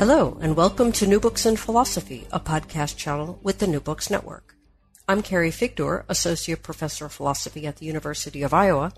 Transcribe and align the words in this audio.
Hello, 0.00 0.38
and 0.40 0.56
welcome 0.56 0.92
to 0.92 1.06
New 1.06 1.20
Books 1.20 1.44
in 1.44 1.58
Philosophy, 1.58 2.26
a 2.32 2.40
podcast 2.40 2.96
channel 2.96 3.38
with 3.42 3.58
the 3.58 3.66
New 3.66 3.80
Books 3.80 4.08
Network. 4.08 4.54
I'm 5.06 5.20
Carrie 5.20 5.50
Figdor, 5.50 6.04
Associate 6.08 6.62
Professor 6.62 7.04
of 7.04 7.12
Philosophy 7.12 7.66
at 7.66 7.76
the 7.76 7.84
University 7.84 8.42
of 8.42 8.54
Iowa. 8.54 8.94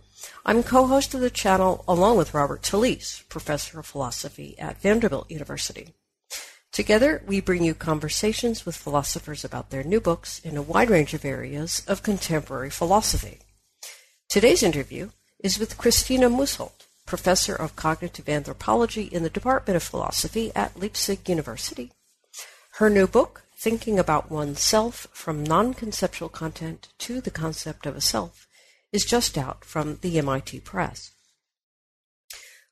I'm 0.47 0.63
co-host 0.63 1.13
of 1.13 1.21
the 1.21 1.29
channel 1.29 1.85
along 1.89 2.19
with 2.19 2.35
Robert 2.35 2.63
Talisse, 2.63 3.29
Professor 3.29 3.81
of 3.81 3.87
Philosophy 3.87 4.57
at 4.61 4.81
Vanderbilt 4.81 5.29
University. 5.29 5.93
Together, 6.71 7.21
we 7.27 7.41
bring 7.41 7.65
you 7.65 7.75
conversations 7.75 8.65
with 8.65 8.77
philosophers 8.77 9.45
about 9.45 9.71
their 9.71 9.83
new 9.83 10.01
books 10.01 10.39
in 10.45 10.57
a 10.57 10.63
wide 10.63 10.89
range 10.89 11.15
of 11.15 11.25
areas 11.25 11.83
of 11.89 12.05
contemporary 12.05 12.71
philosophy. 12.71 13.41
Today's 14.29 14.63
interview 14.63 15.11
is 15.43 15.59
with 15.59 15.79
Christina 15.79 16.31
Musholt, 16.31 16.87
professor 17.13 17.55
of 17.55 17.77
cognitive 17.77 18.27
anthropology 18.27 19.03
in 19.03 19.23
the 19.23 19.29
Department 19.29 19.77
of 19.77 19.83
Philosophy 19.83 20.51
at 20.55 20.81
Leipzig 20.81 21.29
University. 21.29 21.93
Her 22.77 22.89
new 22.89 23.07
book, 23.07 23.43
Thinking 23.55 23.99
About 23.99 24.31
Oneself 24.31 25.09
from 25.13 25.45
Non-Conceptual 25.45 26.31
Content 26.31 26.89
to 27.01 27.21
the 27.21 27.31
Concept 27.31 27.85
of 27.85 27.95
a 27.95 28.01
Self, 28.01 28.49
is 28.93 29.05
just 29.05 29.37
out 29.37 29.63
from 29.63 29.99
the 30.01 30.17
MIT 30.19 30.61
Press. 30.61 31.11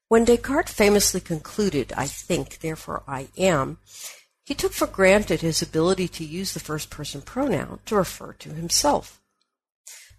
When 0.08 0.24
Descartes 0.24 0.72
famously 0.72 1.20
concluded, 1.20 1.92
I 1.94 2.06
think, 2.06 2.60
therefore 2.60 3.02
I 3.06 3.28
am, 3.36 3.76
he 4.42 4.54
took 4.54 4.72
for 4.72 4.86
granted 4.86 5.42
his 5.42 5.60
ability 5.60 6.08
to 6.08 6.24
use 6.24 6.54
the 6.54 6.60
first 6.60 6.88
person 6.88 7.20
pronoun 7.20 7.80
to 7.84 7.94
refer 7.94 8.32
to 8.32 8.54
himself. 8.54 9.20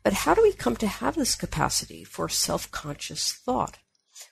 But 0.03 0.13
how 0.13 0.35
do 0.35 0.44
we 0.44 0.53
come 0.53 0.75
to 0.75 0.85
have 0.85 1.16
this 1.16 1.33
capacity 1.33 2.03
for 2.03 2.30
self 2.30 2.69
conscious 2.69 3.33
thought? 3.33 3.80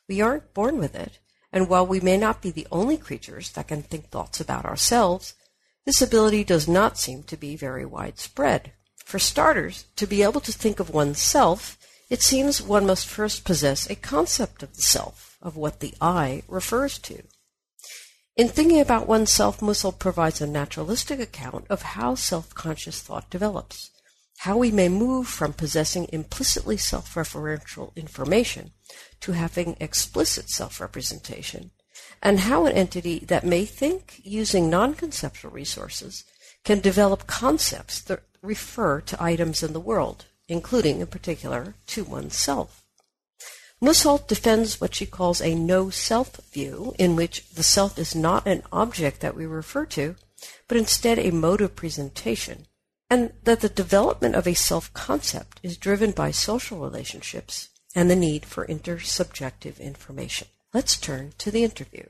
We 0.09 0.21
aren't 0.21 0.55
born 0.55 0.79
with 0.79 0.95
it, 0.95 1.19
and 1.53 1.69
while 1.69 1.85
we 1.85 1.99
may 1.99 2.17
not 2.17 2.41
be 2.41 2.49
the 2.49 2.67
only 2.71 2.97
creatures 2.97 3.51
that 3.51 3.67
can 3.67 3.83
think 3.83 4.09
thoughts 4.09 4.41
about 4.41 4.65
ourselves, 4.65 5.35
this 5.85 6.01
ability 6.01 6.43
does 6.43 6.67
not 6.67 6.97
seem 6.97 7.21
to 7.23 7.37
be 7.37 7.55
very 7.55 7.85
widespread. 7.85 8.73
For 9.05 9.19
starters, 9.19 9.85
to 9.97 10.07
be 10.07 10.23
able 10.23 10.41
to 10.41 10.51
think 10.51 10.79
of 10.79 10.89
oneself, 10.89 11.77
it 12.09 12.23
seems 12.23 12.59
one 12.59 12.87
must 12.87 13.07
first 13.07 13.45
possess 13.45 13.87
a 13.87 13.95
concept 13.95 14.63
of 14.63 14.75
the 14.75 14.81
self, 14.81 15.37
of 15.43 15.55
what 15.55 15.79
the 15.79 15.93
I 16.01 16.41
refers 16.47 16.97
to. 16.99 17.21
In 18.35 18.47
thinking 18.47 18.79
about 18.79 19.07
oneself, 19.07 19.59
Musholt 19.59 19.99
provides 19.99 20.41
a 20.41 20.47
naturalistic 20.47 21.19
account 21.19 21.65
of 21.69 21.83
how 21.83 22.15
self-conscious 22.15 22.99
thought 23.01 23.29
develops, 23.29 23.91
how 24.43 24.57
we 24.57 24.71
may 24.71 24.87
move 24.87 25.27
from 25.27 25.51
possessing 25.51 26.07
implicitly 26.13 26.77
self-referential 26.77 27.93
information 27.97 28.71
to 29.19 29.33
having 29.33 29.75
explicit 29.81 30.49
self-representation, 30.49 31.71
and 32.23 32.39
how 32.39 32.65
an 32.65 32.71
entity 32.71 33.19
that 33.19 33.45
may 33.45 33.65
think 33.65 34.21
using 34.23 34.69
non-conceptual 34.69 35.51
resources 35.51 36.23
can 36.63 36.79
develop 36.79 37.27
concepts 37.27 37.99
that 38.01 38.21
refer 38.41 39.01
to 39.01 39.21
items 39.21 39.61
in 39.61 39.73
the 39.73 39.79
world, 39.79 40.25
including 40.47 41.01
in 41.01 41.07
particular 41.07 41.75
to 41.85 42.05
oneself. 42.05 42.85
Musholt 43.81 44.27
defends 44.27 44.79
what 44.79 44.95
she 44.95 45.05
calls 45.05 45.41
a 45.41 45.53
no-self 45.53 46.37
view, 46.53 46.95
in 46.97 47.17
which 47.17 47.49
the 47.49 47.63
self 47.63 47.99
is 47.99 48.15
not 48.15 48.47
an 48.47 48.63
object 48.71 49.19
that 49.19 49.35
we 49.35 49.45
refer 49.45 49.85
to, 49.85 50.15
but 50.69 50.77
instead 50.77 51.19
a 51.19 51.31
mode 51.31 51.59
of 51.59 51.75
presentation, 51.75 52.67
and 53.09 53.33
that 53.43 53.61
the 53.61 53.69
development 53.69 54.35
of 54.35 54.47
a 54.47 54.53
self-concept 54.53 55.59
is 55.63 55.77
driven 55.77 56.11
by 56.11 56.31
social 56.31 56.79
relationships 56.79 57.69
and 57.95 58.09
the 58.09 58.15
need 58.15 58.45
for 58.45 58.65
intersubjective 58.67 59.79
information. 59.79 60.47
Let's 60.73 60.97
turn 60.97 61.33
to 61.39 61.49
the 61.49 61.63
interview. 61.63 62.05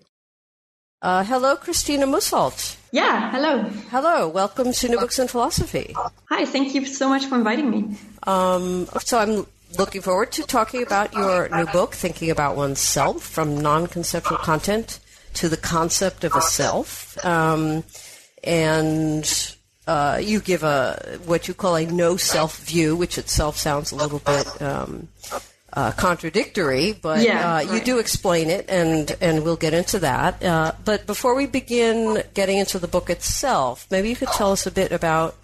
Uh, 1.02 1.24
hello, 1.24 1.56
Christina 1.56 2.06
Musholt. 2.06 2.76
Yeah, 2.92 3.32
hello. 3.32 3.64
Hello, 3.90 4.28
welcome 4.28 4.74
to 4.74 4.90
New 4.90 5.00
Books 5.00 5.18
in 5.18 5.30
Philosophy. 5.30 5.96
Hi, 6.30 6.44
thank 6.44 6.76
you 6.76 6.86
so 6.86 7.08
much 7.08 7.26
for 7.26 7.36
inviting 7.36 7.70
me. 7.70 7.98
Um, 8.24 8.86
so 9.00 9.18
I'm 9.18 9.48
looking 9.78 10.02
forward 10.02 10.34
to 10.34 10.44
talking 10.44 10.84
about 10.84 11.14
your 11.14 11.48
new 11.56 11.68
book, 11.68 11.94
Thinking 11.94 12.32
About 12.32 12.58
Oneself, 12.58 13.24
from 13.24 13.62
non-conceptual 13.62 14.40
content 14.40 15.00
to 15.36 15.48
the 15.48 15.56
concept 15.56 16.26
of 16.26 16.36
a 16.36 16.42
self. 16.42 17.24
Um, 17.24 17.86
and 18.44 19.56
uh, 19.90 20.18
you 20.18 20.40
give 20.40 20.62
a 20.62 21.18
what 21.26 21.48
you 21.48 21.56
call 21.56 21.76
a 21.76 21.86
no 21.86 22.16
self 22.16 22.60
view, 22.60 22.96
which 22.96 23.18
itself 23.18 23.58
sounds 23.58 23.92
a 23.92 23.96
little 23.96 24.20
bit 24.20 24.62
um, 24.62 25.08
uh, 25.74 25.92
contradictory, 25.94 26.94
but 26.94 27.26
yeah, 27.26 27.40
uh, 27.40 27.56
right. 27.56 27.74
you 27.74 27.82
do 27.82 27.98
explain 27.98 28.52
it, 28.52 28.70
and 28.70 29.18
and 29.20 29.44
we'll 29.44 29.58
get 29.58 29.74
into 29.74 29.98
that. 29.98 30.44
Uh, 30.44 30.74
but 30.86 31.08
before 31.08 31.34
we 31.34 31.48
begin 31.48 32.22
getting 32.36 32.60
into 32.60 32.78
the 32.78 32.88
book 32.88 33.10
itself, 33.10 33.88
maybe 33.90 34.10
you 34.10 34.16
could 34.16 34.30
tell 34.30 34.52
us 34.52 34.68
a 34.68 34.72
bit 34.72 34.92
about 34.92 35.36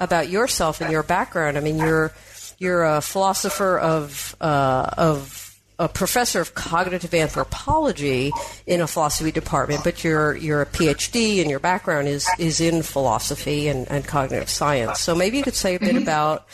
about 0.00 0.30
yourself 0.30 0.80
and 0.80 0.90
your 0.90 1.02
background. 1.02 1.58
I 1.58 1.60
mean, 1.60 1.76
you're 1.76 2.12
you're 2.58 2.84
a 2.84 3.02
philosopher 3.02 3.78
of 3.78 4.34
uh, 4.40 4.88
of 4.96 5.41
a 5.82 5.88
professor 5.88 6.40
of 6.40 6.54
cognitive 6.54 7.12
anthropology 7.12 8.30
in 8.66 8.80
a 8.80 8.86
philosophy 8.86 9.32
department, 9.32 9.82
but 9.82 10.04
you're 10.04 10.36
you're 10.36 10.62
a 10.62 10.66
PhD 10.66 11.40
and 11.40 11.50
your 11.50 11.58
background 11.58 12.06
is 12.06 12.28
is 12.38 12.60
in 12.60 12.82
philosophy 12.82 13.66
and, 13.66 13.90
and 13.90 14.06
cognitive 14.06 14.48
science. 14.48 15.00
So 15.00 15.12
maybe 15.16 15.38
you 15.38 15.42
could 15.42 15.56
say 15.56 15.74
a 15.74 15.80
bit 15.80 15.88
mm-hmm. 15.90 15.98
about 16.04 16.46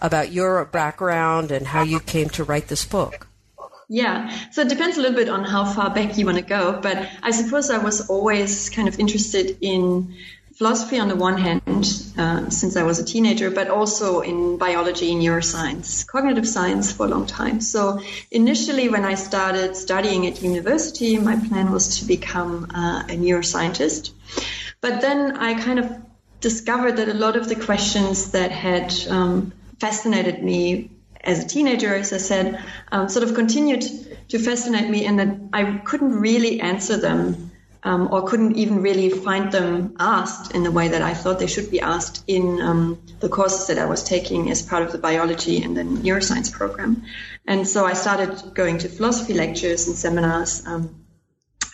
about 0.00 0.30
your 0.30 0.66
background 0.66 1.50
and 1.50 1.66
how 1.66 1.82
you 1.84 2.00
came 2.00 2.28
to 2.30 2.44
write 2.44 2.68
this 2.68 2.84
book. 2.84 3.26
Yeah, 3.88 4.28
so 4.50 4.60
it 4.62 4.68
depends 4.68 4.98
a 4.98 5.00
little 5.00 5.16
bit 5.16 5.30
on 5.30 5.44
how 5.44 5.64
far 5.64 5.94
back 5.94 6.18
you 6.18 6.26
want 6.26 6.38
to 6.38 6.44
go, 6.44 6.78
but 6.82 7.08
I 7.22 7.30
suppose 7.30 7.70
I 7.70 7.78
was 7.78 8.10
always 8.10 8.68
kind 8.68 8.88
of 8.88 8.98
interested 8.98 9.56
in 9.60 10.12
philosophy 10.56 10.98
on 10.98 11.08
the 11.08 11.16
one 11.16 11.36
hand, 11.36 11.86
uh, 12.16 12.48
since 12.48 12.76
I 12.76 12.82
was 12.82 12.98
a 12.98 13.04
teenager, 13.04 13.50
but 13.50 13.68
also 13.68 14.20
in 14.20 14.56
biology, 14.56 15.14
neuroscience, 15.14 16.06
cognitive 16.06 16.48
science 16.48 16.92
for 16.92 17.04
a 17.04 17.08
long 17.08 17.26
time. 17.26 17.60
So 17.60 18.00
initially, 18.30 18.88
when 18.88 19.04
I 19.04 19.14
started 19.16 19.76
studying 19.76 20.26
at 20.26 20.42
university, 20.42 21.18
my 21.18 21.36
plan 21.36 21.72
was 21.72 21.98
to 21.98 22.06
become 22.06 22.70
uh, 22.74 23.02
a 23.06 23.16
neuroscientist. 23.16 24.12
But 24.80 25.02
then 25.02 25.36
I 25.36 25.60
kind 25.60 25.78
of 25.78 25.92
discovered 26.40 26.96
that 26.96 27.08
a 27.08 27.14
lot 27.14 27.36
of 27.36 27.48
the 27.48 27.56
questions 27.56 28.30
that 28.30 28.50
had 28.50 28.94
um, 29.08 29.52
fascinated 29.78 30.42
me 30.42 30.90
as 31.20 31.44
a 31.44 31.46
teenager, 31.46 31.94
as 31.94 32.12
I 32.12 32.18
said, 32.18 32.62
um, 32.92 33.08
sort 33.08 33.28
of 33.28 33.34
continued 33.34 33.84
to 34.28 34.38
fascinate 34.38 34.88
me, 34.88 35.04
and 35.04 35.18
that 35.18 35.36
I 35.52 35.78
couldn't 35.84 36.12
really 36.18 36.60
answer 36.60 36.96
them 36.96 37.45
um, 37.86 38.08
or 38.10 38.28
couldn't 38.28 38.56
even 38.56 38.82
really 38.82 39.10
find 39.10 39.52
them 39.52 39.94
asked 40.00 40.52
in 40.52 40.64
the 40.64 40.72
way 40.72 40.88
that 40.88 41.02
I 41.02 41.14
thought 41.14 41.38
they 41.38 41.46
should 41.46 41.70
be 41.70 41.80
asked 41.80 42.24
in 42.26 42.60
um, 42.60 43.00
the 43.20 43.28
courses 43.28 43.68
that 43.68 43.78
I 43.78 43.86
was 43.86 44.02
taking 44.02 44.50
as 44.50 44.60
part 44.60 44.82
of 44.82 44.90
the 44.90 44.98
biology 44.98 45.62
and 45.62 45.76
the 45.76 45.82
neuroscience 45.82 46.50
program. 46.50 47.04
And 47.46 47.66
so 47.68 47.86
I 47.86 47.92
started 47.92 48.54
going 48.54 48.78
to 48.78 48.88
philosophy 48.88 49.34
lectures 49.34 49.86
and 49.86 49.96
seminars. 49.96 50.66
Um, 50.66 51.02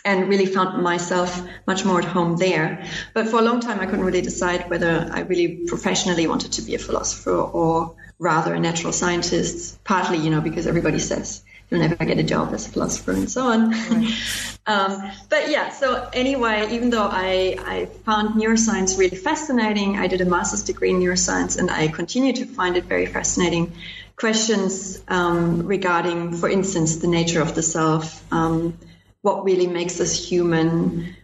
and 0.04 0.28
really 0.28 0.46
found 0.46 0.82
myself 0.82 1.40
much 1.64 1.84
more 1.84 2.00
at 2.00 2.04
home 2.04 2.36
there. 2.36 2.84
But 3.14 3.28
for 3.28 3.38
a 3.38 3.42
long 3.42 3.60
time, 3.60 3.78
I 3.78 3.86
couldn't 3.86 4.04
really 4.04 4.20
decide 4.20 4.68
whether 4.68 5.08
I 5.12 5.20
really 5.20 5.64
professionally 5.68 6.26
wanted 6.26 6.50
to 6.54 6.62
be 6.62 6.74
a 6.74 6.78
philosopher 6.80 7.36
or 7.36 7.94
rather 8.18 8.52
a 8.52 8.58
natural 8.58 8.92
scientist, 8.92 9.84
partly, 9.84 10.18
you 10.18 10.30
know, 10.30 10.40
because 10.40 10.66
everybody 10.66 10.98
says 10.98 11.44
you'll 11.72 11.80
never 11.80 12.04
get 12.04 12.18
a 12.18 12.22
job 12.22 12.52
as 12.52 12.66
a 12.66 12.70
philosopher 12.70 13.12
and 13.12 13.30
so 13.30 13.46
on. 13.46 13.70
Right. 13.70 14.58
um, 14.66 15.10
but 15.30 15.48
yeah, 15.48 15.70
so 15.70 16.08
anyway, 16.12 16.68
even 16.72 16.90
though 16.90 17.08
I, 17.10 17.56
I 17.58 17.86
found 18.04 18.40
neuroscience 18.40 18.98
really 18.98 19.16
fascinating, 19.16 19.96
I 19.96 20.06
did 20.06 20.20
a 20.20 20.26
master's 20.26 20.64
degree 20.64 20.90
in 20.90 21.00
neuroscience 21.00 21.58
and 21.58 21.70
I 21.70 21.88
continue 21.88 22.34
to 22.34 22.44
find 22.44 22.76
it 22.76 22.84
very 22.84 23.06
fascinating. 23.06 23.72
Questions 24.16 25.02
um, 25.08 25.66
regarding, 25.66 26.34
for 26.34 26.48
instance, 26.48 26.96
the 26.96 27.08
nature 27.08 27.40
of 27.40 27.54
the 27.54 27.62
self, 27.62 28.22
um, 28.30 28.76
what 29.22 29.44
really 29.44 29.66
makes 29.66 29.98
us 29.98 30.12
human, 30.12 31.16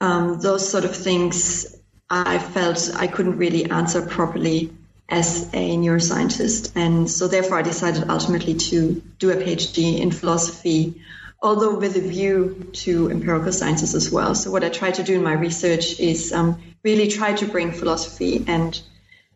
um, 0.00 0.40
those 0.40 0.68
sort 0.68 0.84
of 0.84 0.96
things 0.96 1.76
I 2.10 2.40
felt 2.40 2.90
I 2.96 3.06
couldn't 3.06 3.38
really 3.38 3.70
answer 3.70 4.02
properly 4.02 4.72
as 5.08 5.48
a 5.52 5.76
neuroscientist. 5.76 6.72
And 6.74 7.10
so 7.10 7.28
therefore 7.28 7.58
I 7.58 7.62
decided 7.62 8.08
ultimately 8.08 8.54
to 8.54 9.02
do 9.18 9.30
a 9.30 9.36
PhD 9.36 10.00
in 10.00 10.10
philosophy, 10.10 11.02
although 11.42 11.76
with 11.76 11.96
a 11.96 12.00
view 12.00 12.70
to 12.72 13.10
empirical 13.10 13.52
sciences 13.52 13.94
as 13.94 14.10
well. 14.10 14.34
So 14.34 14.50
what 14.50 14.64
I 14.64 14.70
try 14.70 14.90
to 14.92 15.02
do 15.02 15.14
in 15.16 15.22
my 15.22 15.34
research 15.34 16.00
is 16.00 16.32
um, 16.32 16.62
really 16.82 17.08
try 17.08 17.34
to 17.34 17.46
bring 17.46 17.72
philosophy 17.72 18.44
and 18.46 18.80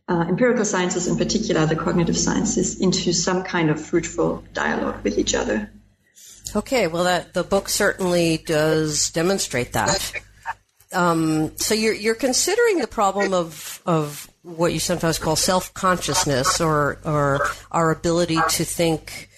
uh, 0.09 0.25
empirical 0.27 0.65
sciences, 0.65 1.07
in 1.07 1.19
particular 1.19 1.67
the 1.67 1.77
cognitive 1.77 2.17
sciences, 2.17 2.81
into 2.81 3.13
some 3.13 3.45
kind 3.45 3.69
of 3.69 3.85
fruitful 3.85 4.43
dialogue 4.55 5.05
with 5.05 5.19
each 5.19 5.35
other. 5.35 5.71
Okay, 6.57 6.87
well, 6.87 7.05
that 7.05 7.35
the 7.35 7.45
book 7.45 7.69
certainly 7.69 8.39
does 8.39 9.11
demonstrate 9.11 9.75
that. 9.75 10.13
Um, 10.93 11.57
so 11.59 11.75
you're 11.75 11.93
you're 11.93 12.15
considering 12.15 12.79
the 12.79 12.87
problem 12.87 13.35
of 13.35 13.83
of 13.85 14.28
what 14.43 14.73
you 14.73 14.81
sometimes 14.81 15.19
call 15.19 15.37
self 15.37 15.73
consciousness, 15.75 16.61
or 16.61 16.99
or 17.05 17.41
our 17.71 17.91
ability 17.91 18.39
to 18.51 18.65
think 18.65 19.29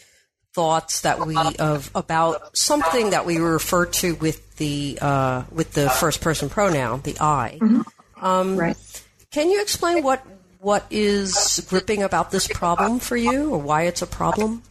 thoughts 0.52 1.02
that 1.02 1.26
we 1.26 1.36
of 1.58 1.90
about 1.94 2.56
something 2.56 3.10
that 3.10 3.24
we 3.24 3.38
refer 3.38 3.86
to 3.86 4.14
with 4.16 4.56
the 4.56 4.98
uh, 5.00 5.44
with 5.50 5.72
the 5.72 5.88
first 5.90 6.20
person 6.20 6.48
pronoun, 6.48 7.00
the 7.02 7.16
I. 7.20 7.58
Mm-hmm. 7.60 8.24
Um, 8.24 8.56
right. 8.56 8.76
Can 9.30 9.50
you 9.50 9.62
explain 9.62 10.02
what 10.02 10.24
what 10.58 10.84
is 10.90 11.64
gripping 11.68 12.02
about 12.02 12.30
this 12.30 12.46
problem 12.48 12.98
for 12.98 13.16
you, 13.16 13.50
or 13.50 13.58
why 13.58 13.84
it's 13.84 14.02
a 14.02 14.06
problem? 14.06 14.62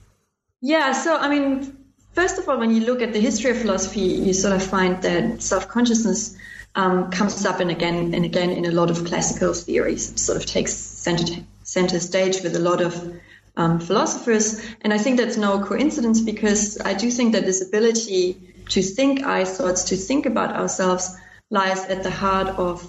Yeah. 0.62 0.92
So 0.92 1.18
I 1.18 1.30
mean, 1.30 1.78
first 2.14 2.38
of 2.38 2.48
all, 2.48 2.60
when 2.60 2.72
you 2.72 2.82
look 2.82 3.02
at 3.02 3.14
the 3.14 3.20
history 3.20 3.52
of 3.52 3.58
philosophy, 3.58 4.02
you 4.02 4.34
sort 4.34 4.56
of 4.56 4.64
find 4.64 5.02
that 5.02 5.42
self 5.42 5.68
consciousness 5.68 6.38
um, 6.76 7.12
comes 7.12 7.46
up 7.46 7.60
and 7.60 7.72
again 7.72 8.14
and 8.14 8.26
again 8.26 8.52
in 8.52 8.66
a 8.66 8.72
lot 8.72 8.90
of 8.90 9.06
classical 9.06 9.54
theories. 9.54 10.12
It 10.12 10.20
sort 10.20 10.38
of 10.38 10.46
takes 10.46 10.74
center, 10.74 11.44
center 11.64 12.00
stage 12.00 12.42
with 12.42 12.56
a 12.56 12.60
lot 12.60 12.82
of 12.82 13.20
um, 13.58 13.80
philosophers. 13.80 14.62
And 14.82 14.94
I 14.94 14.98
think 14.98 15.18
that's 15.18 15.38
no 15.38 15.64
coincidence 15.64 16.22
because 16.22 16.80
I 16.80 16.94
do 16.94 17.12
think 17.12 17.34
that 17.34 17.46
this 17.46 17.62
ability 17.62 18.38
to 18.70 18.82
think 18.82 19.24
I 19.24 19.46
thoughts, 19.46 19.86
to 19.86 19.96
think 19.96 20.26
about 20.26 20.56
ourselves, 20.56 21.16
lies 21.50 21.84
at 21.86 22.04
the 22.04 22.12
heart 22.12 22.48
of 22.48 22.88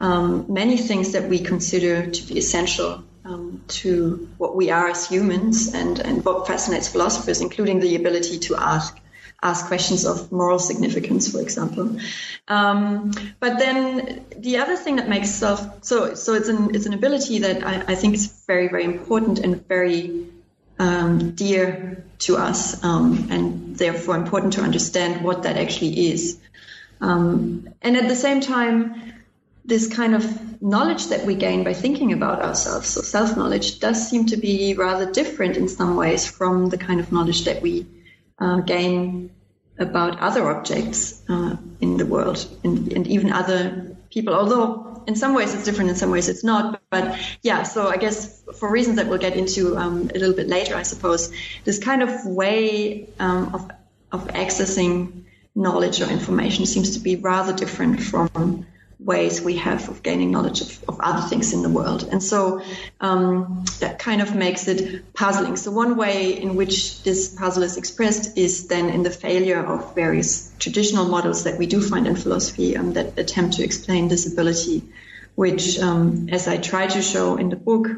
um, 0.00 0.46
many 0.48 0.76
things 0.76 1.12
that 1.12 1.28
we 1.28 1.40
consider 1.40 2.10
to 2.10 2.26
be 2.26 2.38
essential 2.38 3.02
um, 3.24 3.62
to 3.66 4.28
what 4.38 4.54
we 4.54 4.70
are 4.70 4.88
as 4.88 5.08
humans 5.08 5.74
and, 5.74 5.98
and 5.98 6.24
what 6.24 6.46
fascinates 6.46 6.88
philosophers, 6.88 7.40
including 7.40 7.80
the 7.80 7.96
ability 7.96 8.38
to 8.38 8.56
ask 8.56 8.96
ask 9.42 9.66
questions 9.66 10.04
of 10.06 10.32
moral 10.32 10.58
significance, 10.58 11.30
for 11.30 11.40
example. 11.40 11.98
Um, 12.48 13.12
but 13.38 13.58
then 13.58 14.24
the 14.38 14.58
other 14.58 14.76
thing 14.76 14.96
that 14.96 15.08
makes 15.08 15.30
self 15.30 15.84
so 15.84 16.14
so 16.14 16.34
it's 16.34 16.48
an 16.48 16.74
it's 16.74 16.86
an 16.86 16.94
ability 16.94 17.40
that 17.40 17.64
I, 17.64 17.92
I 17.92 17.94
think 17.94 18.14
is 18.14 18.44
very 18.46 18.68
very 18.68 18.84
important 18.84 19.38
and 19.38 19.66
very 19.66 20.26
um, 20.78 21.32
dear 21.32 22.04
to 22.18 22.36
us, 22.36 22.82
um, 22.84 23.28
and 23.30 23.76
therefore 23.76 24.16
important 24.16 24.54
to 24.54 24.62
understand 24.62 25.24
what 25.24 25.42
that 25.44 25.56
actually 25.56 26.10
is. 26.10 26.38
Um, 27.00 27.68
and 27.82 27.96
at 27.96 28.08
the 28.08 28.16
same 28.16 28.40
time, 28.40 29.14
this 29.64 29.88
kind 29.88 30.14
of 30.14 30.62
knowledge 30.62 31.08
that 31.08 31.26
we 31.26 31.34
gain 31.34 31.64
by 31.64 31.74
thinking 31.74 32.12
about 32.12 32.42
ourselves, 32.42 32.88
so 32.88 33.00
self 33.00 33.36
knowledge, 33.36 33.80
does 33.80 34.08
seem 34.08 34.26
to 34.26 34.36
be 34.36 34.74
rather 34.74 35.10
different 35.10 35.56
in 35.56 35.68
some 35.68 35.96
ways 35.96 36.26
from 36.26 36.68
the 36.68 36.78
kind 36.78 37.00
of 37.00 37.12
knowledge 37.12 37.44
that 37.44 37.62
we 37.62 37.86
uh, 38.38 38.60
gain 38.60 39.30
about 39.78 40.18
other 40.20 40.50
objects 40.50 41.22
uh, 41.28 41.56
in 41.80 41.96
the 41.96 42.06
world 42.06 42.46
and, 42.64 42.92
and, 42.92 43.06
even 43.06 43.32
other 43.32 43.96
people. 44.10 44.34
Although 44.34 45.02
in 45.06 45.16
some 45.16 45.34
ways 45.34 45.54
it's 45.54 45.64
different, 45.64 45.90
in 45.90 45.96
some 45.96 46.10
ways 46.10 46.28
it's 46.28 46.42
not. 46.42 46.80
But 46.90 47.18
yeah, 47.42 47.62
so 47.62 47.88
I 47.88 47.96
guess 47.96 48.42
for 48.58 48.70
reasons 48.70 48.96
that 48.96 49.06
we'll 49.08 49.18
get 49.18 49.36
into 49.36 49.76
um, 49.76 50.10
a 50.14 50.18
little 50.18 50.34
bit 50.34 50.48
later, 50.48 50.74
I 50.76 50.82
suppose, 50.82 51.32
this 51.64 51.78
kind 51.78 52.02
of 52.02 52.26
way 52.26 53.08
um, 53.18 53.54
of, 53.54 53.70
of 54.12 54.28
accessing 54.28 55.24
knowledge 55.54 56.00
or 56.00 56.08
information 56.08 56.66
seems 56.66 56.96
to 56.96 57.00
be 57.00 57.16
rather 57.16 57.52
different 57.52 58.02
from 58.02 58.66
ways 58.98 59.42
we 59.42 59.56
have 59.56 59.88
of 59.88 60.02
gaining 60.02 60.30
knowledge 60.30 60.62
of, 60.62 60.84
of 60.88 61.00
other 61.00 61.28
things 61.28 61.52
in 61.52 61.62
the 61.62 61.68
world. 61.68 62.08
And 62.10 62.22
so 62.22 62.62
um, 63.00 63.64
that 63.80 63.98
kind 63.98 64.22
of 64.22 64.34
makes 64.34 64.68
it 64.68 65.12
puzzling. 65.12 65.56
So, 65.56 65.70
one 65.70 65.96
way 65.96 66.40
in 66.40 66.56
which 66.56 67.02
this 67.02 67.28
puzzle 67.28 67.62
is 67.62 67.76
expressed 67.76 68.38
is 68.38 68.68
then 68.68 68.88
in 68.88 69.02
the 69.02 69.10
failure 69.10 69.64
of 69.64 69.94
various 69.94 70.50
traditional 70.58 71.06
models 71.06 71.44
that 71.44 71.58
we 71.58 71.66
do 71.66 71.82
find 71.82 72.06
in 72.06 72.16
philosophy 72.16 72.76
um, 72.76 72.94
that 72.94 73.18
attempt 73.18 73.56
to 73.56 73.64
explain 73.64 74.08
disability, 74.08 74.82
which, 75.34 75.78
um, 75.78 76.28
as 76.30 76.48
I 76.48 76.56
try 76.56 76.86
to 76.86 77.02
show 77.02 77.36
in 77.36 77.50
the 77.50 77.56
book, 77.56 77.88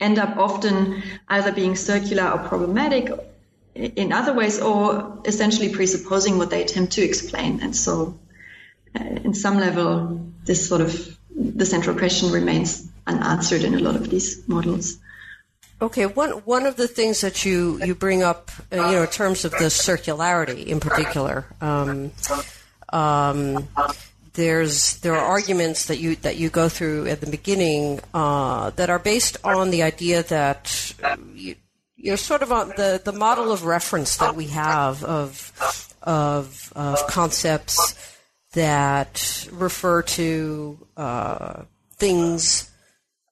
end 0.00 0.18
up 0.18 0.36
often 0.36 1.02
either 1.28 1.52
being 1.52 1.76
circular 1.76 2.28
or 2.28 2.38
problematic 2.38 3.10
in 3.74 4.12
other 4.12 4.34
ways 4.34 4.60
or 4.60 5.20
essentially 5.24 5.68
presupposing 5.68 6.36
what 6.36 6.50
they 6.50 6.62
attempt 6.62 6.94
to 6.94 7.02
explain. 7.02 7.60
And 7.62 7.76
so 7.76 8.18
in 8.94 9.34
some 9.34 9.58
level, 9.58 10.20
this 10.44 10.68
sort 10.68 10.80
of 10.80 11.16
the 11.34 11.66
central 11.66 11.96
question 11.96 12.32
remains 12.32 12.88
unanswered 13.06 13.62
in 13.62 13.74
a 13.74 13.78
lot 13.78 13.96
of 13.96 14.10
these 14.10 14.46
models. 14.48 14.98
Okay, 15.80 16.06
one 16.06 16.30
one 16.44 16.66
of 16.66 16.76
the 16.76 16.88
things 16.88 17.20
that 17.20 17.44
you 17.44 17.78
you 17.84 17.94
bring 17.94 18.22
up, 18.22 18.50
uh, 18.72 18.76
you 18.76 18.96
know, 18.96 19.02
in 19.02 19.08
terms 19.08 19.44
of 19.44 19.52
the 19.52 19.70
circularity 19.70 20.66
in 20.66 20.80
particular, 20.80 21.46
um, 21.60 22.10
um, 22.92 23.68
there's 24.32 24.98
there 25.00 25.14
are 25.14 25.24
arguments 25.24 25.86
that 25.86 25.98
you 25.98 26.16
that 26.16 26.36
you 26.36 26.50
go 26.50 26.68
through 26.68 27.06
at 27.06 27.20
the 27.20 27.30
beginning 27.30 28.00
uh, 28.12 28.70
that 28.70 28.90
are 28.90 28.98
based 28.98 29.36
on 29.44 29.70
the 29.70 29.84
idea 29.84 30.24
that 30.24 30.94
you, 31.34 31.54
you're 31.96 32.16
sort 32.16 32.42
of 32.42 32.50
on 32.50 32.70
the 32.70 33.00
the 33.04 33.12
model 33.12 33.52
of 33.52 33.64
reference 33.64 34.16
that 34.16 34.34
we 34.34 34.46
have 34.46 35.04
of 35.04 35.52
of, 36.02 36.72
of 36.74 37.06
concepts 37.06 37.94
that 38.52 39.48
refer 39.52 40.02
to 40.02 40.78
uh, 40.96 41.62
things, 41.96 42.70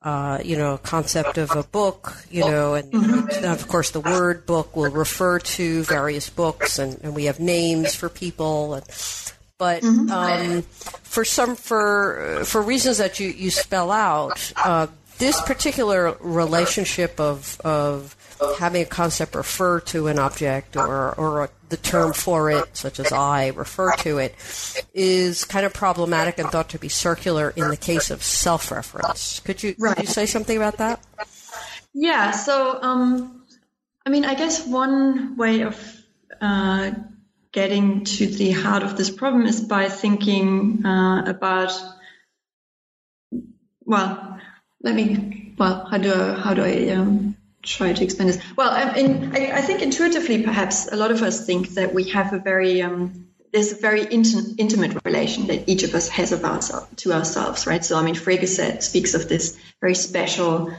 uh, 0.02 0.38
you 0.44 0.56
know, 0.56 0.76
concept 0.78 1.38
of 1.38 1.50
a 1.52 1.62
book, 1.62 2.24
you 2.30 2.42
know, 2.42 2.74
and, 2.74 2.92
mm-hmm. 2.92 3.44
of 3.44 3.66
course 3.68 3.90
the 3.90 4.00
word 4.00 4.46
book 4.46 4.76
will 4.76 4.90
refer 4.90 5.38
to 5.38 5.82
various 5.84 6.28
books, 6.28 6.78
and, 6.78 7.00
and 7.02 7.14
we 7.14 7.24
have 7.24 7.40
names 7.40 7.94
for 7.94 8.08
people, 8.08 8.74
and, 8.74 8.84
but 9.58 9.82
mm-hmm. 9.82 10.10
um, 10.10 10.62
for 11.02 11.24
some 11.24 11.56
for 11.56 12.42
for 12.44 12.60
reasons 12.60 12.98
that 12.98 13.18
you 13.18 13.28
you 13.28 13.50
spell 13.50 13.90
out, 13.90 14.52
uh, 14.64 14.86
this 15.18 15.40
particular 15.40 16.16
relationship 16.20 17.18
of 17.18 17.58
of 17.62 18.14
having 18.58 18.82
a 18.82 18.86
concept 18.86 19.34
refer 19.34 19.80
to 19.80 20.06
an 20.08 20.18
object 20.18 20.76
or, 20.76 21.14
or 21.14 21.50
the 21.68 21.76
term 21.76 22.12
for 22.12 22.50
it, 22.50 22.76
such 22.76 23.00
as 23.00 23.12
I, 23.12 23.48
refer 23.48 23.94
to 23.96 24.18
it, 24.18 24.34
is 24.94 25.44
kind 25.44 25.66
of 25.66 25.72
problematic 25.72 26.38
and 26.38 26.48
thought 26.50 26.70
to 26.70 26.78
be 26.78 26.88
circular 26.88 27.52
in 27.56 27.68
the 27.68 27.76
case 27.76 28.10
of 28.10 28.22
self 28.22 28.70
reference. 28.70 29.40
Could 29.40 29.62
you, 29.62 29.74
right. 29.78 29.96
could 29.96 30.06
you 30.06 30.12
say 30.12 30.26
something 30.26 30.56
about 30.56 30.78
that? 30.78 31.00
Yeah, 31.92 32.30
so, 32.32 32.80
um, 32.82 33.44
I 34.04 34.10
mean, 34.10 34.24
I 34.24 34.34
guess 34.34 34.66
one 34.66 35.36
way 35.36 35.62
of 35.62 35.96
uh, 36.40 36.90
getting 37.52 38.04
to 38.04 38.26
the 38.26 38.50
heart 38.52 38.82
of 38.82 38.96
this 38.96 39.10
problem 39.10 39.46
is 39.46 39.60
by 39.60 39.88
thinking 39.88 40.84
uh, 40.84 41.24
about, 41.26 41.72
well, 43.84 44.38
let 44.82 44.94
me, 44.94 45.54
well, 45.58 45.86
how 45.90 45.98
do 45.98 46.12
I, 46.12 46.34
how 46.34 46.54
do 46.54 46.62
I 46.62 46.90
um, 46.90 47.36
try 47.66 47.92
to 47.92 48.04
explain 48.04 48.28
this? 48.28 48.38
Well, 48.56 48.70
I, 48.70 48.82
I, 48.82 49.58
I, 49.58 49.62
think 49.62 49.82
intuitively, 49.82 50.42
perhaps 50.42 50.88
a 50.90 50.96
lot 50.96 51.10
of 51.10 51.22
us 51.22 51.44
think 51.44 51.70
that 51.70 51.92
we 51.92 52.04
have 52.10 52.32
a 52.32 52.38
very 52.38 52.80
um, 52.82 53.26
there's 53.52 53.72
a 53.72 53.76
very 53.76 54.02
int- 54.12 54.58
intimate 54.58 54.98
relation 55.04 55.46
that 55.46 55.68
each 55.68 55.82
of 55.82 55.94
us 55.94 56.08
has 56.08 56.32
about 56.32 56.70
to 56.96 57.12
ourselves, 57.12 57.66
right? 57.66 57.84
So, 57.84 57.96
I 57.96 58.02
mean, 58.02 58.14
Frege 58.14 58.46
said, 58.46 58.82
speaks 58.82 59.14
of 59.14 59.28
this 59.28 59.58
very 59.80 59.94
special 59.94 60.70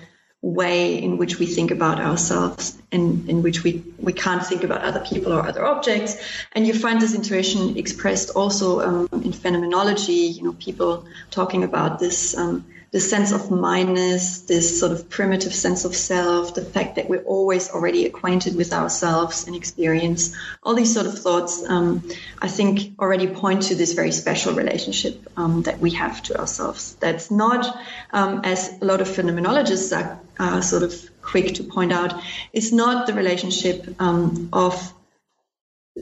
way 0.41 1.01
in 1.01 1.17
which 1.17 1.39
we 1.39 1.47
think 1.47 1.71
about 1.71 1.99
ourselves 1.99 2.77
in, 2.91 3.27
in 3.27 3.41
which 3.41 3.63
we, 3.63 3.83
we 3.97 4.13
can't 4.13 4.45
think 4.45 4.63
about 4.63 4.81
other 4.81 5.03
people 5.03 5.33
or 5.33 5.45
other 5.45 5.65
objects. 5.65 6.21
And 6.53 6.67
you 6.67 6.73
find 6.73 7.01
this 7.01 7.15
intuition 7.15 7.77
expressed 7.77 8.29
also 8.29 8.81
um, 8.81 9.09
in 9.23 9.33
phenomenology, 9.33 10.13
you 10.13 10.43
know, 10.43 10.53
people 10.53 11.07
talking 11.31 11.63
about 11.63 11.97
this 11.97 12.37
um, 12.37 12.65
this 12.91 13.09
sense 13.09 13.31
of 13.31 13.51
mineness, 13.51 14.41
this 14.41 14.79
sort 14.79 14.93
of 14.93 15.09
primitive 15.09 15.53
sense 15.53 15.83
of 15.83 15.95
self, 15.95 16.55
the 16.55 16.63
fact 16.63 16.95
that 16.95 17.09
we're 17.09 17.23
always 17.23 17.69
already 17.69 18.05
acquainted 18.05 18.55
with 18.55 18.71
ourselves 18.71 19.45
and 19.45 19.55
experience, 19.55 20.35
all 20.63 20.73
these 20.73 20.93
sort 20.93 21.05
of 21.05 21.19
thoughts, 21.19 21.63
um, 21.67 22.09
I 22.39 22.47
think 22.47 22.97
already 22.99 23.27
point 23.27 23.63
to 23.63 23.75
this 23.75 23.93
very 23.93 24.11
special 24.11 24.53
relationship 24.53 25.29
um, 25.35 25.63
that 25.63 25.79
we 25.79 25.91
have 25.91 26.23
to 26.23 26.39
ourselves. 26.39 26.95
That's 26.95 27.29
not, 27.29 27.77
um, 28.13 28.41
as 28.45 28.81
a 28.81 28.85
lot 28.85 29.01
of 29.01 29.07
phenomenologists 29.07 29.95
are, 29.95 30.19
are, 30.39 30.61
sort 30.61 30.83
of 30.83 30.93
quick 31.21 31.55
to 31.55 31.63
point 31.63 31.91
out, 31.91 32.13
it's 32.53 32.71
not 32.71 33.05
the 33.05 33.13
relationship 33.13 33.95
um, 33.99 34.49
of 34.53 34.93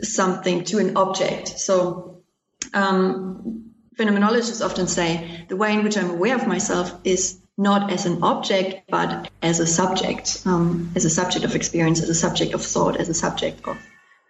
something 0.04 0.66
to 0.66 0.78
an 0.78 0.98
object. 0.98 1.48
So, 1.48 2.22
um, 2.74 3.65
phenomenologists 3.98 4.64
often 4.64 4.88
say 4.88 5.46
the 5.48 5.56
way 5.56 5.74
in 5.74 5.84
which 5.84 5.98
I'm 5.98 6.10
aware 6.10 6.36
of 6.36 6.48
myself 6.48 6.94
is 7.04 7.40
not 7.58 7.92
as 7.92 8.06
an 8.06 8.22
object, 8.24 8.90
but 8.90 9.30
as 9.42 9.60
a 9.60 9.68
subject, 9.68 10.42
um, 10.46 10.92
as 10.96 11.06
a 11.06 11.10
subject 11.10 11.46
of 11.46 11.56
experience, 11.56 12.02
as 12.02 12.10
a 12.10 12.16
subject 12.16 12.54
of 12.54 12.62
thought, 12.62 12.98
as 12.98 13.08
a 13.08 13.14
subject 13.14 13.66
of 13.68 13.78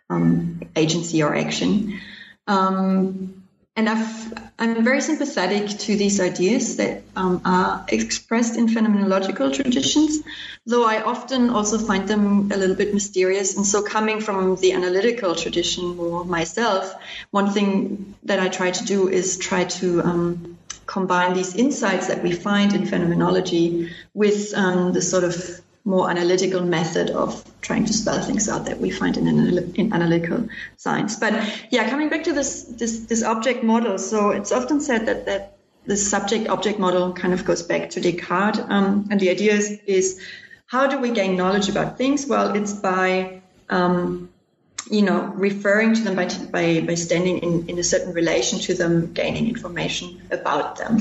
um, 0.09 0.61
agency 0.75 1.23
or 1.23 1.35
action. 1.35 1.99
Um, 2.47 3.44
and 3.75 3.89
i 3.89 4.63
am 4.63 4.83
very 4.83 5.01
sympathetic 5.01 5.67
to 5.67 5.95
these 5.95 6.19
ideas 6.19 6.77
that 6.77 7.03
um, 7.15 7.41
are 7.43 7.85
expressed 7.89 8.55
in 8.57 8.67
phenomenological 8.67 9.53
traditions, 9.53 10.19
though 10.65 10.85
I 10.85 11.01
often 11.01 11.49
also 11.49 11.77
find 11.77 12.07
them 12.07 12.51
a 12.51 12.57
little 12.57 12.75
bit 12.75 12.93
mysterious. 12.93 13.55
And 13.55 13.65
so, 13.65 13.83
coming 13.83 14.21
from 14.21 14.55
the 14.57 14.73
analytical 14.73 15.35
tradition 15.35 15.95
more 15.95 16.25
myself, 16.25 16.93
one 17.31 17.51
thing 17.51 18.15
that 18.23 18.39
I 18.39 18.47
try 18.49 18.71
to 18.71 18.85
do 18.85 19.09
is 19.09 19.37
try 19.37 19.65
to 19.65 20.01
um, 20.01 20.57
combine 20.85 21.33
these 21.33 21.55
insights 21.55 22.07
that 22.07 22.23
we 22.23 22.31
find 22.31 22.73
in 22.73 22.85
phenomenology 22.85 23.91
with 24.13 24.53
um, 24.55 24.93
the 24.93 25.01
sort 25.01 25.23
of 25.23 25.61
more 25.85 26.09
analytical 26.09 26.61
method 26.61 27.11
of 27.11 27.43
trying 27.61 27.85
to 27.85 27.93
spell 27.93 28.19
things 28.21 28.49
out 28.49 28.65
that 28.65 28.79
we 28.79 28.89
find 28.89 29.17
in, 29.17 29.27
in 29.75 29.93
analytical 29.93 30.49
science. 30.77 31.15
But 31.15 31.33
yeah, 31.69 31.87
coming 31.89 32.09
back 32.09 32.23
to 32.23 32.33
this, 32.33 32.63
this, 32.63 32.99
this 33.01 33.23
object 33.23 33.63
model. 33.63 33.99
So 33.99 34.31
it's 34.31 34.51
often 34.51 34.81
said 34.81 35.05
that, 35.05 35.27
that 35.27 35.57
this 35.85 36.09
subject 36.09 36.49
object 36.49 36.79
model 36.79 37.13
kind 37.13 37.35
of 37.35 37.45
goes 37.45 37.61
back 37.61 37.91
to 37.91 38.01
Descartes. 38.01 38.59
Um, 38.67 39.07
and 39.11 39.19
the 39.19 39.29
idea 39.29 39.53
is, 39.53 39.79
is 39.85 40.19
how 40.65 40.87
do 40.87 40.97
we 40.97 41.11
gain 41.11 41.37
knowledge 41.37 41.69
about 41.69 41.99
things? 41.99 42.25
Well, 42.25 42.55
it's 42.55 42.73
by, 42.73 43.41
um, 43.69 44.29
you 44.89 45.03
know, 45.03 45.31
referring 45.35 45.93
to 45.93 46.01
them 46.01 46.15
by, 46.15 46.27
by, 46.51 46.81
by 46.81 46.95
standing 46.95 47.37
in, 47.37 47.69
in 47.69 47.77
a 47.77 47.83
certain 47.83 48.13
relation 48.13 48.57
to 48.59 48.73
them, 48.73 49.13
gaining 49.13 49.47
information 49.47 50.19
about 50.31 50.77
them 50.77 50.99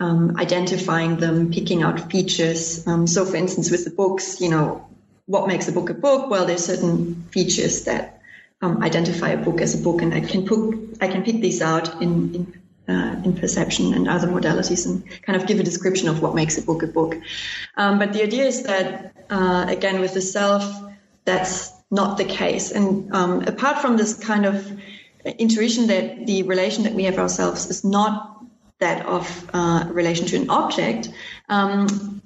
um, 0.00 0.36
identifying 0.36 1.16
them, 1.16 1.52
picking 1.52 1.82
out 1.82 2.10
features. 2.10 2.86
Um, 2.86 3.06
so, 3.06 3.24
for 3.24 3.36
instance, 3.36 3.70
with 3.70 3.84
the 3.84 3.90
books, 3.90 4.40
you 4.40 4.48
know, 4.48 4.86
what 5.26 5.48
makes 5.48 5.68
a 5.68 5.72
book 5.72 5.90
a 5.90 5.94
book? 5.94 6.30
Well, 6.30 6.46
there's 6.46 6.64
certain 6.64 7.24
features 7.30 7.84
that 7.84 8.20
um, 8.62 8.82
identify 8.82 9.30
a 9.30 9.44
book 9.44 9.60
as 9.60 9.74
a 9.78 9.82
book, 9.82 10.02
and 10.02 10.14
I 10.14 10.20
can 10.20 10.46
put, 10.46 10.98
I 11.00 11.08
can 11.08 11.24
pick 11.24 11.40
these 11.40 11.60
out 11.62 12.00
in 12.00 12.34
in, 12.34 12.94
uh, 12.94 13.20
in 13.24 13.34
perception 13.34 13.94
and 13.94 14.08
other 14.08 14.28
modalities, 14.28 14.86
and 14.86 15.02
kind 15.22 15.40
of 15.40 15.46
give 15.46 15.58
a 15.58 15.64
description 15.64 16.08
of 16.08 16.22
what 16.22 16.34
makes 16.34 16.58
a 16.58 16.62
book 16.62 16.82
a 16.82 16.86
book. 16.86 17.16
Um, 17.76 17.98
but 17.98 18.12
the 18.12 18.22
idea 18.22 18.44
is 18.44 18.62
that 18.64 19.14
uh, 19.30 19.66
again, 19.68 20.00
with 20.00 20.14
the 20.14 20.22
self, 20.22 20.64
that's 21.24 21.72
not 21.90 22.18
the 22.18 22.24
case. 22.24 22.70
And 22.70 23.14
um, 23.14 23.42
apart 23.42 23.78
from 23.78 23.96
this 23.96 24.14
kind 24.14 24.46
of 24.46 24.80
intuition 25.24 25.88
that 25.88 26.26
the 26.26 26.42
relation 26.44 26.84
that 26.84 26.94
we 26.94 27.04
have 27.04 27.18
ourselves 27.18 27.66
is 27.66 27.84
not 27.84 28.35
that 28.78 29.06
of 29.06 29.50
uh, 29.52 29.86
relation 29.90 30.26
to 30.26 30.36
an 30.36 30.50
object, 30.50 31.08
um, 31.48 32.20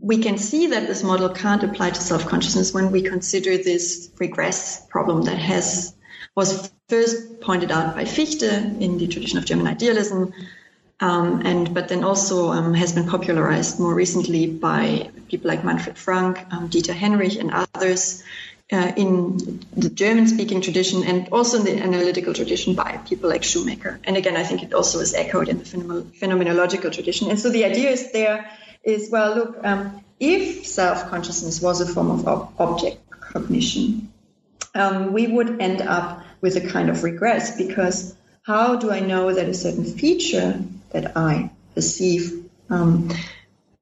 we 0.00 0.18
can 0.18 0.38
see 0.38 0.68
that 0.68 0.86
this 0.86 1.02
model 1.02 1.28
can't 1.28 1.62
apply 1.64 1.90
to 1.90 2.00
self-consciousness 2.00 2.72
when 2.72 2.92
we 2.92 3.02
consider 3.02 3.56
this 3.56 4.10
regress 4.18 4.86
problem 4.86 5.22
that 5.22 5.38
has 5.38 5.94
was 6.36 6.70
first 6.88 7.40
pointed 7.40 7.70
out 7.72 7.96
by 7.96 8.04
Fichte 8.04 8.42
in 8.80 8.98
the 8.98 9.08
tradition 9.08 9.38
of 9.38 9.46
German 9.46 9.66
idealism, 9.66 10.32
um, 11.00 11.42
and 11.44 11.74
but 11.74 11.88
then 11.88 12.04
also 12.04 12.50
um, 12.52 12.74
has 12.74 12.92
been 12.92 13.08
popularized 13.08 13.80
more 13.80 13.94
recently 13.94 14.46
by 14.46 15.10
people 15.28 15.48
like 15.48 15.64
Manfred 15.64 15.96
Frank, 15.96 16.38
um, 16.52 16.68
Dieter 16.68 16.94
Henrich, 16.94 17.38
and 17.40 17.50
others 17.52 18.22
uh, 18.72 18.92
in 18.96 19.60
the 19.76 19.88
German 19.88 20.26
speaking 20.26 20.60
tradition 20.60 21.04
and 21.04 21.28
also 21.30 21.58
in 21.58 21.64
the 21.64 21.78
analytical 21.78 22.34
tradition 22.34 22.74
by 22.74 22.96
people 23.06 23.30
like 23.30 23.44
Shoemaker. 23.44 24.00
And 24.04 24.16
again, 24.16 24.36
I 24.36 24.42
think 24.42 24.62
it 24.62 24.74
also 24.74 24.98
is 24.98 25.14
echoed 25.14 25.48
in 25.48 25.58
the 25.58 25.64
phenomenological 25.64 26.92
tradition. 26.92 27.30
And 27.30 27.38
so 27.38 27.50
the 27.50 27.64
idea 27.64 27.90
is 27.90 28.10
there 28.12 28.50
is 28.82 29.10
well, 29.10 29.34
look, 29.34 29.60
um, 29.64 30.04
if 30.18 30.66
self 30.66 31.08
consciousness 31.10 31.60
was 31.60 31.80
a 31.80 31.86
form 31.86 32.10
of 32.10 32.26
ob- 32.26 32.52
object 32.58 33.08
cognition, 33.10 34.12
um, 34.74 35.12
we 35.12 35.26
would 35.26 35.60
end 35.60 35.82
up 35.82 36.24
with 36.40 36.56
a 36.56 36.68
kind 36.68 36.90
of 36.90 37.04
regress 37.04 37.56
because 37.56 38.14
how 38.42 38.76
do 38.76 38.90
I 38.90 39.00
know 39.00 39.32
that 39.32 39.48
a 39.48 39.54
certain 39.54 39.84
feature 39.84 40.60
that 40.90 41.16
I 41.16 41.50
perceive 41.74 42.46
um, 42.70 43.10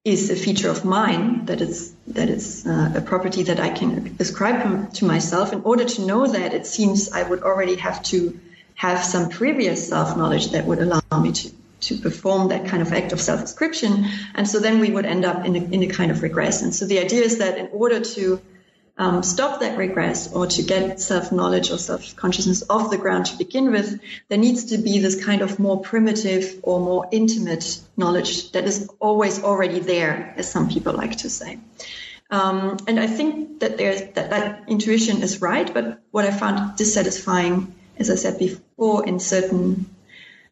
is 0.04 0.30
a 0.30 0.36
feature 0.36 0.68
of 0.68 0.84
mine 0.84 1.46
that 1.46 1.62
it's 1.62 1.90
that 2.08 2.28
it's 2.28 2.66
uh, 2.66 2.92
a 2.96 3.00
property 3.00 3.44
that 3.44 3.58
I 3.58 3.70
can 3.70 4.16
ascribe 4.20 4.92
to 4.94 5.04
myself. 5.06 5.52
In 5.52 5.62
order 5.62 5.84
to 5.84 6.06
know 6.06 6.26
that, 6.26 6.52
it 6.52 6.66
seems 6.66 7.10
I 7.10 7.22
would 7.22 7.42
already 7.42 7.76
have 7.76 8.02
to 8.04 8.38
have 8.74 9.02
some 9.02 9.30
previous 9.30 9.88
self 9.88 10.16
knowledge 10.16 10.50
that 10.50 10.66
would 10.66 10.80
allow 10.80 11.00
me 11.18 11.32
to 11.32 11.50
to 11.80 11.98
perform 11.98 12.48
that 12.48 12.66
kind 12.66 12.82
of 12.82 12.92
act 12.92 13.12
of 13.12 13.20
self 13.20 13.42
ascription. 13.42 14.06
And 14.34 14.48
so 14.48 14.58
then 14.58 14.80
we 14.80 14.90
would 14.90 15.06
end 15.06 15.24
up 15.24 15.44
in 15.44 15.56
a, 15.56 15.60
in 15.60 15.82
a 15.82 15.86
kind 15.86 16.10
of 16.10 16.22
regress. 16.22 16.62
And 16.62 16.74
so 16.74 16.86
the 16.86 16.98
idea 16.98 17.22
is 17.22 17.38
that 17.38 17.56
in 17.58 17.68
order 17.72 18.00
to 18.00 18.40
um, 18.96 19.22
stop 19.24 19.60
that 19.60 19.76
regress 19.76 20.32
or 20.32 20.46
to 20.46 20.62
get 20.62 21.00
self 21.00 21.32
knowledge 21.32 21.70
or 21.70 21.78
self 21.78 22.14
consciousness 22.14 22.62
off 22.70 22.90
the 22.90 22.98
ground 22.98 23.26
to 23.26 23.36
begin 23.38 23.72
with, 23.72 24.00
there 24.28 24.38
needs 24.38 24.66
to 24.66 24.78
be 24.78 25.00
this 25.00 25.24
kind 25.24 25.42
of 25.42 25.58
more 25.58 25.80
primitive 25.80 26.60
or 26.62 26.78
more 26.80 27.08
intimate 27.10 27.80
knowledge 27.96 28.52
that 28.52 28.64
is 28.64 28.88
always 29.00 29.42
already 29.42 29.80
there, 29.80 30.34
as 30.36 30.50
some 30.50 30.68
people 30.68 30.92
like 30.92 31.16
to 31.18 31.30
say. 31.30 31.58
Um, 32.30 32.78
and 32.86 33.00
I 33.00 33.06
think 33.06 33.60
that 33.60 33.78
that, 33.78 34.14
that 34.14 34.64
intuition 34.68 35.22
is 35.22 35.42
right, 35.42 35.72
but 35.72 36.00
what 36.10 36.24
I 36.24 36.30
found 36.30 36.76
dissatisfying, 36.76 37.74
as 37.98 38.10
I 38.10 38.14
said 38.14 38.38
before, 38.38 39.06
in 39.06 39.18
certain 39.18 39.86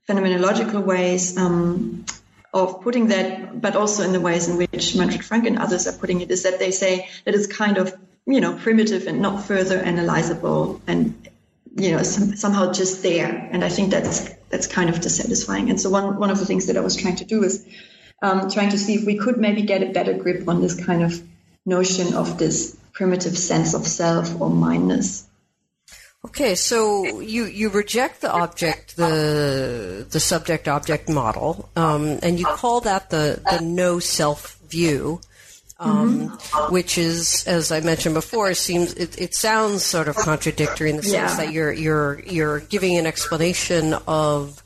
phenomenological 0.08 0.84
ways, 0.84 1.36
um, 1.38 2.04
of 2.52 2.82
putting 2.82 3.08
that, 3.08 3.60
but 3.60 3.76
also 3.76 4.02
in 4.02 4.12
the 4.12 4.20
ways 4.20 4.48
in 4.48 4.58
which 4.58 4.94
Manfred 4.94 5.24
Frank 5.24 5.46
and 5.46 5.58
others 5.58 5.86
are 5.86 5.92
putting 5.92 6.20
it, 6.20 6.30
is 6.30 6.42
that 6.42 6.58
they 6.58 6.70
say 6.70 7.08
that 7.24 7.34
it's 7.34 7.46
kind 7.46 7.78
of 7.78 7.94
you 8.26 8.40
know, 8.40 8.54
primitive 8.54 9.06
and 9.06 9.20
not 9.20 9.44
further 9.44 9.82
analyzable 9.82 10.80
and, 10.86 11.28
you 11.76 11.92
know, 11.92 12.02
some, 12.02 12.36
somehow 12.36 12.72
just 12.72 13.02
there. 13.02 13.48
And 13.52 13.64
I 13.64 13.68
think 13.68 13.90
that's, 13.90 14.28
that's 14.48 14.66
kind 14.66 14.90
of 14.90 15.00
dissatisfying. 15.00 15.70
And 15.70 15.80
so 15.80 15.90
one, 15.90 16.18
one 16.18 16.30
of 16.30 16.38
the 16.38 16.46
things 16.46 16.66
that 16.66 16.76
I 16.76 16.80
was 16.80 16.96
trying 16.96 17.16
to 17.16 17.24
do 17.24 17.42
is 17.42 17.66
um, 18.22 18.50
trying 18.50 18.70
to 18.70 18.78
see 18.78 18.94
if 18.94 19.04
we 19.04 19.18
could 19.18 19.38
maybe 19.38 19.62
get 19.62 19.82
a 19.82 19.86
better 19.86 20.14
grip 20.14 20.48
on 20.48 20.60
this 20.60 20.84
kind 20.84 21.02
of 21.02 21.20
notion 21.66 22.14
of 22.14 22.38
this 22.38 22.76
primitive 22.92 23.36
sense 23.36 23.74
of 23.74 23.86
self 23.86 24.40
or 24.40 24.50
mineness. 24.50 25.26
Okay, 26.24 26.54
so 26.54 27.18
you, 27.18 27.46
you 27.46 27.68
reject 27.68 28.20
the 28.20 28.30
object, 28.30 28.96
the 28.96 30.06
the 30.08 30.20
subject 30.20 30.68
object 30.68 31.08
model, 31.08 31.68
um, 31.74 32.20
and 32.22 32.38
you 32.38 32.46
call 32.46 32.80
that 32.82 33.10
the, 33.10 33.42
the 33.50 33.60
no 33.60 33.98
self 33.98 34.56
view 34.68 35.20
um, 35.82 36.28
mm-hmm. 36.30 36.72
which 36.72 36.96
is, 36.96 37.44
as 37.46 37.72
I 37.72 37.80
mentioned 37.80 38.14
before, 38.14 38.54
seems 38.54 38.94
it, 38.94 39.20
it 39.20 39.34
sounds 39.34 39.82
sort 39.82 40.08
of 40.08 40.16
contradictory 40.16 40.90
in 40.90 40.96
the 40.96 41.02
sense 41.02 41.32
yeah. 41.32 41.36
that 41.36 41.52
you're 41.52 41.72
you're 41.72 42.20
you're 42.20 42.60
giving 42.60 42.96
an 42.96 43.06
explanation 43.06 43.94
of 44.06 44.62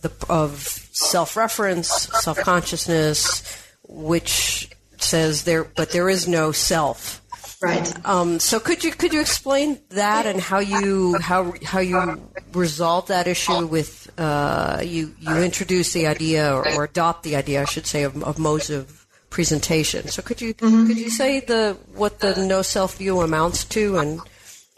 the 0.00 0.10
of 0.28 0.60
self-reference, 0.92 1.88
self-consciousness, 2.22 3.66
which 3.88 4.70
says 4.96 5.44
there, 5.44 5.64
but 5.64 5.90
there 5.90 6.08
is 6.08 6.26
no 6.26 6.52
self. 6.52 7.22
Right. 7.60 8.06
Um, 8.06 8.38
so 8.38 8.60
could 8.60 8.84
you 8.84 8.92
could 8.92 9.12
you 9.12 9.20
explain 9.20 9.80
that 9.90 10.26
and 10.26 10.40
how 10.40 10.60
you 10.60 11.18
how 11.18 11.52
how 11.64 11.80
you 11.80 12.22
resolve 12.52 13.08
that 13.08 13.26
issue 13.26 13.66
with 13.66 14.08
uh, 14.16 14.80
you 14.84 15.12
you 15.18 15.36
introduce 15.38 15.92
the 15.92 16.06
idea 16.06 16.54
or, 16.54 16.68
or, 16.76 16.84
adopt 16.84 17.24
the 17.24 17.34
idea 17.34 17.62
I 17.62 17.64
should 17.64 17.86
say 17.86 18.04
of, 18.04 18.22
of 18.22 18.38
modes 18.38 18.70
of 18.70 18.97
presentation. 19.30 20.08
So 20.08 20.22
could 20.22 20.40
you 20.40 20.54
mm-hmm. 20.54 20.86
could 20.86 20.98
you 20.98 21.10
say 21.10 21.40
the 21.40 21.76
what 21.94 22.20
the 22.20 22.36
no 22.36 22.62
self 22.62 22.98
view 22.98 23.20
amounts 23.20 23.64
to, 23.64 23.98
and 23.98 24.20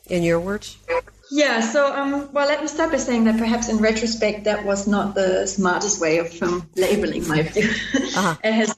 in 0.06 0.22
your 0.22 0.40
words? 0.40 0.76
Yeah. 1.30 1.60
So 1.60 1.94
um, 1.94 2.32
well, 2.32 2.46
let 2.48 2.60
me 2.60 2.66
start 2.68 2.90
by 2.90 2.98
saying 2.98 3.24
that 3.24 3.38
perhaps 3.38 3.68
in 3.68 3.78
retrospect 3.78 4.44
that 4.44 4.64
was 4.64 4.86
not 4.86 5.14
the 5.14 5.46
smartest 5.46 6.00
way 6.00 6.18
of 6.18 6.42
um, 6.42 6.68
labeling 6.76 7.26
my 7.28 7.42
view, 7.42 7.68
uh-huh. 8.16 8.36
as 8.44 8.74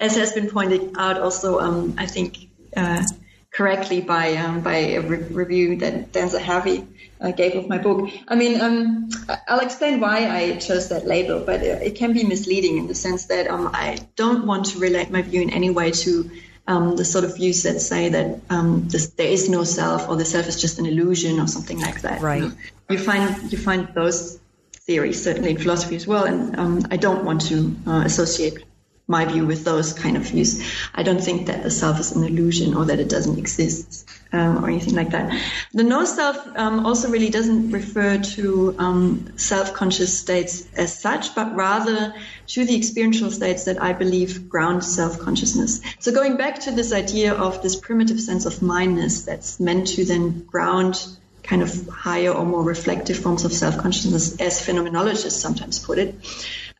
as 0.00 0.16
has 0.16 0.32
been 0.32 0.50
pointed 0.50 0.94
out. 0.96 1.18
Also, 1.20 1.58
um, 1.60 1.94
I 1.98 2.06
think. 2.06 2.48
Uh, 2.76 3.02
correctly 3.50 4.02
by 4.02 4.36
um, 4.36 4.60
by 4.60 4.76
a 4.76 5.00
re- 5.00 5.24
review 5.30 5.76
that 5.76 6.12
Dan 6.12 6.28
Zahavi 6.28 6.86
uh, 7.20 7.30
gave 7.32 7.54
of 7.56 7.68
my 7.68 7.78
book. 7.78 8.10
I 8.26 8.36
mean, 8.36 8.60
um, 8.60 9.08
I'll 9.46 9.60
explain 9.60 10.00
why 10.00 10.28
I 10.28 10.56
chose 10.56 10.88
that 10.90 11.06
label, 11.06 11.40
but 11.40 11.62
it 11.62 11.96
can 11.96 12.12
be 12.12 12.24
misleading 12.24 12.78
in 12.78 12.86
the 12.86 12.94
sense 12.94 13.26
that 13.26 13.48
um, 13.48 13.70
I 13.72 13.98
don't 14.16 14.46
want 14.46 14.66
to 14.66 14.78
relate 14.78 15.10
my 15.10 15.22
view 15.22 15.42
in 15.42 15.50
any 15.50 15.70
way 15.70 15.90
to 15.90 16.30
um, 16.66 16.96
the 16.96 17.04
sort 17.04 17.24
of 17.24 17.36
views 17.36 17.62
that 17.62 17.80
say 17.80 18.10
that 18.10 18.40
um, 18.50 18.88
this, 18.88 19.08
there 19.10 19.28
is 19.28 19.48
no 19.48 19.64
self 19.64 20.08
or 20.08 20.16
the 20.16 20.24
self 20.24 20.46
is 20.46 20.60
just 20.60 20.78
an 20.78 20.86
illusion 20.86 21.40
or 21.40 21.46
something 21.46 21.80
like 21.80 22.02
that. 22.02 22.20
Right. 22.20 22.42
You, 22.42 22.48
know? 22.48 22.54
you 22.90 22.98
find 22.98 23.52
you 23.52 23.58
find 23.58 23.88
those 23.94 24.38
theories 24.72 25.22
certainly 25.22 25.50
in 25.50 25.58
philosophy 25.58 25.96
as 25.96 26.06
well, 26.06 26.24
and 26.24 26.58
um, 26.58 26.82
I 26.90 26.98
don't 26.98 27.24
want 27.24 27.42
to 27.48 27.74
uh, 27.86 28.02
associate 28.04 28.64
my 29.06 29.24
view 29.24 29.46
with 29.46 29.64
those 29.64 29.94
kind 29.94 30.18
of 30.18 30.24
views. 30.24 30.62
I 30.94 31.02
don't 31.02 31.20
think 31.20 31.46
that 31.46 31.62
the 31.62 31.70
self 31.70 31.98
is 31.98 32.12
an 32.12 32.24
illusion 32.24 32.74
or 32.74 32.84
that 32.86 33.00
it 33.00 33.08
doesn't 33.08 33.38
exist 33.38 34.06
um, 34.32 34.64
or 34.64 34.68
anything 34.68 34.94
like 34.94 35.10
that. 35.10 35.40
The 35.72 35.82
no 35.84 36.04
self 36.04 36.36
um, 36.56 36.86
also 36.86 37.08
really 37.08 37.30
doesn't 37.30 37.70
refer 37.70 38.18
to 38.18 38.74
um, 38.78 39.38
self 39.38 39.72
conscious 39.74 40.18
states 40.18 40.68
as 40.76 40.98
such, 40.98 41.34
but 41.34 41.54
rather 41.54 42.14
to 42.48 42.64
the 42.64 42.76
experiential 42.76 43.30
states 43.30 43.64
that 43.64 43.80
I 43.82 43.92
believe 43.92 44.48
ground 44.48 44.84
self 44.84 45.18
consciousness. 45.18 45.80
So 45.98 46.12
going 46.12 46.36
back 46.36 46.60
to 46.60 46.70
this 46.70 46.92
idea 46.92 47.34
of 47.34 47.62
this 47.62 47.76
primitive 47.76 48.20
sense 48.20 48.46
of 48.46 48.62
mineness 48.62 49.24
that's 49.24 49.60
meant 49.60 49.88
to 49.88 50.04
then 50.04 50.44
ground 50.44 51.04
kind 51.42 51.62
of 51.62 51.88
higher 51.88 52.30
or 52.30 52.44
more 52.44 52.62
reflective 52.62 53.18
forms 53.18 53.44
of 53.44 53.52
self 53.52 53.78
consciousness, 53.78 54.40
as 54.40 54.60
phenomenologists 54.60 55.40
sometimes 55.40 55.78
put 55.78 55.98
it. 55.98 56.14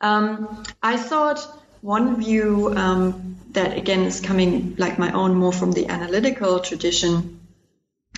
Um, 0.01 0.65
I 0.83 0.97
thought 0.97 1.41
one 1.81 2.23
view 2.23 2.75
um, 2.77 3.37
that 3.53 3.77
again 3.77 4.03
is 4.03 4.21
coming 4.21 4.75
like 4.79 4.99
my 4.99 5.13
own 5.13 5.35
more 5.35 5.53
from 5.53 5.73
the 5.73 5.87
analytical 5.89 6.61
tradition 6.61 7.38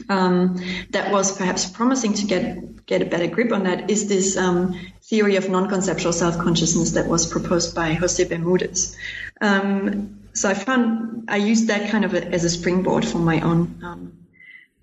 um, 0.08 0.62
that 0.90 1.12
was 1.12 1.36
perhaps 1.36 1.66
promising 1.66 2.14
to 2.14 2.26
get 2.26 2.86
get 2.86 3.02
a 3.02 3.04
better 3.04 3.26
grip 3.26 3.52
on 3.52 3.64
that 3.64 3.90
is 3.90 4.08
this 4.08 4.36
um, 4.36 4.78
theory 5.02 5.36
of 5.36 5.48
non-conceptual 5.48 6.12
self-consciousness 6.12 6.92
that 6.92 7.06
was 7.06 7.26
proposed 7.26 7.74
by 7.74 7.94
Jose 7.94 8.24
Bermudez. 8.24 8.96
Um, 9.40 10.20
so 10.32 10.48
I 10.48 10.54
found 10.54 11.28
I 11.28 11.36
used 11.36 11.68
that 11.68 11.90
kind 11.90 12.04
of 12.04 12.14
a, 12.14 12.24
as 12.24 12.44
a 12.44 12.50
springboard 12.50 13.04
for 13.04 13.18
my 13.18 13.40
own 13.40 13.80
um, 13.82 14.12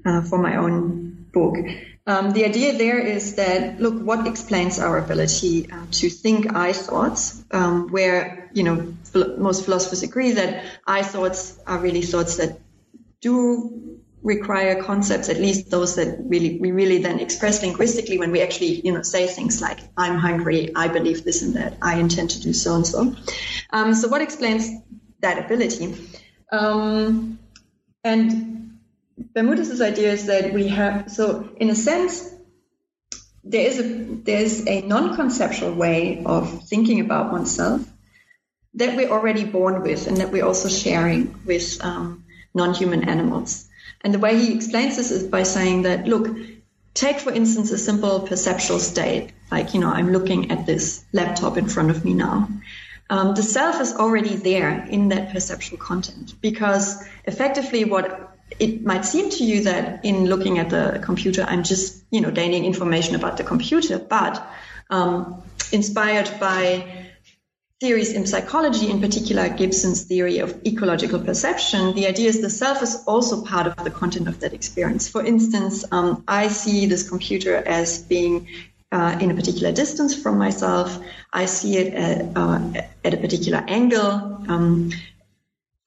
uh, 0.05 0.21
for 0.21 0.37
my 0.37 0.57
own 0.57 1.27
book. 1.33 1.57
Um, 2.05 2.31
the 2.31 2.45
idea 2.45 2.77
there 2.77 2.99
is 2.99 3.35
that 3.35 3.81
look, 3.81 4.01
what 4.01 4.27
explains 4.27 4.79
our 4.79 4.97
ability 4.97 5.69
uh, 5.69 5.85
to 5.91 6.09
think 6.09 6.55
I 6.55 6.71
thoughts, 6.71 7.43
um, 7.51 7.89
where 7.89 8.49
you 8.53 8.63
know 8.63 8.93
most 9.37 9.65
philosophers 9.65 10.03
agree 10.03 10.31
that 10.31 10.63
I 10.85 11.03
thoughts 11.03 11.59
are 11.67 11.79
really 11.79 12.01
thoughts 12.01 12.37
that 12.37 12.59
do 13.19 13.99
require 14.27 14.83
concepts, 14.83 15.29
at 15.29 15.37
least 15.37 15.71
those 15.71 15.95
that 15.95 16.17
really 16.19 16.59
we 16.59 16.71
really 16.71 16.97
then 17.01 17.19
express 17.19 17.63
linguistically 17.63 18.19
when 18.19 18.31
we 18.31 18.41
actually 18.41 18.81
you 18.81 18.93
know 18.93 19.01
say 19.01 19.25
things 19.25 19.61
like 19.61 19.79
I'm 19.95 20.17
hungry, 20.17 20.71
I 20.75 20.89
believe 20.89 21.23
this 21.23 21.41
and 21.41 21.55
that, 21.55 21.77
I 21.81 21.95
intend 21.99 22.31
to 22.31 22.41
do 22.41 22.51
so 22.53 22.75
and 22.75 22.85
so. 22.85 23.15
Um, 23.71 23.93
so 23.93 24.09
what 24.09 24.21
explains 24.21 24.69
that 25.21 25.45
ability? 25.45 25.95
Um, 26.51 27.39
and 28.03 28.79
Bermudez's 29.33 29.81
idea 29.81 30.11
is 30.11 30.25
that 30.25 30.53
we 30.53 30.67
have 30.67 31.09
so 31.09 31.49
in 31.55 31.69
a 31.69 31.75
sense 31.75 32.33
there 33.45 33.65
is 33.65 33.79
a 33.79 33.83
there's 34.29 34.67
a 34.67 34.81
non-conceptual 34.81 35.73
way 35.73 36.23
of 36.25 36.67
thinking 36.67 36.99
about 36.99 37.31
oneself 37.31 37.81
that 38.73 38.97
we're 38.97 39.09
already 39.09 39.45
born 39.45 39.81
with 39.81 40.05
and 40.07 40.17
that 40.17 40.31
we're 40.31 40.45
also 40.45 40.67
sharing 40.67 41.33
with 41.45 41.83
um, 41.83 42.25
non-human 42.53 43.07
animals. 43.07 43.66
And 44.01 44.13
the 44.13 44.19
way 44.19 44.37
he 44.39 44.53
explains 44.55 44.95
this 44.95 45.11
is 45.11 45.23
by 45.23 45.43
saying 45.43 45.83
that 45.83 46.07
look, 46.07 46.35
take 46.93 47.19
for 47.19 47.31
instance 47.31 47.71
a 47.71 47.77
simple 47.77 48.21
perceptual 48.21 48.79
state, 48.79 49.31
like 49.51 49.73
you 49.73 49.79
know 49.79 49.89
I'm 49.89 50.11
looking 50.11 50.51
at 50.51 50.65
this 50.65 51.03
laptop 51.13 51.57
in 51.57 51.67
front 51.67 51.89
of 51.89 52.03
me 52.05 52.13
now. 52.13 52.47
Um, 53.09 53.35
the 53.35 53.43
self 53.43 53.79
is 53.79 53.93
already 53.93 54.35
there 54.35 54.85
in 54.85 55.09
that 55.09 55.31
perceptual 55.31 55.77
content 55.77 56.33
because 56.41 57.07
effectively 57.23 57.85
what 57.85 58.35
it 58.59 58.83
might 58.83 59.05
seem 59.05 59.29
to 59.29 59.43
you 59.43 59.63
that 59.63 60.03
in 60.03 60.25
looking 60.25 60.57
at 60.59 60.69
the 60.69 60.99
computer, 61.03 61.45
I'm 61.47 61.63
just, 61.63 62.03
you 62.11 62.21
know, 62.21 62.31
gaining 62.31 62.65
information 62.65 63.15
about 63.15 63.37
the 63.37 63.43
computer, 63.43 63.99
but 63.99 64.45
um, 64.89 65.41
inspired 65.71 66.31
by 66.39 67.06
theories 67.79 68.11
in 68.11 68.25
psychology, 68.25 68.89
in 68.89 68.99
particular 68.99 69.49
Gibson's 69.49 70.03
theory 70.03 70.39
of 70.39 70.65
ecological 70.65 71.19
perception, 71.19 71.93
the 71.93 72.07
idea 72.07 72.29
is 72.29 72.41
the 72.41 72.49
self 72.49 72.81
is 72.81 73.03
also 73.05 73.43
part 73.43 73.67
of 73.67 73.83
the 73.83 73.91
content 73.91 74.27
of 74.27 74.39
that 74.39 74.53
experience. 74.53 75.07
For 75.07 75.23
instance, 75.23 75.85
um, 75.91 76.23
I 76.27 76.47
see 76.47 76.87
this 76.87 77.07
computer 77.07 77.55
as 77.55 78.01
being 78.01 78.47
uh, 78.91 79.17
in 79.21 79.29
a 79.29 79.35
particular 79.35 79.71
distance 79.71 80.15
from 80.19 80.37
myself. 80.37 80.97
I 81.31 81.45
see 81.45 81.77
it 81.77 81.93
at, 81.93 82.35
uh, 82.35 82.59
at 83.05 83.13
a 83.13 83.17
particular 83.17 83.63
angle. 83.67 84.43
Um, 84.47 84.91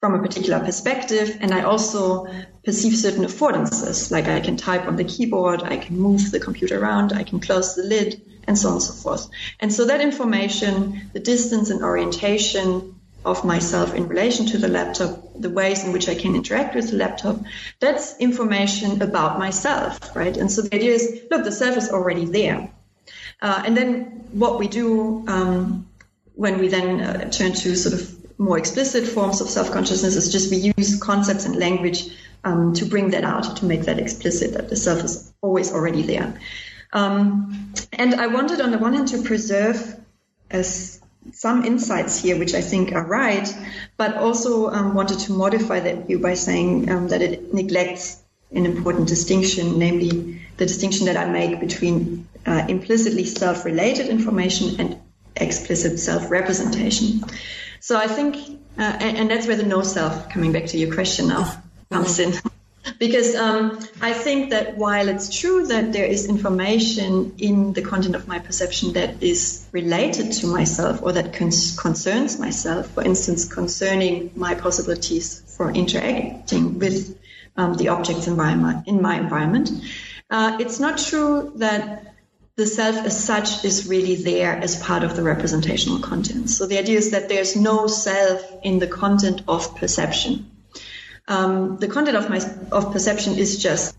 from 0.01 0.15
a 0.15 0.19
particular 0.19 0.59
perspective. 0.59 1.37
And 1.41 1.53
I 1.53 1.61
also 1.61 2.25
perceive 2.65 2.95
certain 2.95 3.23
affordances, 3.23 4.11
like 4.11 4.25
I 4.25 4.39
can 4.39 4.57
type 4.57 4.87
on 4.87 4.95
the 4.95 5.03
keyboard, 5.03 5.61
I 5.61 5.77
can 5.77 5.99
move 5.99 6.31
the 6.31 6.39
computer 6.39 6.81
around, 6.81 7.13
I 7.13 7.23
can 7.23 7.39
close 7.39 7.75
the 7.75 7.83
lid, 7.83 8.19
and 8.51 8.57
so 8.57 8.67
on 8.67 8.73
and 8.75 8.83
so 8.83 8.93
forth. 8.93 9.29
And 9.61 9.71
so 9.71 9.85
that 9.85 10.01
information, 10.01 11.09
the 11.13 11.21
distance 11.21 11.69
and 11.69 11.83
orientation 11.83 12.99
of 13.23 13.45
myself 13.45 13.93
in 13.93 14.09
relation 14.09 14.47
to 14.47 14.57
the 14.57 14.67
laptop, 14.67 15.09
the 15.39 15.49
ways 15.49 15.85
in 15.85 15.93
which 15.93 16.09
I 16.09 16.15
can 16.15 16.35
interact 16.35 16.75
with 16.75 16.91
the 16.91 16.97
laptop, 16.97 17.37
that's 17.79 18.17
information 18.17 19.01
about 19.01 19.39
myself, 19.39 20.15
right? 20.17 20.35
And 20.35 20.51
so 20.51 20.63
the 20.63 20.75
idea 20.75 20.91
is, 20.91 21.21
look, 21.31 21.45
the 21.45 21.51
self 21.51 21.77
is 21.77 21.89
already 21.91 22.25
there. 22.25 22.69
Uh, 23.41 23.63
and 23.65 23.77
then 23.77 24.25
what 24.33 24.59
we 24.59 24.67
do 24.67 25.23
um, 25.29 25.87
when 26.35 26.59
we 26.59 26.67
then 26.67 26.99
uh, 26.99 27.29
turn 27.29 27.53
to 27.53 27.75
sort 27.75 27.93
of 27.93 28.03
more 28.37 28.57
explicit 28.57 29.07
forms 29.07 29.39
of 29.39 29.47
self-consciousness 29.47 30.15
is 30.15 30.29
just 30.31 30.51
we 30.51 30.73
use 30.77 30.99
concepts 30.99 31.45
and 31.45 31.55
language 31.55 32.09
um, 32.43 32.73
to 32.73 32.85
bring 32.85 33.11
that 33.11 33.23
out, 33.23 33.57
to 33.57 33.65
make 33.65 33.83
that 33.83 33.99
explicit, 33.99 34.53
that 34.55 34.67
the 34.67 34.75
self 34.75 35.05
is 35.05 35.31
always 35.41 35.71
already 35.71 36.01
there. 36.01 36.33
Um, 36.93 37.73
and 37.93 38.15
I 38.15 38.27
wanted, 38.27 38.61
on 38.61 38.71
the 38.71 38.77
one 38.77 38.93
hand, 38.93 39.09
to 39.09 39.21
preserve 39.21 39.99
as 40.49 40.99
some 41.31 41.65
insights 41.65 42.21
here, 42.21 42.37
which 42.37 42.53
I 42.53 42.61
think 42.61 42.93
are 42.93 43.05
right, 43.05 43.47
but 43.97 44.15
also 44.15 44.69
um, 44.69 44.95
wanted 44.95 45.19
to 45.19 45.33
modify 45.33 45.79
that 45.79 46.07
view 46.07 46.19
by 46.19 46.33
saying 46.33 46.89
um, 46.89 47.07
that 47.09 47.21
it 47.21 47.53
neglects 47.53 48.21
an 48.51 48.65
important 48.65 49.07
distinction, 49.07 49.79
namely 49.79 50.41
the 50.57 50.65
distinction 50.65 51.05
that 51.05 51.17
I 51.17 51.25
make 51.25 51.59
between 51.59 52.27
uh, 52.45 52.65
implicitly 52.67 53.23
self-related 53.23 54.07
information 54.07 54.79
and 54.79 54.99
explicit 55.35 55.99
self-representation. 55.99 57.23
So 57.79 57.97
I 57.97 58.07
think, 58.07 58.35
uh, 58.77 58.81
and, 58.81 59.17
and, 59.17 59.31
that's 59.31 59.47
where 59.47 59.55
the 59.55 59.63
no 59.63 59.81
self, 59.81 60.29
coming 60.29 60.51
back 60.51 60.65
to 60.67 60.77
your 60.77 60.93
question 60.93 61.29
now, 61.29 61.61
comes 61.89 62.19
in. 62.19 62.33
Because 62.97 63.35
um, 63.35 63.79
I 64.01 64.13
think 64.13 64.49
that 64.51 64.77
while 64.77 65.07
it's 65.07 65.39
true 65.39 65.67
that 65.67 65.93
there 65.93 66.05
is 66.05 66.27
information 66.27 67.35
in 67.37 67.73
the 67.73 67.81
content 67.81 68.15
of 68.15 68.27
my 68.27 68.39
perception 68.39 68.93
that 68.93 69.21
is 69.21 69.67
related 69.71 70.31
to 70.33 70.47
myself 70.47 71.01
or 71.01 71.11
that 71.13 71.33
cons- 71.33 71.77
concerns 71.79 72.39
myself, 72.39 72.87
for 72.91 73.03
instance, 73.03 73.51
concerning 73.51 74.31
my 74.35 74.55
possibilities 74.55 75.41
for 75.57 75.71
interacting 75.71 76.79
with 76.79 77.17
um, 77.55 77.75
the 77.75 77.89
objects 77.89 78.27
environment 78.27 78.87
in 78.87 79.01
my 79.01 79.19
environment, 79.19 79.69
uh, 80.29 80.57
it's 80.59 80.79
not 80.79 80.97
true 80.97 81.53
that 81.57 82.15
the 82.55 82.65
self 82.67 82.95
as 82.97 83.23
such 83.23 83.63
is 83.65 83.87
really 83.87 84.15
there 84.15 84.55
as 84.55 84.81
part 84.81 85.03
of 85.03 85.15
the 85.15 85.23
representational 85.23 85.99
content. 85.99 86.49
So 86.49 86.67
the 86.67 86.77
idea 86.77 86.97
is 86.97 87.11
that 87.11 87.29
there's 87.29 87.55
no 87.55 87.87
self 87.87 88.41
in 88.63 88.79
the 88.79 88.87
content 88.87 89.41
of 89.47 89.75
perception. 89.77 90.50
Um, 91.31 91.77
the 91.77 91.87
content 91.87 92.17
of 92.17 92.29
my 92.29 92.41
of 92.73 92.91
perception 92.91 93.37
is 93.37 93.57
just, 93.57 93.95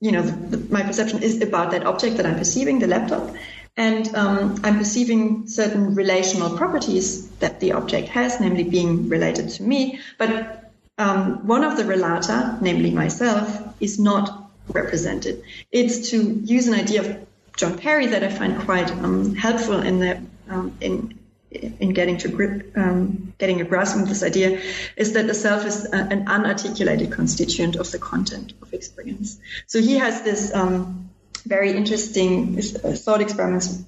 you 0.00 0.10
know, 0.10 0.22
the, 0.22 0.56
the, 0.56 0.72
my 0.74 0.82
perception 0.82 1.22
is 1.22 1.40
about 1.40 1.70
that 1.70 1.86
object 1.86 2.16
that 2.16 2.26
I'm 2.26 2.34
perceiving, 2.36 2.80
the 2.80 2.88
laptop, 2.88 3.32
and 3.76 4.12
um, 4.16 4.60
I'm 4.64 4.78
perceiving 4.78 5.46
certain 5.46 5.94
relational 5.94 6.56
properties 6.56 7.28
that 7.38 7.60
the 7.60 7.72
object 7.72 8.08
has, 8.08 8.40
namely 8.40 8.64
being 8.64 9.08
related 9.08 9.50
to 9.50 9.62
me. 9.62 10.00
But 10.18 10.72
um, 10.98 11.46
one 11.46 11.62
of 11.62 11.76
the 11.76 11.84
relata, 11.84 12.60
namely 12.60 12.90
myself, 12.90 13.46
is 13.78 14.00
not 14.00 14.50
represented. 14.72 15.44
It's 15.70 16.10
to 16.10 16.20
use 16.20 16.66
an 16.66 16.74
idea 16.74 17.02
of 17.02 17.26
John 17.56 17.78
Perry 17.78 18.06
that 18.06 18.24
I 18.24 18.30
find 18.30 18.58
quite 18.62 18.90
um, 18.90 19.36
helpful 19.36 19.80
in 19.80 20.00
that 20.00 20.18
um, 20.50 20.76
in 20.80 21.17
in 21.50 21.92
getting 21.92 22.18
to 22.18 22.28
grip, 22.28 22.76
um, 22.76 23.32
getting 23.38 23.60
a 23.60 23.64
grasp 23.64 23.98
of 23.98 24.08
this 24.08 24.22
idea, 24.22 24.60
is 24.96 25.12
that 25.14 25.26
the 25.26 25.34
self 25.34 25.64
is 25.64 25.86
a, 25.86 25.96
an 25.96 26.26
unarticulated 26.26 27.12
constituent 27.12 27.76
of 27.76 27.90
the 27.90 27.98
content 27.98 28.52
of 28.62 28.72
experience. 28.74 29.38
So 29.66 29.80
he 29.80 29.98
has 29.98 30.22
this 30.22 30.54
um, 30.54 31.10
very 31.46 31.72
interesting 31.72 32.58
uh, 32.58 32.92
thought 32.92 33.20
experiments, 33.20 33.82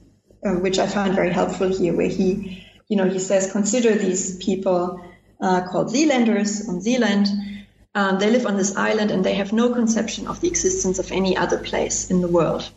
uh, 0.44 0.52
which 0.54 0.78
I 0.78 0.86
found 0.86 1.14
very 1.14 1.32
helpful 1.32 1.68
here, 1.68 1.94
where 1.94 2.08
he, 2.08 2.66
you 2.88 2.96
know, 2.96 3.08
he 3.08 3.18
says, 3.18 3.52
consider 3.52 3.94
these 3.94 4.36
people 4.42 5.04
uh, 5.40 5.66
called 5.68 5.90
Zealanders 5.90 6.68
on 6.68 6.80
Zealand 6.80 7.28
um, 7.94 8.18
they 8.18 8.30
live 8.30 8.46
on 8.46 8.56
this 8.56 8.76
island 8.76 9.10
and 9.10 9.24
they 9.24 9.34
have 9.34 9.52
no 9.52 9.72
conception 9.72 10.28
of 10.28 10.40
the 10.40 10.48
existence 10.48 10.98
of 10.98 11.10
any 11.10 11.36
other 11.36 11.58
place 11.58 12.10
in 12.10 12.20
the 12.20 12.28
world. 12.28 12.68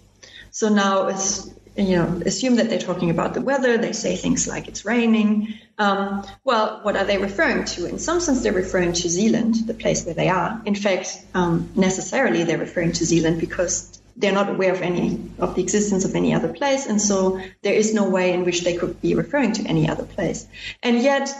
So 0.49 0.69
now 0.69 1.07
it's 1.07 1.49
you 1.75 1.95
know, 1.95 2.21
assume 2.25 2.57
that 2.57 2.69
they're 2.69 2.79
talking 2.79 3.09
about 3.09 3.33
the 3.33 3.41
weather. 3.41 3.77
They 3.77 3.93
say 3.93 4.15
things 4.15 4.47
like 4.47 4.67
it's 4.67 4.85
raining. 4.85 5.55
Um, 5.77 6.25
well, 6.43 6.79
what 6.83 6.95
are 6.95 7.05
they 7.05 7.17
referring 7.17 7.65
to? 7.65 7.87
In 7.87 7.97
some 7.97 8.19
sense, 8.19 8.43
they're 8.43 8.53
referring 8.53 8.93
to 8.93 9.09
Zealand, 9.09 9.55
the 9.65 9.73
place 9.73 10.05
where 10.05 10.13
they 10.13 10.29
are. 10.29 10.61
In 10.65 10.75
fact, 10.75 11.23
um, 11.33 11.69
necessarily 11.75 12.43
they're 12.43 12.59
referring 12.59 12.91
to 12.93 13.05
Zealand 13.05 13.39
because 13.39 13.99
they're 14.15 14.33
not 14.33 14.49
aware 14.49 14.71
of 14.71 14.81
any 14.81 15.19
of 15.39 15.55
the 15.55 15.63
existence 15.63 16.05
of 16.05 16.13
any 16.13 16.33
other 16.35 16.53
place, 16.53 16.85
and 16.85 17.01
so 17.01 17.41
there 17.63 17.73
is 17.73 17.95
no 17.95 18.09
way 18.09 18.31
in 18.33 18.45
which 18.45 18.63
they 18.63 18.77
could 18.77 19.01
be 19.01 19.15
referring 19.15 19.53
to 19.53 19.63
any 19.63 19.89
other 19.89 20.05
place. 20.05 20.45
And 20.83 21.01
yet, 21.01 21.33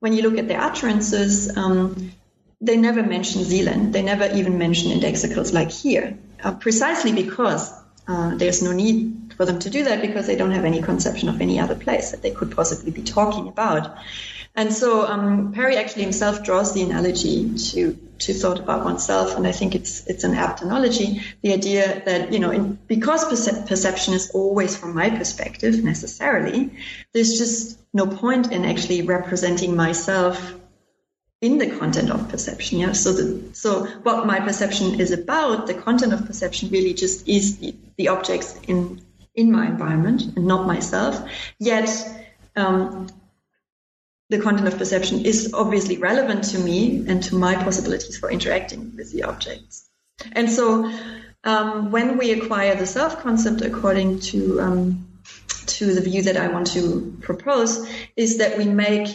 when 0.00 0.12
you 0.12 0.22
look 0.22 0.38
at 0.38 0.48
their 0.48 0.60
utterances, 0.60 1.56
um, 1.56 2.12
they 2.60 2.76
never 2.76 3.04
mention 3.04 3.44
Zealand. 3.44 3.92
They 3.92 4.02
never 4.02 4.28
even 4.34 4.58
mention 4.58 4.90
indexicals 4.90 5.52
like 5.52 5.70
here, 5.70 6.18
uh, 6.42 6.54
precisely 6.54 7.12
because 7.12 7.72
uh, 8.08 8.34
there's 8.34 8.62
no 8.62 8.72
need 8.72 9.27
for 9.38 9.46
them 9.46 9.60
to 9.60 9.70
do 9.70 9.84
that 9.84 10.02
because 10.02 10.26
they 10.26 10.34
don't 10.34 10.50
have 10.50 10.64
any 10.64 10.82
conception 10.82 11.28
of 11.28 11.40
any 11.40 11.60
other 11.60 11.76
place 11.76 12.10
that 12.10 12.22
they 12.22 12.32
could 12.32 12.54
possibly 12.54 12.90
be 12.90 13.02
talking 13.02 13.46
about. 13.46 13.96
And 14.56 14.72
so 14.72 15.06
um, 15.06 15.52
Perry 15.52 15.76
actually 15.76 16.02
himself 16.02 16.42
draws 16.42 16.74
the 16.74 16.82
analogy 16.82 17.56
to 17.70 17.96
to 18.18 18.34
thought 18.34 18.58
about 18.58 18.84
oneself, 18.84 19.36
and 19.36 19.46
I 19.46 19.52
think 19.52 19.76
it's 19.76 20.04
it's 20.08 20.24
an 20.24 20.34
apt 20.34 20.62
analogy. 20.62 21.22
The 21.42 21.52
idea 21.52 22.02
that 22.04 22.32
you 22.32 22.40
know, 22.40 22.50
in, 22.50 22.78
because 22.88 23.24
perce- 23.26 23.68
perception 23.68 24.14
is 24.14 24.32
always 24.32 24.76
from 24.76 24.96
my 24.96 25.10
perspective 25.10 25.84
necessarily, 25.84 26.72
there's 27.12 27.38
just 27.38 27.78
no 27.94 28.08
point 28.08 28.50
in 28.50 28.64
actually 28.64 29.02
representing 29.02 29.76
myself 29.76 30.54
in 31.40 31.58
the 31.58 31.78
content 31.78 32.10
of 32.10 32.28
perception. 32.28 32.80
Yeah. 32.80 32.92
So 32.94 33.12
the 33.12 33.54
so 33.54 33.86
what 34.02 34.26
my 34.26 34.40
perception 34.40 34.98
is 34.98 35.12
about, 35.12 35.68
the 35.68 35.74
content 35.74 36.12
of 36.12 36.26
perception 36.26 36.70
really 36.70 36.94
just 36.94 37.28
is 37.28 37.58
the, 37.58 37.76
the 37.96 38.08
objects 38.08 38.58
in 38.66 39.00
in 39.38 39.52
my 39.52 39.66
environment 39.66 40.22
and 40.36 40.46
not 40.46 40.66
myself. 40.66 41.14
Yet 41.60 41.88
um, 42.56 43.06
the 44.30 44.40
content 44.40 44.66
of 44.66 44.76
perception 44.76 45.24
is 45.24 45.54
obviously 45.54 45.96
relevant 45.96 46.42
to 46.52 46.58
me 46.58 47.06
and 47.08 47.22
to 47.22 47.36
my 47.36 47.54
possibilities 47.54 48.18
for 48.18 48.30
interacting 48.30 48.96
with 48.96 49.12
the 49.12 49.22
objects. 49.22 49.88
And 50.32 50.50
so 50.50 50.92
um, 51.44 51.92
when 51.92 52.18
we 52.18 52.32
acquire 52.32 52.74
the 52.74 52.86
self 52.86 53.20
concept 53.20 53.60
according 53.60 54.18
to 54.30 54.60
um, 54.60 55.04
to 55.66 55.94
the 55.94 56.00
view 56.00 56.22
that 56.22 56.36
I 56.36 56.48
want 56.48 56.66
to 56.72 57.16
propose, 57.20 57.88
is 58.16 58.38
that 58.38 58.58
we 58.58 58.64
make 58.64 59.08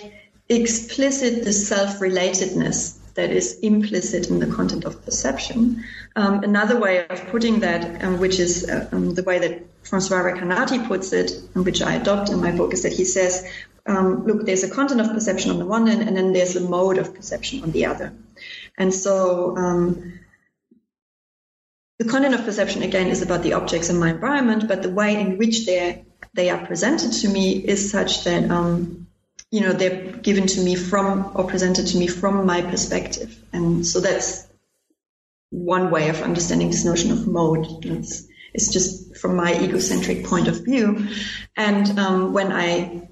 explicit 0.47 1.43
the 1.43 1.51
self 1.51 1.99
relatedness 1.99 2.97
that 3.15 3.29
is 3.29 3.59
implicit 3.59 4.29
in 4.29 4.39
the 4.39 4.47
content 4.47 4.85
of 4.85 5.03
perception. 5.05 5.83
Um, 6.15 6.43
another 6.43 6.79
way 6.79 7.05
of 7.07 7.27
putting 7.27 7.59
that, 7.59 8.03
um, 8.03 8.19
which 8.19 8.39
is 8.39 8.69
uh, 8.69 8.87
um, 8.91 9.13
the 9.13 9.23
way 9.23 9.39
that 9.39 9.65
Francois 9.83 10.23
Recanati 10.23 10.87
puts 10.87 11.13
it, 11.13 11.31
which 11.53 11.81
I 11.81 11.95
adopt 11.95 12.29
in 12.29 12.39
my 12.41 12.51
book, 12.51 12.73
is 12.73 12.83
that 12.83 12.93
he 12.93 13.05
says, 13.05 13.47
um, 13.85 14.25
look, 14.25 14.45
there's 14.45 14.63
a 14.63 14.69
content 14.69 15.01
of 15.01 15.11
perception 15.11 15.51
on 15.51 15.59
the 15.59 15.65
one 15.65 15.87
hand, 15.87 16.01
and 16.03 16.15
then 16.15 16.33
there's 16.33 16.55
a 16.55 16.61
mode 16.61 16.97
of 16.97 17.13
perception 17.13 17.63
on 17.63 17.71
the 17.71 17.85
other. 17.85 18.13
And 18.77 18.93
so 18.93 19.55
um, 19.57 20.19
the 21.99 22.05
content 22.05 22.33
of 22.33 22.45
perception, 22.45 22.81
again, 22.81 23.07
is 23.07 23.21
about 23.21 23.43
the 23.43 23.53
objects 23.53 23.89
in 23.89 23.99
my 23.99 24.09
environment, 24.11 24.67
but 24.67 24.81
the 24.81 24.89
way 24.89 25.19
in 25.19 25.37
which 25.37 25.65
they 25.65 26.05
they 26.33 26.49
are 26.49 26.65
presented 26.65 27.11
to 27.11 27.27
me 27.27 27.51
is 27.51 27.91
such 27.91 28.23
that 28.23 28.49
um, 28.49 29.02
you 29.53 29.61
know 29.61 29.71
they're 29.71 30.11
given 30.29 30.47
to 30.47 30.61
me 30.61 30.75
from 30.75 31.31
or 31.35 31.43
presented 31.43 31.85
to 31.87 31.97
me 31.97 32.07
from 32.07 32.45
my 32.47 32.63
perspective. 32.63 33.37
And 33.53 33.85
so 33.85 34.01
that's 34.01 34.47
one 35.51 35.91
way 35.91 36.09
of 36.09 36.23
understanding 36.23 36.71
this 36.71 36.85
notion 36.85 37.11
of 37.11 37.27
mode. 37.27 37.67
It's, 37.85 38.27
it's 38.55 38.73
just 38.73 39.15
from 39.17 39.35
my 39.35 39.53
egocentric 39.53 40.25
point 40.25 40.47
of 40.47 40.65
view. 40.65 41.07
And 41.55 41.99
um, 41.99 42.33
when 42.33 42.51
i 42.51 43.07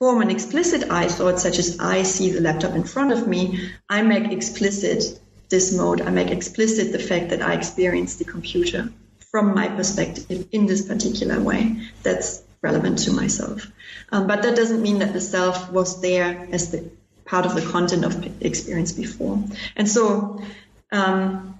form 0.00 0.20
an 0.20 0.30
explicit 0.30 0.90
i 0.90 1.06
thought 1.06 1.38
such 1.38 1.60
as 1.60 1.78
i 1.78 2.02
see 2.02 2.30
the 2.30 2.40
laptop 2.40 2.74
in 2.74 2.82
front 2.82 3.12
of 3.12 3.28
me 3.28 3.70
i 3.88 4.02
make 4.02 4.32
explicit 4.32 5.20
this 5.48 5.72
mode. 5.72 6.00
I 6.00 6.10
make 6.10 6.30
explicit 6.32 6.90
the 6.90 6.98
fact 6.98 7.30
that 7.30 7.40
i 7.40 7.54
experience 7.54 8.16
the 8.16 8.24
computer 8.24 8.88
from 9.30 9.54
my 9.54 9.68
perspective 9.68 10.48
in 10.50 10.66
this 10.66 10.86
particular 10.86 11.40
way. 11.40 11.88
That's 12.02 12.43
relevant 12.64 12.98
to 13.00 13.12
myself. 13.12 13.70
Um, 14.10 14.26
but 14.26 14.42
that 14.42 14.56
doesn't 14.56 14.82
mean 14.82 14.98
that 14.98 15.12
the 15.12 15.20
self 15.20 15.70
was 15.70 16.00
there 16.00 16.48
as 16.50 16.70
the 16.72 16.90
part 17.24 17.46
of 17.46 17.54
the 17.54 17.62
content 17.62 18.04
of 18.04 18.42
experience 18.42 18.92
before. 18.92 19.42
And 19.76 19.88
so, 19.88 20.42
um, 20.90 21.58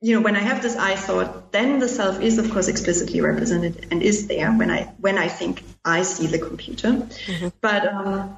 you 0.00 0.14
know, 0.14 0.22
when 0.22 0.36
I 0.36 0.40
have 0.40 0.62
this 0.62 0.76
I 0.76 0.94
thought, 0.94 1.52
then 1.52 1.78
the 1.78 1.88
self 1.88 2.20
is 2.20 2.38
of 2.38 2.50
course 2.50 2.68
explicitly 2.68 3.20
represented 3.20 3.86
and 3.90 4.02
is 4.02 4.26
there 4.26 4.50
when 4.52 4.70
I 4.70 4.84
when 5.06 5.18
I 5.18 5.28
think 5.28 5.62
I 5.84 6.02
see 6.02 6.26
the 6.26 6.38
computer. 6.38 6.90
Mm-hmm. 6.92 7.48
But 7.60 7.86
um, 7.92 8.36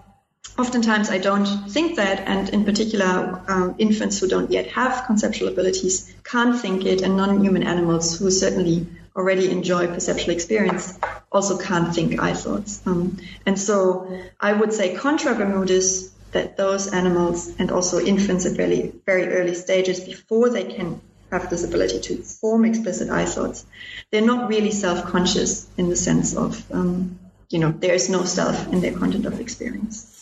oftentimes 0.56 1.10
I 1.10 1.18
don't 1.18 1.46
think 1.70 1.96
that, 1.96 2.20
and 2.26 2.48
in 2.50 2.64
particular, 2.64 3.42
um, 3.48 3.74
infants 3.78 4.18
who 4.18 4.28
don't 4.28 4.50
yet 4.50 4.68
have 4.68 5.04
conceptual 5.06 5.48
abilities 5.48 6.14
can't 6.24 6.58
think 6.60 6.86
it, 6.86 7.02
and 7.02 7.16
non-human 7.16 7.64
animals 7.64 8.18
who 8.18 8.30
certainly 8.30 8.86
already 9.16 9.50
enjoy 9.50 9.88
perceptual 9.88 10.32
experience 10.32 10.98
also 11.30 11.58
can't 11.58 11.94
think 11.94 12.20
I 12.20 12.34
thoughts. 12.34 12.80
Um, 12.86 13.18
and 13.46 13.58
so 13.58 14.20
I 14.40 14.52
would 14.52 14.72
say 14.72 14.94
contra 14.94 15.34
Bermudez 15.34 16.12
that 16.32 16.56
those 16.56 16.92
animals 16.92 17.54
and 17.58 17.70
also 17.70 18.00
infants 18.00 18.46
at 18.46 18.52
very, 18.52 18.92
very 19.06 19.28
early 19.28 19.54
stages 19.54 20.00
before 20.00 20.50
they 20.50 20.64
can 20.64 21.00
have 21.30 21.50
this 21.50 21.64
ability 21.64 22.00
to 22.00 22.16
form 22.22 22.64
explicit 22.64 23.10
I 23.10 23.24
thoughts, 23.24 23.66
they're 24.10 24.22
not 24.22 24.48
really 24.48 24.70
self-conscious 24.70 25.68
in 25.76 25.88
the 25.88 25.96
sense 25.96 26.34
of, 26.34 26.70
um, 26.72 27.18
you 27.50 27.58
know, 27.58 27.70
there 27.70 27.94
is 27.94 28.08
no 28.08 28.24
self 28.24 28.68
in 28.72 28.80
their 28.80 28.92
content 28.92 29.26
of 29.26 29.40
experience. 29.40 30.14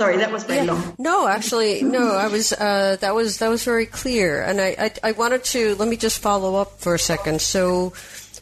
Sorry, 0.00 0.18
that 0.18 0.30
was 0.30 0.44
very 0.44 0.64
yeah. 0.64 0.72
long. 0.72 0.94
No, 0.96 1.26
actually, 1.26 1.82
no. 1.82 2.14
I 2.14 2.28
was 2.28 2.52
uh, 2.52 2.96
that 3.00 3.16
was 3.16 3.38
that 3.38 3.48
was 3.48 3.64
very 3.64 3.84
clear, 3.84 4.40
and 4.40 4.60
I, 4.60 4.76
I, 4.78 5.08
I 5.08 5.12
wanted 5.12 5.42
to 5.46 5.74
let 5.74 5.88
me 5.88 5.96
just 5.96 6.20
follow 6.20 6.54
up 6.54 6.78
for 6.78 6.94
a 6.94 7.00
second. 7.00 7.42
So, 7.42 7.94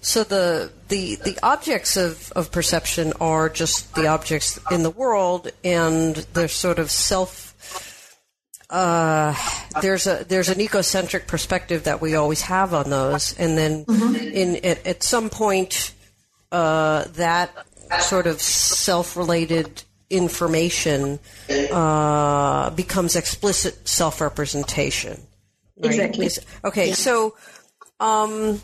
so 0.06 0.22
the 0.22 0.70
the 0.86 1.16
the 1.16 1.36
objects 1.42 1.96
of, 1.96 2.30
of 2.36 2.52
perception 2.52 3.12
are 3.20 3.48
just 3.48 3.92
the 3.96 4.06
objects 4.06 4.56
in 4.70 4.84
the 4.84 4.90
world, 4.90 5.50
and 5.64 6.14
they're 6.32 6.46
sort 6.46 6.78
of 6.78 6.92
self. 6.92 8.22
Uh, 8.70 9.34
there's 9.82 10.06
a 10.06 10.24
there's 10.28 10.48
an 10.48 10.60
egocentric 10.60 11.26
perspective 11.26 11.82
that 11.84 12.00
we 12.00 12.14
always 12.14 12.42
have 12.42 12.72
on 12.72 12.88
those, 12.88 13.36
and 13.36 13.58
then 13.58 13.84
mm-hmm. 13.84 14.14
in 14.14 14.64
at, 14.64 14.86
at 14.86 15.02
some 15.02 15.28
point, 15.28 15.92
uh, 16.52 17.02
that 17.14 17.50
sort 17.98 18.28
of 18.28 18.40
self 18.40 19.16
related 19.16 19.82
information 20.08 21.18
uh, 21.72 22.70
becomes 22.70 23.16
explicit 23.16 23.88
self 23.88 24.20
representation. 24.20 25.20
Right? 25.76 25.90
Exactly. 25.90 26.28
Okay, 26.64 26.88
yeah. 26.90 26.94
so. 26.94 27.34
Um, 27.98 28.60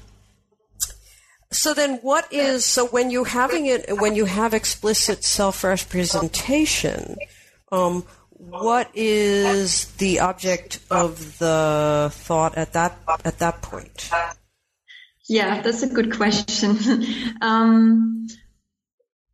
so 1.52 1.74
then, 1.74 1.98
what 1.98 2.32
is 2.32 2.64
so 2.64 2.86
when 2.86 3.10
you're 3.10 3.24
having 3.24 3.66
it 3.66 4.00
when 4.00 4.14
you 4.14 4.24
have 4.24 4.54
explicit 4.54 5.24
self-representation? 5.24 7.16
Um, 7.70 8.04
what 8.30 8.90
is 8.94 9.86
the 9.96 10.20
object 10.20 10.80
of 10.90 11.38
the 11.38 12.10
thought 12.12 12.56
at 12.58 12.72
that 12.72 12.98
at 13.24 13.38
that 13.38 13.62
point? 13.62 14.10
Yeah, 15.28 15.62
that's 15.62 15.82
a 15.82 15.88
good 15.88 16.16
question. 16.16 16.78
um, 17.40 18.26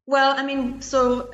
well, 0.07 0.35
I 0.37 0.45
mean, 0.45 0.83
so 0.83 1.31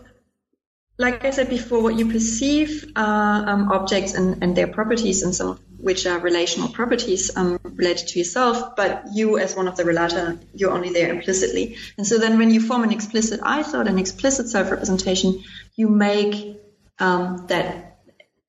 like 0.98 1.24
I 1.24 1.30
said 1.30 1.48
before, 1.48 1.82
what 1.82 1.96
you 1.96 2.10
perceive 2.10 2.92
are 2.94 3.48
um, 3.48 3.72
objects 3.72 4.14
and, 4.14 4.42
and, 4.42 4.56
their 4.56 4.68
properties, 4.68 5.22
and 5.22 5.34
some 5.34 5.48
of 5.48 5.60
which 5.78 6.06
are 6.06 6.18
relational 6.18 6.68
properties 6.68 7.36
um, 7.36 7.58
related 7.64 8.08
to 8.08 8.18
yourself, 8.18 8.76
but 8.76 9.04
you, 9.12 9.38
as 9.38 9.56
one 9.56 9.66
of 9.66 9.76
the 9.76 9.82
relata, 9.82 10.38
you're 10.54 10.70
only 10.70 10.90
there 10.90 11.10
implicitly. 11.10 11.76
And 11.98 12.06
so 12.06 12.18
then 12.18 12.38
when 12.38 12.50
you 12.50 12.60
form 12.60 12.84
an 12.84 12.92
explicit 12.92 13.40
I 13.42 13.62
thought, 13.62 13.88
an 13.88 13.98
explicit 13.98 14.48
self 14.48 14.70
representation, 14.70 15.42
you 15.74 15.88
make 15.88 16.60
um, 16.98 17.46
that 17.48 17.98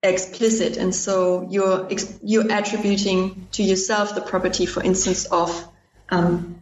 explicit. 0.04 0.78
And 0.78 0.94
so 0.94 1.48
you're, 1.50 1.90
you're 2.24 2.52
attributing 2.52 3.48
to 3.54 3.64
yourself 3.64 4.14
the 4.14 4.22
property, 4.22 4.66
for 4.66 4.84
instance, 4.84 5.26
of 5.26 5.68
um, 6.10 6.62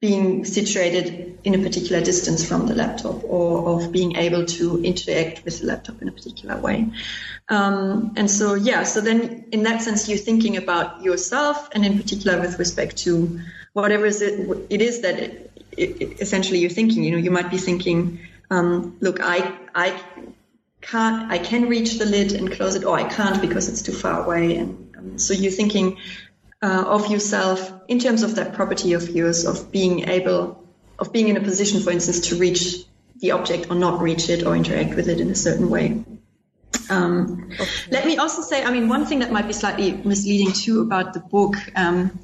being 0.00 0.46
situated 0.46 1.38
in 1.44 1.54
a 1.54 1.58
particular 1.58 2.02
distance 2.02 2.46
from 2.46 2.66
the 2.66 2.74
laptop 2.74 3.22
or 3.24 3.68
of 3.68 3.92
being 3.92 4.16
able 4.16 4.46
to 4.46 4.82
interact 4.82 5.44
with 5.44 5.60
the 5.60 5.66
laptop 5.66 6.00
in 6.00 6.08
a 6.08 6.12
particular 6.12 6.56
way. 6.56 6.86
Um, 7.50 8.14
and 8.16 8.30
so, 8.30 8.54
yeah, 8.54 8.84
so 8.84 9.02
then 9.02 9.46
in 9.52 9.62
that 9.64 9.82
sense, 9.82 10.08
you're 10.08 10.18
thinking 10.18 10.56
about 10.56 11.02
yourself 11.02 11.68
and 11.72 11.84
in 11.84 11.98
particular 11.98 12.40
with 12.40 12.58
respect 12.58 12.96
to 12.98 13.40
whatever 13.74 14.06
is 14.06 14.22
it, 14.22 14.48
it 14.70 14.80
is 14.80 15.02
that 15.02 15.18
it, 15.18 15.50
it, 15.76 16.20
essentially 16.20 16.60
you're 16.60 16.70
thinking, 16.70 17.04
you 17.04 17.10
know, 17.12 17.18
you 17.18 17.30
might 17.30 17.50
be 17.50 17.58
thinking, 17.58 18.20
um, 18.50 18.96
look, 19.00 19.20
I, 19.20 19.54
I 19.74 20.00
can't, 20.80 21.30
I 21.30 21.38
can 21.38 21.68
reach 21.68 21.98
the 21.98 22.06
lid 22.06 22.32
and 22.32 22.50
close 22.50 22.74
it 22.74 22.84
or 22.84 22.96
I 22.96 23.04
can't 23.04 23.40
because 23.40 23.68
it's 23.68 23.82
too 23.82 23.92
far 23.92 24.24
away 24.24 24.56
and 24.56 24.90
Um, 25.00 25.18
so 25.18 25.34
you're 25.34 25.52
thinking 25.52 25.98
uh, 26.62 26.84
of 26.86 27.10
yourself 27.10 27.72
in 27.88 27.98
terms 27.98 28.22
of 28.22 28.36
that 28.36 28.54
property 28.54 28.92
of 28.92 29.08
yours 29.08 29.46
of 29.46 29.72
being 29.72 30.08
able, 30.08 30.64
of 30.98 31.12
being 31.12 31.28
in 31.28 31.36
a 31.36 31.40
position, 31.40 31.80
for 31.80 31.90
instance, 31.90 32.28
to 32.28 32.36
reach 32.36 32.84
the 33.16 33.32
object 33.32 33.70
or 33.70 33.76
not 33.76 34.00
reach 34.00 34.28
it 34.28 34.44
or 34.46 34.56
interact 34.56 34.94
with 34.94 35.08
it 35.08 35.20
in 35.20 35.30
a 35.30 35.34
certain 35.34 35.70
way. 35.70 36.04
Um, 36.88 37.50
okay. 37.52 37.66
Let 37.90 38.06
me 38.06 38.16
also 38.16 38.42
say, 38.42 38.64
I 38.64 38.70
mean, 38.70 38.88
one 38.88 39.06
thing 39.06 39.20
that 39.20 39.30
might 39.30 39.46
be 39.46 39.52
slightly 39.52 39.92
misleading 39.92 40.52
too 40.52 40.82
about 40.82 41.14
the 41.14 41.20
book, 41.20 41.56
um, 41.76 42.18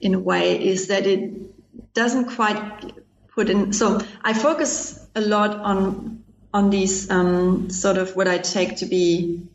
in 0.00 0.14
a 0.14 0.18
way, 0.18 0.62
is 0.62 0.88
that 0.88 1.06
it 1.06 1.94
doesn't 1.94 2.36
quite 2.36 2.92
put 3.34 3.48
in. 3.48 3.72
So 3.72 4.00
I 4.22 4.34
focus 4.34 5.06
a 5.14 5.20
lot 5.20 5.56
on 5.56 6.22
on 6.54 6.68
these 6.68 7.10
um, 7.10 7.70
sort 7.70 7.96
of 7.96 8.14
what 8.14 8.28
I 8.28 8.36
take 8.38 8.76
to 8.76 8.86
be, 8.86 9.48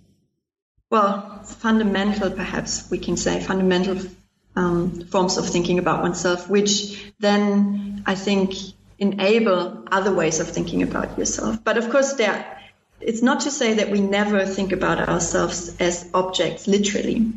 well, 0.89 1.43
fundamental, 1.43 2.31
perhaps 2.31 2.89
we 2.89 2.97
can 2.97 3.17
say, 3.17 3.39
fundamental 3.39 3.99
um, 4.57 5.05
forms 5.05 5.37
of 5.37 5.47
thinking 5.47 5.77
about 5.77 6.01
oneself, 6.01 6.49
which 6.49 7.13
then 7.19 8.03
I 8.05 8.15
think 8.15 8.55
enable 8.97 9.83
other 9.91 10.13
ways 10.13 10.39
of 10.39 10.49
thinking 10.49 10.81
about 10.81 11.17
yourself. 11.17 11.63
But 11.63 11.77
of 11.77 11.89
course, 11.91 12.13
there 12.13 12.57
it's 12.99 13.21
not 13.21 13.41
to 13.41 13.51
say 13.51 13.75
that 13.75 13.91
we 13.91 14.01
never 14.01 14.45
think 14.45 14.71
about 14.71 15.07
ourselves 15.07 15.77
as 15.79 16.09
objects, 16.15 16.67
literally. 16.67 17.31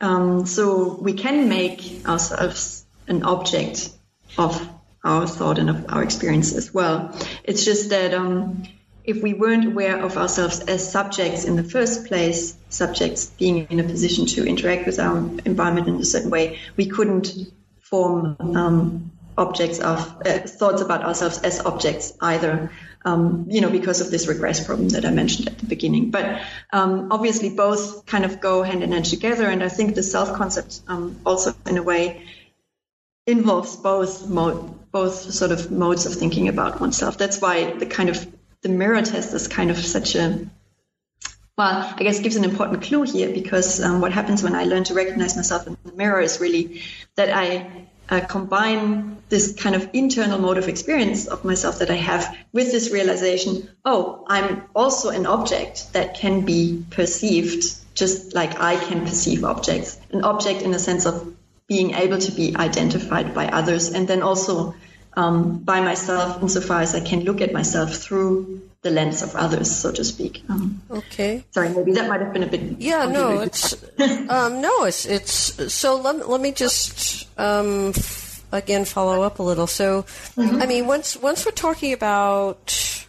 Um, 0.00 0.46
so 0.46 0.94
we 0.94 1.12
can 1.12 1.48
make 1.48 2.06
ourselves 2.06 2.86
an 3.06 3.22
object 3.22 3.90
of 4.38 4.66
our 5.04 5.26
thought 5.26 5.58
and 5.58 5.68
of 5.68 5.84
our 5.90 6.02
experience 6.02 6.54
as 6.54 6.72
well. 6.72 7.14
It's 7.44 7.66
just 7.66 7.90
that 7.90 8.14
um, 8.14 8.62
if 9.04 9.22
we 9.22 9.34
weren't 9.34 9.66
aware 9.66 10.02
of 10.02 10.16
ourselves 10.16 10.60
as 10.60 10.90
subjects 10.90 11.44
in 11.44 11.56
the 11.56 11.64
first 11.64 12.06
place, 12.06 12.56
subjects 12.70 13.26
being 13.26 13.66
in 13.68 13.78
a 13.78 13.84
position 13.84 14.26
to 14.26 14.46
interact 14.46 14.86
with 14.86 14.98
our 14.98 15.18
environment 15.44 15.88
in 15.88 15.96
a 15.96 16.04
certain 16.04 16.30
way, 16.30 16.58
we 16.76 16.86
couldn't 16.86 17.28
form 17.80 18.36
um, 18.40 19.12
objects 19.36 19.78
of 19.78 19.98
uh, 20.24 20.38
thoughts 20.38 20.80
about 20.80 21.04
ourselves 21.04 21.38
as 21.42 21.60
objects 21.60 22.14
either 22.20 22.70
um, 23.04 23.46
you 23.50 23.60
know, 23.60 23.70
because 23.70 24.00
of 24.00 24.10
this 24.10 24.26
regress 24.26 24.64
problem 24.64 24.88
that 24.90 25.04
I 25.04 25.10
mentioned 25.10 25.48
at 25.48 25.58
the 25.58 25.66
beginning. 25.66 26.10
But 26.10 26.40
um, 26.72 27.12
obviously, 27.12 27.50
both 27.50 28.06
kind 28.06 28.24
of 28.24 28.40
go 28.40 28.62
hand 28.62 28.82
in 28.82 28.92
hand 28.92 29.04
together. 29.04 29.46
And 29.46 29.62
I 29.62 29.68
think 29.68 29.94
the 29.94 30.02
self 30.02 30.32
concept 30.34 30.80
um, 30.88 31.20
also, 31.26 31.54
in 31.66 31.76
a 31.76 31.82
way, 31.82 32.24
involves 33.26 33.76
both 33.76 34.26
both 34.90 35.14
sort 35.34 35.50
of 35.50 35.70
modes 35.70 36.06
of 36.06 36.14
thinking 36.14 36.48
about 36.48 36.80
oneself. 36.80 37.18
That's 37.18 37.40
why 37.40 37.72
the 37.72 37.86
kind 37.86 38.08
of 38.08 38.26
the 38.64 38.70
mirror 38.70 39.02
test 39.02 39.32
is 39.34 39.46
kind 39.46 39.70
of 39.70 39.76
such 39.76 40.16
a 40.16 40.38
well, 41.56 41.94
I 41.96 42.02
guess 42.02 42.18
gives 42.18 42.34
an 42.34 42.42
important 42.42 42.82
clue 42.82 43.02
here 43.02 43.32
because 43.32 43.80
um, 43.80 44.00
what 44.00 44.10
happens 44.10 44.42
when 44.42 44.56
I 44.56 44.64
learn 44.64 44.82
to 44.84 44.94
recognize 44.94 45.36
myself 45.36 45.68
in 45.68 45.76
the 45.84 45.92
mirror 45.92 46.20
is 46.20 46.40
really 46.40 46.82
that 47.14 47.30
I 47.30 47.86
uh, 48.08 48.20
combine 48.20 49.18
this 49.28 49.54
kind 49.54 49.76
of 49.76 49.88
internal 49.92 50.40
mode 50.40 50.58
of 50.58 50.68
experience 50.68 51.28
of 51.28 51.44
myself 51.44 51.78
that 51.78 51.90
I 51.90 51.94
have 51.94 52.36
with 52.52 52.72
this 52.72 52.90
realization, 52.90 53.70
oh, 53.84 54.24
I'm 54.28 54.64
also 54.74 55.10
an 55.10 55.26
object 55.26 55.92
that 55.92 56.14
can 56.14 56.40
be 56.40 56.84
perceived 56.90 57.64
just 57.94 58.34
like 58.34 58.60
I 58.60 58.76
can 58.76 59.02
perceive 59.02 59.44
objects. 59.44 59.96
An 60.10 60.24
object 60.24 60.62
in 60.62 60.72
the 60.72 60.80
sense 60.80 61.06
of 61.06 61.36
being 61.68 61.94
able 61.94 62.18
to 62.18 62.32
be 62.32 62.56
identified 62.56 63.32
by 63.32 63.46
others 63.46 63.92
and 63.92 64.08
then 64.08 64.22
also 64.22 64.74
um, 65.16 65.58
by 65.58 65.80
myself 65.80 66.42
insofar 66.42 66.80
as 66.80 66.94
I 66.94 67.00
can 67.00 67.20
look 67.24 67.40
at 67.40 67.52
myself 67.52 67.94
through 67.94 68.62
the 68.82 68.90
lens 68.90 69.22
of 69.22 69.34
others, 69.34 69.74
so 69.74 69.90
to 69.92 70.04
speak. 70.04 70.42
Um, 70.48 70.82
okay. 70.90 71.44
Sorry, 71.52 71.70
maybe 71.70 71.92
that 71.92 72.08
might 72.08 72.20
have 72.20 72.32
been 72.32 72.42
a 72.42 72.46
bit. 72.46 72.78
Yeah, 72.78 73.06
no, 73.06 73.40
it's 73.40 73.74
um, 74.28 74.60
no, 74.60 74.84
it's 74.84 75.06
it's. 75.06 75.72
So 75.72 76.00
let 76.00 76.28
let 76.28 76.40
me 76.40 76.52
just 76.52 77.26
um, 77.38 77.88
f- 77.88 78.44
again 78.52 78.84
follow 78.84 79.22
up 79.22 79.38
a 79.38 79.42
little. 79.42 79.66
So, 79.66 80.02
mm-hmm. 80.02 80.62
I 80.62 80.66
mean, 80.66 80.86
once 80.86 81.16
once 81.16 81.46
we're 81.46 81.52
talking 81.52 81.92
about 81.92 83.03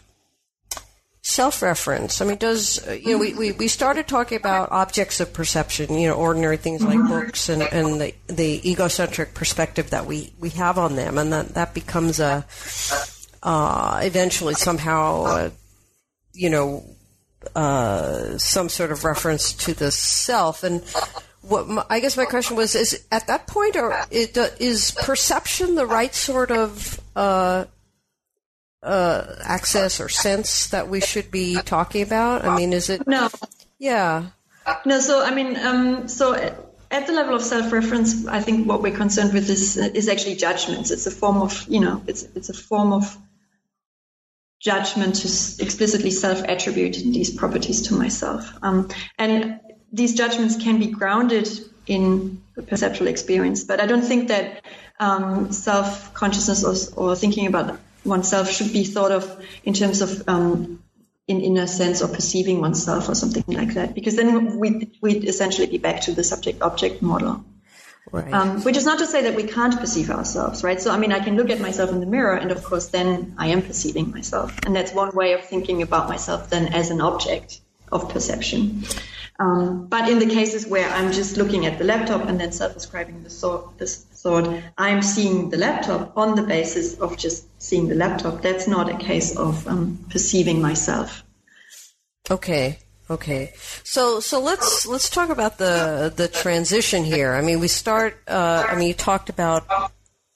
self-reference. 1.28 2.20
I 2.20 2.24
mean, 2.24 2.36
does 2.36 2.86
you 2.86 3.12
know 3.12 3.18
we, 3.18 3.34
we, 3.34 3.52
we 3.52 3.68
started 3.68 4.06
talking 4.06 4.38
about 4.38 4.70
objects 4.70 5.18
of 5.18 5.32
perception, 5.32 5.98
you 5.98 6.08
know, 6.08 6.14
ordinary 6.14 6.56
things 6.56 6.82
like 6.82 6.98
mm-hmm. 6.98 7.08
books 7.08 7.48
and, 7.48 7.62
and 7.62 8.00
the 8.00 8.14
the 8.28 8.70
egocentric 8.70 9.34
perspective 9.34 9.90
that 9.90 10.06
we, 10.06 10.32
we 10.38 10.50
have 10.50 10.78
on 10.78 10.94
them, 10.94 11.18
and 11.18 11.32
that 11.32 11.54
that 11.54 11.74
becomes 11.74 12.20
a 12.20 12.46
uh, 13.42 14.00
eventually 14.02 14.54
somehow 14.54 15.24
uh, 15.24 15.50
you 16.36 16.50
know, 16.50 16.84
uh, 17.54 18.38
some 18.38 18.68
sort 18.68 18.92
of 18.92 19.04
reference 19.04 19.52
to 19.52 19.74
the 19.74 19.90
self. 19.90 20.62
And 20.62 20.82
what 21.42 21.66
my, 21.66 21.84
I 21.90 21.98
guess 21.98 22.16
my 22.16 22.26
question 22.26 22.56
was: 22.56 22.74
Is 22.74 23.04
at 23.10 23.26
that 23.26 23.46
point, 23.46 23.74
or 23.74 23.96
it, 24.10 24.38
uh, 24.38 24.48
is 24.60 24.92
perception 24.92 25.74
the 25.74 25.86
right 25.86 26.14
sort 26.14 26.50
of 26.50 27.00
uh, 27.16 27.64
uh, 28.86 29.36
access 29.42 30.00
or 30.00 30.08
sense 30.08 30.68
that 30.68 30.88
we 30.88 31.00
should 31.00 31.30
be 31.30 31.56
talking 31.56 32.02
about? 32.02 32.44
I 32.44 32.56
mean, 32.56 32.72
is 32.72 32.88
it? 32.88 33.06
No. 33.06 33.28
Yeah. 33.78 34.26
No. 34.84 35.00
So 35.00 35.24
I 35.24 35.34
mean, 35.34 35.56
um, 35.56 36.08
so 36.08 36.34
at 36.90 37.06
the 37.06 37.12
level 37.12 37.34
of 37.34 37.42
self-reference, 37.42 38.26
I 38.26 38.40
think 38.40 38.66
what 38.66 38.82
we're 38.82 38.96
concerned 38.96 39.32
with 39.32 39.48
is 39.50 39.76
is 39.76 40.08
actually 40.08 40.36
judgments. 40.36 40.90
It's 40.90 41.06
a 41.06 41.10
form 41.10 41.42
of, 41.42 41.66
you 41.68 41.80
know, 41.80 42.02
it's 42.06 42.22
it's 42.34 42.48
a 42.48 42.54
form 42.54 42.92
of 42.92 43.16
judgment 44.60 45.16
to 45.16 45.28
explicitly 45.62 46.10
self-attribute 46.10 46.94
these 46.94 47.30
properties 47.30 47.88
to 47.88 47.94
myself. 47.94 48.52
Um, 48.62 48.88
and 49.18 49.60
these 49.92 50.14
judgments 50.14 50.56
can 50.56 50.78
be 50.78 50.86
grounded 50.86 51.48
in 51.86 52.42
perceptual 52.66 53.06
experience, 53.06 53.64
but 53.64 53.80
I 53.80 53.86
don't 53.86 54.02
think 54.02 54.28
that 54.28 54.64
um, 54.98 55.52
self-consciousness 55.52 56.64
or, 56.64 57.10
or, 57.10 57.16
thinking 57.16 57.46
about 57.46 57.78
oneself 58.06 58.50
should 58.50 58.72
be 58.72 58.84
thought 58.84 59.12
of 59.12 59.44
in 59.64 59.74
terms 59.74 60.00
of 60.00 60.28
um, 60.28 60.82
in 61.28 61.40
inner 61.40 61.66
sense 61.66 62.02
or 62.02 62.08
perceiving 62.08 62.60
oneself 62.60 63.08
or 63.08 63.14
something 63.14 63.44
like 63.48 63.74
that, 63.74 63.94
because 63.94 64.16
then 64.16 64.58
we'd, 64.58 64.96
we'd 65.02 65.24
essentially 65.24 65.66
be 65.66 65.78
back 65.78 66.02
to 66.02 66.12
the 66.12 66.22
subject-object 66.22 67.02
model. 67.02 67.44
Right. 68.12 68.32
Um, 68.32 68.62
which 68.62 68.76
is 68.76 68.84
not 68.84 69.00
to 69.00 69.06
say 69.06 69.22
that 69.22 69.34
we 69.34 69.42
can't 69.42 69.76
perceive 69.80 70.10
ourselves, 70.10 70.62
right? 70.62 70.80
So, 70.80 70.92
I 70.92 70.98
mean, 70.98 71.10
I 71.10 71.18
can 71.18 71.36
look 71.36 71.50
at 71.50 71.60
myself 71.60 71.90
in 71.90 71.98
the 71.98 72.06
mirror, 72.06 72.34
and 72.34 72.52
of 72.52 72.62
course, 72.62 72.86
then 72.88 73.34
I 73.36 73.48
am 73.48 73.62
perceiving 73.62 74.12
myself. 74.12 74.56
And 74.64 74.76
that's 74.76 74.92
one 74.92 75.10
way 75.12 75.32
of 75.32 75.44
thinking 75.44 75.82
about 75.82 76.08
myself 76.08 76.48
then 76.48 76.72
as 76.72 76.90
an 76.90 77.00
object 77.00 77.60
of 77.90 78.08
perception. 78.08 78.84
Um, 79.38 79.86
but 79.86 80.08
in 80.08 80.18
the 80.18 80.26
cases 80.26 80.66
where 80.66 80.88
I'm 80.88 81.12
just 81.12 81.36
looking 81.36 81.66
at 81.66 81.78
the 81.78 81.84
laptop 81.84 82.26
and 82.26 82.40
then 82.40 82.52
self-ascribing 82.52 83.22
the 83.22 83.28
thought, 83.28 83.74
I'm 84.78 85.02
seeing 85.02 85.50
the 85.50 85.58
laptop 85.58 86.16
on 86.16 86.34
the 86.34 86.42
basis 86.42 86.98
of 86.98 87.16
just 87.18 87.46
seeing 87.60 87.88
the 87.88 87.94
laptop. 87.94 88.42
That's 88.42 88.66
not 88.66 88.88
a 88.88 88.96
case 88.96 89.36
of 89.36 89.66
um, 89.68 90.04
perceiving 90.10 90.60
myself. 90.62 91.22
Okay. 92.30 92.78
Okay, 93.08 93.52
so 93.84 94.18
so 94.18 94.40
let's 94.40 94.84
let's 94.84 95.08
talk 95.08 95.30
about 95.30 95.58
the 95.58 96.12
the 96.16 96.26
transition 96.26 97.04
here. 97.04 97.34
I 97.34 97.40
mean, 97.40 97.60
we 97.60 97.68
start. 97.68 98.20
Uh, 98.26 98.66
I 98.68 98.74
mean, 98.74 98.88
you 98.88 98.94
talked 98.94 99.30
about 99.30 99.64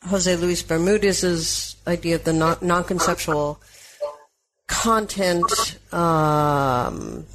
Jose 0.06 0.36
Luis 0.36 0.62
Bermudez's 0.62 1.74
idea 1.88 2.14
of 2.14 2.22
the 2.22 2.32
non 2.32 2.84
conceptual 2.84 3.60
content, 4.68 5.78
um, 5.92 7.26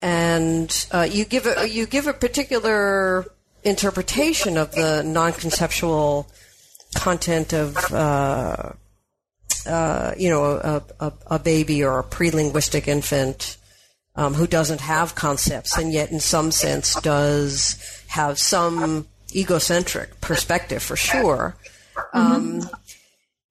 and 0.00 0.86
uh, 0.92 1.06
you 1.10 1.24
give 1.24 1.46
a 1.46 1.68
you 1.68 1.86
give 1.86 2.06
a 2.06 2.12
particular 2.12 3.26
interpretation 3.64 4.56
of 4.56 4.72
the 4.72 5.02
non 5.02 5.32
conceptual 5.32 6.28
content 6.94 7.52
of. 7.52 7.76
Uh, 7.92 8.72
uh, 9.66 10.14
you 10.16 10.30
know, 10.30 10.44
a, 10.44 10.82
a, 11.00 11.12
a, 11.26 11.38
baby 11.38 11.84
or 11.84 11.98
a 11.98 12.04
pre-linguistic 12.04 12.88
infant, 12.88 13.58
um, 14.18 14.34
who 14.34 14.46
doesn't 14.48 14.80
have 14.80 15.14
concepts 15.14 15.78
and 15.78 15.92
yet 15.92 16.10
in 16.10 16.18
some 16.18 16.50
sense 16.50 17.00
does 17.02 17.76
have 18.08 18.38
some 18.38 19.06
egocentric 19.34 20.20
perspective 20.20 20.82
for 20.82 20.96
sure. 20.96 21.56
Um, 22.12 22.60
mm-hmm. 22.60 22.74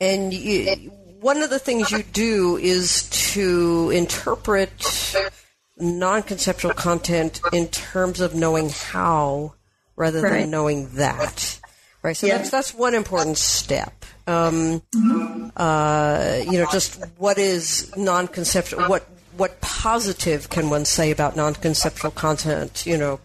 and 0.02 0.34
you, 0.34 0.92
one 1.22 1.42
of 1.42 1.50
the 1.50 1.60
things 1.60 1.90
you 1.90 2.04
do 2.04 2.58
is 2.58 3.10
to 3.34 3.92
interpret 3.92 4.72
non-conceptual 5.80 6.74
content 6.74 7.42
in 7.54 7.68
terms 7.68 8.20
of 8.22 8.36
knowing 8.36 8.70
how 8.70 9.54
rather 9.96 10.22
right. 10.22 10.42
than 10.42 10.52
knowing 10.52 10.90
that. 10.96 11.60
Right. 12.04 12.16
So 12.16 12.28
yeah. 12.28 12.38
that's 12.38 12.50
that's 12.50 12.74
one 12.74 12.94
important 12.94 13.38
step. 13.38 14.06
Um, 14.28 14.82
mm-hmm. 14.94 15.50
uh, 15.56 16.40
you 16.52 16.60
know, 16.60 16.68
just 16.72 17.04
what 17.18 17.38
is 17.38 17.96
non-conceptual? 17.98 18.88
What 18.88 19.08
what 19.36 19.62
positive 19.62 20.50
can 20.50 20.70
one 20.70 20.86
say 20.86 21.12
about 21.12 21.36
non-conceptual 21.36 22.12
content? 22.12 22.86
You 22.86 22.98
know, 22.98 23.20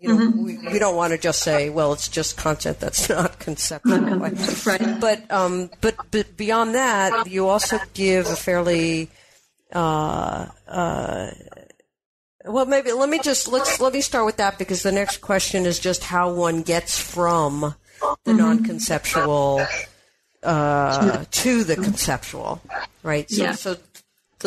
you 0.00 0.08
know, 0.08 0.16
mm-hmm. 0.16 0.44
we, 0.44 0.58
we, 0.72 0.78
don't 0.78 0.96
want 0.96 1.12
to 1.12 1.18
just 1.18 1.40
say, 1.40 1.70
well, 1.70 1.92
it's 1.92 2.08
just 2.08 2.36
content 2.36 2.80
that's 2.80 3.08
not 3.08 3.38
conceptual. 3.38 3.98
right. 4.00 5.00
But, 5.00 5.30
um, 5.30 5.70
but, 5.80 5.96
but 6.10 6.36
beyond 6.36 6.74
that, 6.74 7.28
you 7.28 7.48
also 7.48 7.78
give 7.94 8.26
a 8.26 8.36
fairly, 8.36 9.08
uh, 9.72 10.46
uh, 10.66 11.30
Well, 12.48 12.64
maybe 12.64 12.92
let 12.92 13.08
me 13.08 13.18
just 13.18 13.46
let's 13.48 13.78
let 13.80 13.92
me 13.92 14.00
start 14.00 14.24
with 14.24 14.38
that 14.38 14.58
because 14.58 14.82
the 14.82 14.92
next 14.92 15.18
question 15.18 15.66
is 15.66 15.78
just 15.78 16.02
how 16.02 16.32
one 16.32 16.62
gets 16.62 16.98
from 16.98 17.74
the 18.00 18.30
mm-hmm. 18.30 18.36
non-conceptual 18.36 19.66
uh, 20.42 21.24
to 21.30 21.64
the 21.64 21.74
conceptual, 21.74 22.62
right? 23.02 23.30
So, 23.30 23.42
yeah. 23.42 23.52
so, 23.52 23.76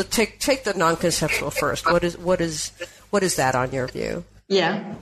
take 0.09 0.39
take 0.39 0.63
the 0.63 0.73
non-conceptual 0.73 1.51
first. 1.51 1.85
What 1.85 2.03
is 2.03 2.17
what 2.17 2.41
is 2.41 2.71
what 3.11 3.21
is 3.21 3.35
that 3.35 3.53
on 3.53 3.71
your 3.71 3.87
view? 3.87 4.23
Yeah. 4.47 4.95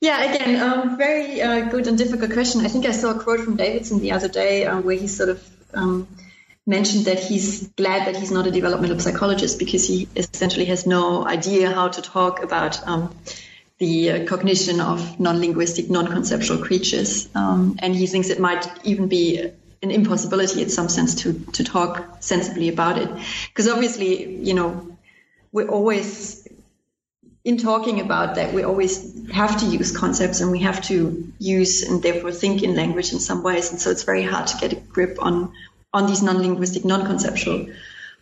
Yeah, 0.00 0.22
again, 0.22 0.60
um, 0.60 0.98
very 0.98 1.40
uh, 1.40 1.70
good 1.70 1.86
and 1.86 1.96
difficult 1.96 2.32
question. 2.32 2.60
I 2.66 2.68
think 2.68 2.84
I 2.84 2.90
saw 2.90 3.12
a 3.12 3.18
quote 3.18 3.40
from 3.40 3.56
Davidson 3.56 4.00
the 4.00 4.12
other 4.12 4.28
day 4.28 4.66
uh, 4.66 4.80
where 4.80 4.96
he 4.96 5.06
sort 5.06 5.30
of 5.30 5.48
um, 5.72 6.08
mentioned 6.66 7.04
that 7.04 7.18
he's 7.18 7.68
glad 7.68 8.06
that 8.06 8.16
he's 8.16 8.30
not 8.30 8.46
a 8.46 8.50
developmental 8.50 8.98
psychologist 8.98 9.58
because 9.58 9.86
he 9.86 10.08
essentially 10.16 10.64
has 10.66 10.86
no 10.86 11.26
idea 11.26 11.70
how 11.70 11.88
to 11.88 12.00
talk 12.00 12.42
about 12.42 12.86
um, 12.88 13.14
the 13.78 14.10
uh, 14.10 14.26
cognition 14.26 14.80
of 14.80 15.20
non-linguistic, 15.20 15.90
non-conceptual 15.90 16.58
creatures, 16.58 17.28
um, 17.34 17.76
and 17.80 17.94
he 17.94 18.06
thinks 18.06 18.30
it 18.30 18.40
might 18.40 18.66
even 18.84 19.08
be 19.08 19.50
an 19.82 19.90
impossibility 19.90 20.62
in 20.62 20.70
some 20.70 20.88
sense 20.88 21.16
to 21.16 21.34
to 21.52 21.64
talk 21.64 22.16
sensibly 22.20 22.68
about 22.68 22.96
it, 22.96 23.10
because 23.48 23.68
obviously, 23.68 24.36
you 24.36 24.54
know, 24.54 24.96
we're 25.52 25.68
always 25.68 26.48
in 27.44 27.58
talking 27.58 28.00
about 28.00 28.36
that, 28.36 28.54
we 28.54 28.62
always 28.62 29.28
have 29.30 29.60
to 29.60 29.66
use 29.66 29.94
concepts 29.94 30.40
and 30.40 30.50
we 30.50 30.60
have 30.60 30.80
to 30.80 31.30
use 31.38 31.82
and 31.82 32.02
therefore 32.02 32.32
think 32.32 32.62
in 32.62 32.74
language 32.74 33.12
in 33.12 33.18
some 33.18 33.42
ways, 33.42 33.70
and 33.70 33.78
so 33.80 33.90
it's 33.90 34.04
very 34.04 34.22
hard 34.22 34.46
to 34.46 34.56
get 34.56 34.72
a 34.72 34.76
grip 34.76 35.18
on 35.20 35.52
on 35.94 36.06
these 36.06 36.22
non-linguistic, 36.22 36.84
non-conceptual 36.84 37.68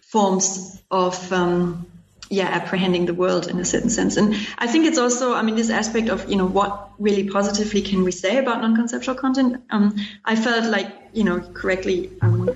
forms 0.03 0.81
of 0.91 1.33
um, 1.33 1.87
yeah 2.29 2.47
apprehending 2.47 3.07
the 3.07 3.15
world 3.15 3.49
in 3.49 3.59
a 3.59 3.65
certain 3.65 3.91
sense. 3.91 4.17
And 4.17 4.35
I 4.59 4.67
think 4.67 4.87
it's 4.87 4.99
also 4.99 5.35
I 5.35 5.43
mean 5.43 5.57
this 5.57 5.71
aspect 5.71 6.09
of 6.11 6.29
you 6.31 6.37
know 6.37 6.47
what 6.47 6.91
really 6.99 7.29
positively 7.29 7.83
can 7.83 8.05
we 8.05 8.13
say 8.13 8.37
about 8.37 8.61
non-conceptual 8.61 9.17
content. 9.17 9.63
Um, 9.71 9.97
I 10.25 10.37
felt 10.37 10.71
like 10.71 10.93
you 11.13 11.25
know 11.25 11.41
correctly. 11.41 12.13
Um, 12.21 12.51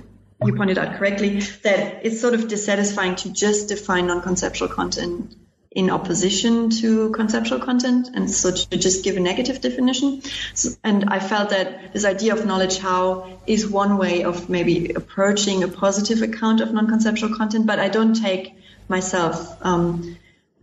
you 0.44 0.54
pointed 0.54 0.76
out 0.76 0.98
correctly 0.98 1.40
that 1.64 2.04
it's 2.04 2.20
sort 2.20 2.34
of 2.34 2.46
dissatisfying 2.46 3.16
to 3.16 3.32
just 3.32 3.68
define 3.70 4.06
non-conceptual 4.06 4.68
content 4.68 5.34
in 5.76 5.90
opposition 5.90 6.70
to 6.70 7.10
conceptual 7.10 7.60
content 7.60 8.08
and 8.14 8.30
so 8.30 8.50
to 8.50 8.78
just 8.78 9.04
give 9.04 9.18
a 9.18 9.20
negative 9.20 9.60
definition. 9.60 10.22
So, 10.54 10.70
and 10.82 11.10
I 11.10 11.18
felt 11.18 11.50
that 11.50 11.92
this 11.92 12.06
idea 12.06 12.32
of 12.32 12.46
knowledge 12.46 12.78
how 12.78 13.38
is 13.46 13.68
one 13.68 13.98
way 13.98 14.24
of 14.24 14.48
maybe 14.48 14.94
approaching 14.94 15.62
a 15.64 15.68
positive 15.68 16.22
account 16.22 16.62
of 16.62 16.72
non-conceptual 16.72 17.36
content, 17.36 17.66
but 17.66 17.78
I 17.78 17.90
don't 17.90 18.14
take 18.14 18.54
myself 18.88 19.58
um, 19.60 20.16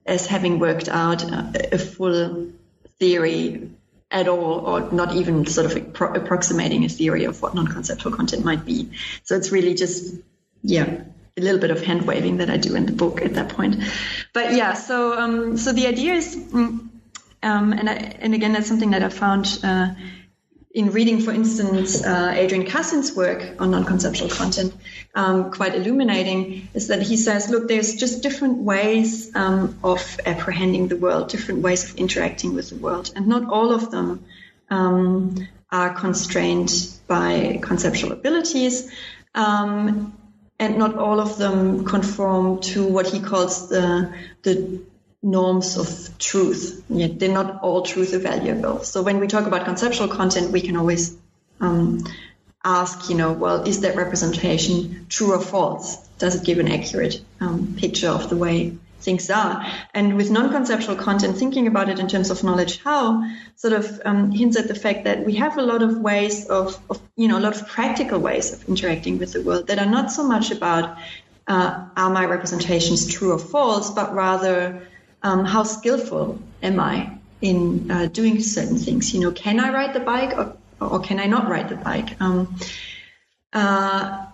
as 0.04 0.26
having 0.26 0.58
worked 0.58 0.90
out 0.90 1.24
a, 1.24 1.76
a, 1.76 1.78
full 1.78 2.52
theory 2.98 3.70
at 4.10 4.28
all, 4.28 4.66
or 4.66 4.92
not 4.92 5.16
even 5.16 5.46
sort 5.46 5.72
of 5.72 5.74
appro- 5.78 6.18
approximating 6.18 6.86
a 6.86 6.90
theory 6.90 7.26
of 7.26 7.40
what 7.40 7.54
non-conceptual 7.54 8.14
content 8.14 8.44
might 8.44 8.66
be. 8.66 8.90
So 9.24 9.36
it's 9.36 9.52
really 9.52 9.76
just, 9.76 10.16
yeah, 10.64 11.04
a 11.38 11.42
little 11.42 11.60
bit 11.60 11.72
of 11.72 11.84
hand 11.84 12.06
waving 12.06 12.38
that 12.38 12.50
I 12.50 12.58
do 12.58 12.76
in 12.76 12.86
the 12.86 12.92
book 12.92 13.22
at 13.22 13.34
that 13.36 13.50
point. 13.50 13.78
But 14.34 14.54
yeah, 14.54 14.74
so 14.74 15.18
um, 15.18 15.58
so 15.58 15.74
the 15.74 15.88
idea 15.88 16.14
is, 16.14 16.36
mm, 16.36 16.88
um, 17.42 17.74
and 17.74 17.90
I, 17.90 17.94
and 17.94 18.34
again, 18.34 18.54
that's 18.54 18.68
something 18.68 18.92
that 18.92 19.04
I 19.04 19.10
found 19.10 19.60
uh, 19.64 19.94
in 20.74 20.92
reading, 20.92 21.22
for 21.22 21.32
instance, 21.32 22.04
uh, 22.04 22.32
Adrian 22.36 22.66
Cussins' 22.66 23.16
work 23.16 23.62
on 23.62 23.70
non-conceptual 23.72 24.30
content, 24.30 24.74
um, 25.14 25.52
quite 25.52 25.76
illuminating, 25.76 26.68
is 26.74 26.88
that 26.88 27.04
he 27.04 27.16
says, 27.16 27.48
look, 27.50 27.68
there's 27.68 27.96
just 27.96 28.24
different 28.24 28.58
ways 28.58 29.36
um, 29.36 29.78
of 29.84 30.20
apprehending 30.26 30.88
the 30.88 30.98
world, 30.98 31.30
different 31.30 31.62
ways 31.62 31.84
of 31.84 31.98
interacting 31.98 32.56
with 32.56 32.70
the 32.70 32.76
world, 32.76 33.12
and 33.16 33.28
not 33.28 33.48
all 33.50 33.72
of 33.72 33.92
them 33.92 34.26
um, 34.72 35.48
are 35.72 35.94
constrained 35.94 36.72
by 37.08 37.60
conceptual 37.62 38.12
abilities. 38.12 38.92
Um, 39.36 40.18
and 40.64 40.78
not 40.78 40.96
all 40.96 41.20
of 41.20 41.38
them 41.38 41.86
conform 41.86 42.62
to 42.62 42.86
what 42.88 43.08
he 43.08 43.20
calls 43.20 43.70
the 43.70 44.14
the 44.44 44.82
norms 45.22 45.78
of 45.78 46.18
truth. 46.18 46.84
Yet 46.90 47.20
they're 47.20 47.32
not 47.32 47.62
all 47.64 47.82
truth 47.82 48.12
evaluable. 48.12 48.84
So 48.84 49.02
when 49.02 49.20
we 49.20 49.28
talk 49.28 49.48
about 49.48 49.66
conceptual 49.66 50.08
content, 50.08 50.52
we 50.52 50.62
can 50.62 50.76
always 50.76 51.16
um, 51.62 52.04
ask, 52.64 53.10
you 53.10 53.16
know, 53.16 53.32
well, 53.32 53.64
is 53.64 53.82
that 53.82 53.96
representation 53.96 55.06
true 55.10 55.34
or 55.34 55.42
false? 55.42 55.98
Does 56.18 56.36
it 56.36 56.46
give 56.46 56.60
an 56.60 56.70
accurate 56.70 57.22
um, 57.40 57.76
picture 57.78 58.10
of 58.10 58.30
the 58.30 58.36
way 58.36 58.78
things 59.04 59.30
are. 59.30 59.66
And 59.94 60.16
with 60.16 60.32
non-conceptual 60.32 60.96
content, 60.96 61.38
thinking 61.38 61.68
about 61.68 61.90
it 61.90 62.00
in 62.00 62.08
terms 62.08 62.30
of 62.30 62.44
knowledge 62.44 62.82
how 62.84 63.24
sort 63.56 63.74
of 63.74 64.02
um, 64.06 64.32
hints 64.32 64.58
at 64.58 64.68
the 64.68 64.76
fact 64.76 65.04
that 65.04 65.26
we 65.26 65.36
have 65.36 65.58
a 65.58 65.62
lot 65.62 65.82
of 65.82 65.98
ways 65.98 66.48
of, 66.48 66.80
of, 66.90 67.02
you 67.16 67.28
know, 67.28 67.38
a 67.38 67.44
lot 67.48 67.56
of 67.56 67.68
practical 67.68 68.20
ways 68.20 68.54
of 68.54 68.68
interacting 68.68 69.18
with 69.20 69.34
the 69.34 69.42
world 69.42 69.68
that 69.68 69.80
are 69.80 69.90
not 69.90 70.12
so 70.12 70.24
much 70.24 70.52
about 70.52 70.98
uh, 71.48 71.86
are 71.96 72.10
my 72.10 72.26
representations 72.26 73.08
true 73.08 73.34
or 73.34 73.40
false, 73.40 73.92
but 73.92 74.14
rather 74.14 74.88
um, 75.22 75.46
how 75.46 75.64
skillful 75.64 76.40
am 76.62 76.80
I 76.80 77.18
in 77.42 77.92
uh, 77.92 78.06
doing 78.08 78.42
certain 78.42 78.78
things? 78.78 79.14
You 79.14 79.22
know, 79.22 79.32
can 79.32 79.60
I 79.60 79.74
ride 79.74 79.94
the 79.94 80.00
bike 80.00 80.38
or, 80.38 80.58
or 80.80 81.00
can 81.02 81.20
I 81.20 81.26
not 81.26 81.50
ride 81.50 81.70
the 81.70 81.76
bike? 81.76 82.22
Um, 82.22 82.58
uh, 83.52 84.26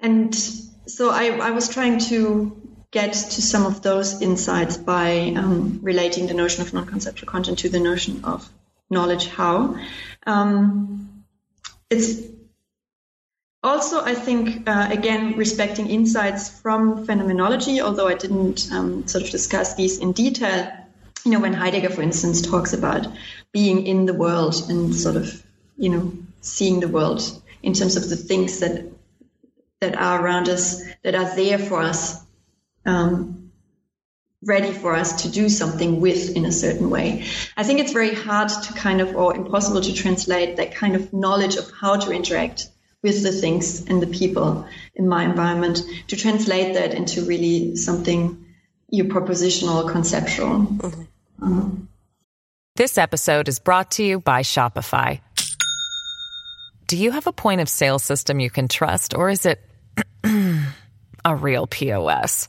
and 0.00 0.34
so 0.34 1.10
I, 1.10 1.38
I 1.38 1.50
was 1.52 1.68
trying 1.68 1.98
to 2.10 2.60
get 2.94 3.12
to 3.12 3.42
some 3.42 3.66
of 3.66 3.82
those 3.82 4.22
insights 4.22 4.76
by 4.76 5.34
um, 5.36 5.80
relating 5.82 6.28
the 6.28 6.34
notion 6.34 6.62
of 6.62 6.72
non-conceptual 6.72 7.26
content 7.26 7.58
to 7.58 7.68
the 7.68 7.80
notion 7.80 8.24
of 8.24 8.48
knowledge 8.88 9.26
how. 9.26 9.76
Um, 10.26 11.24
it's 11.90 12.22
also, 13.64 14.04
I 14.04 14.14
think, 14.14 14.68
uh, 14.68 14.88
again, 14.92 15.36
respecting 15.36 15.88
insights 15.88 16.48
from 16.60 17.04
phenomenology, 17.04 17.80
although 17.80 18.06
I 18.06 18.14
didn't 18.14 18.70
um, 18.70 19.08
sort 19.08 19.24
of 19.24 19.30
discuss 19.30 19.74
these 19.74 19.98
in 19.98 20.12
detail. 20.12 20.72
You 21.24 21.32
know, 21.32 21.40
when 21.40 21.52
Heidegger, 21.52 21.90
for 21.90 22.02
instance, 22.02 22.42
talks 22.42 22.74
about 22.74 23.08
being 23.50 23.88
in 23.88 24.06
the 24.06 24.14
world 24.14 24.54
and 24.68 24.94
sort 24.94 25.16
of, 25.16 25.42
you 25.76 25.88
know, 25.88 26.12
seeing 26.42 26.78
the 26.78 26.88
world 26.88 27.22
in 27.60 27.72
terms 27.72 27.96
of 27.96 28.08
the 28.08 28.16
things 28.16 28.60
that 28.60 28.84
that 29.80 29.96
are 29.98 30.24
around 30.24 30.48
us, 30.48 30.82
that 31.02 31.14
are 31.14 31.34
there 31.36 31.58
for 31.58 31.82
us 31.82 32.23
um, 32.86 33.50
ready 34.44 34.72
for 34.72 34.94
us 34.94 35.22
to 35.22 35.30
do 35.30 35.48
something 35.48 36.00
with 36.00 36.36
in 36.36 36.44
a 36.44 36.52
certain 36.52 36.90
way. 36.90 37.24
I 37.56 37.64
think 37.64 37.80
it's 37.80 37.92
very 37.92 38.14
hard 38.14 38.48
to 38.48 38.72
kind 38.74 39.00
of, 39.00 39.16
or 39.16 39.34
impossible 39.34 39.80
to 39.80 39.92
translate 39.94 40.56
that 40.56 40.74
kind 40.74 40.96
of 40.96 41.12
knowledge 41.12 41.56
of 41.56 41.70
how 41.80 41.96
to 41.96 42.12
interact 42.12 42.68
with 43.02 43.22
the 43.22 43.32
things 43.32 43.86
and 43.86 44.00
the 44.00 44.06
people 44.06 44.66
in 44.94 45.08
my 45.08 45.24
environment, 45.24 45.82
to 46.08 46.16
translate 46.16 46.74
that 46.74 46.94
into 46.94 47.22
really 47.22 47.76
something 47.76 48.46
you 48.88 49.04
propositional, 49.04 49.90
conceptual. 49.90 50.60
Mm-hmm. 50.60 51.02
Um, 51.42 51.88
this 52.76 52.96
episode 52.96 53.48
is 53.48 53.58
brought 53.58 53.92
to 53.92 54.04
you 54.04 54.20
by 54.20 54.42
Shopify. 54.42 55.20
Do 56.86 56.96
you 56.96 57.10
have 57.12 57.26
a 57.26 57.32
point 57.32 57.60
of 57.60 57.68
sale 57.68 57.98
system 57.98 58.40
you 58.40 58.50
can 58.50 58.68
trust, 58.68 59.14
or 59.14 59.30
is 59.30 59.46
it 59.46 59.60
a 61.24 61.36
real 61.36 61.66
POS? 61.66 62.48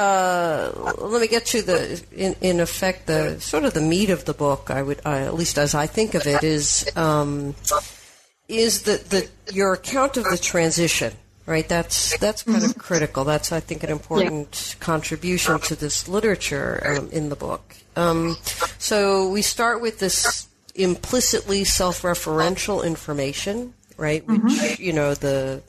uh, 0.00 0.94
let 0.98 1.20
me 1.20 1.28
get 1.28 1.44
to 1.46 1.60
the 1.60 2.02
in, 2.16 2.34
in 2.40 2.60
effect 2.60 3.06
the 3.06 3.38
sort 3.40 3.64
of 3.64 3.74
the 3.74 3.82
meat 3.82 4.08
of 4.08 4.24
the 4.24 4.32
book. 4.32 4.70
I 4.70 4.80
would, 4.82 5.00
uh, 5.04 5.10
at 5.10 5.34
least 5.34 5.58
as 5.58 5.74
I 5.74 5.86
think 5.86 6.14
of 6.14 6.26
it, 6.26 6.42
is 6.42 6.90
um, 6.96 7.54
is 8.48 8.82
that 8.82 9.10
the 9.10 9.28
your 9.52 9.74
account 9.74 10.16
of 10.16 10.24
the 10.24 10.38
transition. 10.38 11.12
Right, 11.46 11.68
that's 11.68 12.16
that's 12.18 12.44
kind 12.44 12.62
of 12.62 12.78
critical. 12.78 13.24
That's 13.24 13.50
I 13.50 13.60
think 13.60 13.82
an 13.82 13.90
important 13.90 14.74
yeah. 14.78 14.84
contribution 14.84 15.58
to 15.58 15.74
this 15.74 16.06
literature 16.06 16.80
um, 16.86 17.10
in 17.10 17.28
the 17.28 17.34
book. 17.34 17.74
Um, 17.96 18.36
so 18.78 19.28
we 19.30 19.42
start 19.42 19.80
with 19.80 19.98
this 19.98 20.46
implicitly 20.76 21.64
self-referential 21.64 22.84
information, 22.84 23.74
right? 23.96 24.24
Which 24.28 24.38
mm-hmm. 24.38 24.82
you 24.82 24.92
know 24.92 25.14
the 25.14 25.62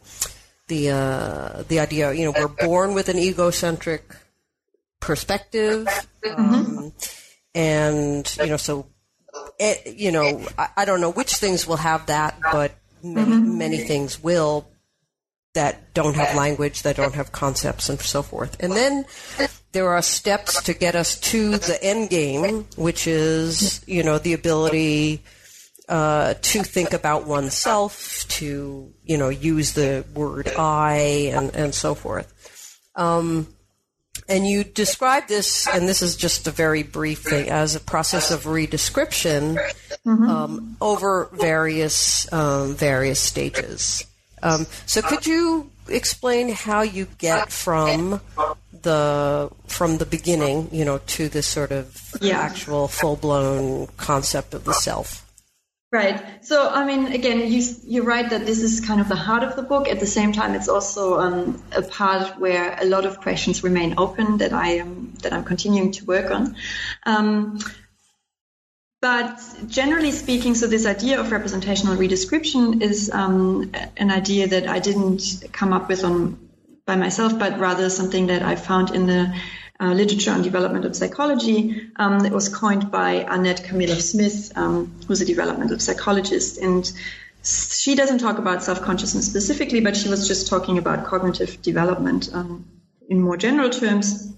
the 0.68 0.92
uh, 0.92 1.64
the 1.68 1.80
idea 1.80 2.14
you 2.14 2.26
know 2.26 2.34
we're 2.38 2.68
born 2.68 2.94
with 2.94 3.10
an 3.10 3.18
egocentric 3.18 4.04
perspective, 5.02 5.86
mm-hmm. 6.24 6.78
um, 6.78 6.94
and 7.54 8.38
you 8.38 8.48
know, 8.48 8.58
so 8.58 8.88
it, 9.60 9.98
you 9.98 10.12
know, 10.12 10.48
I, 10.58 10.70
I, 10.78 10.86
don't 10.86 11.02
know 11.02 11.12
which 11.12 11.34
things 11.34 11.68
will 11.68 11.78
have 11.78 12.06
that, 12.06 12.40
but 12.52 12.72
many, 13.04 13.32
mm-hmm. 13.32 13.58
many 13.58 13.78
things 13.80 14.24
will. 14.24 14.68
that 15.54 15.94
don't 15.94 16.16
have 16.16 16.34
language, 16.36 16.84
that 16.84 16.96
don't 16.96 17.16
have 17.16 17.34
concepts, 17.34 17.90
and 17.90 18.00
so 18.00 18.24
forth. 18.24 18.56
And 18.64 18.72
then 18.72 19.04
there 19.74 19.90
are 19.90 20.02
steps 20.02 20.64
to 20.64 20.74
get 20.74 20.96
us 20.96 21.20
to 21.32 21.58
the 21.58 21.78
end 21.84 22.10
game, 22.10 22.66
which 22.78 23.06
is, 23.08 23.84
you 23.88 24.04
know, 24.04 24.18
the 24.18 24.32
ability 24.32 25.24
uh, 25.90 26.36
to 26.42 26.64
think 26.64 26.94
about 26.94 27.28
oneself, 27.28 28.26
to, 28.30 28.94
you 29.04 29.18
know, 29.18 29.28
use 29.30 29.74
the 29.74 30.06
word 30.14 30.48
I, 30.58 31.32
and, 31.34 31.54
and 31.54 31.76
so 31.76 31.96
forth. 31.96 32.32
Um, 32.96 33.48
and 34.28 34.48
you 34.48 34.64
describe 34.64 35.28
this, 35.28 35.68
and 35.68 35.88
this 35.88 36.02
is 36.02 36.16
just 36.16 36.48
a 36.48 36.52
very 36.52 36.84
brief 36.84 37.20
thing, 37.20 37.50
as 37.50 37.76
a 37.76 37.80
process 37.80 38.32
of 38.32 38.44
redescription 38.44 39.58
mm-hmm. 40.06 40.30
um, 40.30 40.78
over 40.82 41.30
various 41.34 42.32
um, 42.32 42.76
various 42.76 43.20
stages. 43.20 44.06
Um, 44.44 44.66
so, 44.86 45.02
could 45.02 45.26
you 45.28 45.70
explain 45.88 46.50
how 46.50 46.82
you 46.82 47.08
get 47.18 47.52
from 47.52 48.22
the 48.82 49.50
from 49.68 49.98
the 49.98 50.06
beginning, 50.06 50.70
you 50.72 50.86
know, 50.86 51.00
to 51.08 51.30
this 51.30 51.48
sort 51.48 51.72
of 51.72 52.16
yeah. 52.22 52.40
actual 52.40 52.88
full 52.88 53.16
blown 53.16 53.88
concept 53.98 54.54
of 54.54 54.64
the 54.64 54.74
self? 54.74 55.31
Right. 55.92 56.46
So, 56.46 56.70
I 56.70 56.86
mean, 56.86 57.08
again, 57.08 57.52
you, 57.52 57.62
you're 57.84 58.06
right 58.06 58.30
that 58.30 58.46
this 58.46 58.62
is 58.62 58.80
kind 58.80 59.02
of 59.02 59.10
the 59.10 59.16
heart 59.18 59.44
of 59.44 59.58
the 59.58 59.62
book. 59.62 59.90
At 59.90 60.00
the 60.00 60.06
same 60.08 60.32
time, 60.32 60.56
it's 60.56 60.70
also 60.70 61.20
um, 61.20 61.62
a 61.76 61.82
part 61.82 62.40
where 62.40 62.78
a 62.80 62.86
lot 62.86 63.06
of 63.06 63.20
questions 63.20 63.62
remain 63.62 63.96
open 63.98 64.38
that 64.38 64.54
I 64.54 64.76
am 64.76 65.14
that 65.22 65.34
I'm 65.34 65.44
continuing 65.44 65.92
to 65.94 66.06
work 66.06 66.32
on. 66.32 66.56
Um, 67.06 67.60
but 69.02 69.42
generally 69.68 70.12
speaking, 70.12 70.56
so 70.56 70.66
this 70.68 70.86
idea 70.86 71.20
of 71.20 71.30
representational 71.30 71.98
redescription 71.98 72.82
is 72.82 73.10
um, 73.12 73.74
an 73.98 74.12
idea 74.12 74.48
that 74.48 74.68
I 74.68 74.80
didn't 74.80 75.44
come 75.52 75.74
up 75.74 75.90
with 75.90 76.06
on 76.06 76.38
by 76.86 76.96
myself, 76.96 77.38
but 77.38 77.60
rather 77.60 77.90
something 77.90 78.28
that 78.28 78.44
I 78.44 78.56
found 78.56 78.96
in 78.96 79.08
the 79.08 79.36
uh, 79.82 79.94
literature 79.94 80.32
on 80.32 80.44
development 80.44 80.86
of 80.86 80.96
psychology 80.96 81.90
um, 81.96 82.20
that 82.20 82.32
was 82.32 82.50
coined 82.50 82.92
by 82.92 83.26
Annette 83.28 83.64
Karmiloff-Smith, 83.64 84.56
um, 84.56 84.94
who's 85.08 85.22
a 85.22 85.26
developmental 85.26 85.80
psychologist. 85.80 86.60
And 86.60 86.90
she 87.44 87.96
doesn't 87.96 88.20
talk 88.20 88.38
about 88.38 88.62
self 88.62 88.82
consciousness 88.82 89.26
specifically, 89.26 89.82
but 89.82 89.98
she 89.98 90.08
was 90.08 90.28
just 90.28 90.48
talking 90.48 90.78
about 90.78 91.06
cognitive 91.06 91.62
development 91.64 92.30
um, 92.32 92.66
in 93.10 93.22
more 93.22 93.38
general 93.38 93.72
terms. 93.72 94.32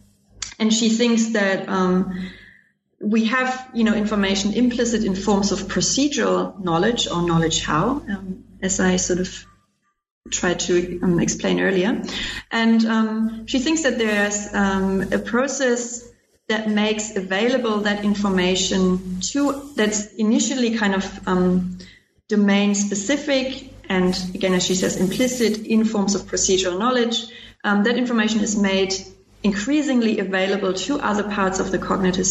And 0.60 0.74
she 0.74 0.90
thinks 0.90 1.34
that 1.34 1.68
um, 1.68 2.30
we 3.02 3.26
have, 3.26 3.70
you 3.74 3.84
know, 3.84 3.94
information 3.94 4.54
implicit 4.54 5.04
in 5.04 5.14
forms 5.14 5.52
of 5.52 5.60
procedural 5.64 6.58
knowledge 6.64 7.08
or 7.10 7.28
knowledge 7.28 7.66
how, 7.66 8.02
um, 8.10 8.46
as 8.62 8.80
I 8.80 8.96
sort 8.96 9.20
of 9.20 9.46
tried 10.32 10.60
to 10.62 11.00
um, 11.02 11.20
explain 11.20 11.60
earlier. 11.60 12.02
And 12.52 12.86
um, 12.86 13.48
she 13.48 13.60
thinks 13.60 13.84
that 13.84 13.98
there's 13.98 14.54
um, 14.54 15.14
a 15.14 15.20
process 15.20 16.10
that 16.48 16.70
makes 16.70 17.16
available 17.16 17.82
that 17.82 18.04
information 18.04 19.20
to 19.22 19.72
that's 19.76 20.14
initially 20.14 20.78
kind 20.78 20.96
of 20.96 21.28
um, 21.28 21.78
domain 22.30 22.76
specific 22.76 23.72
and 23.90 24.18
again, 24.34 24.54
as 24.54 24.66
she 24.66 24.76
says, 24.76 24.96
implicit 24.96 25.66
in 25.68 25.84
forms 25.84 26.16
of 26.16 26.22
procedural 26.24 26.80
knowledge. 26.80 27.28
Um, 27.66 27.84
that 27.84 27.98
information 27.98 28.40
is 28.40 28.58
made 28.58 28.94
increasingly 29.44 30.20
available 30.20 30.74
to 30.74 31.00
other 31.00 31.24
parts 31.24 31.60
of 31.60 31.72
the 31.72 31.78
cognitive 31.78 32.28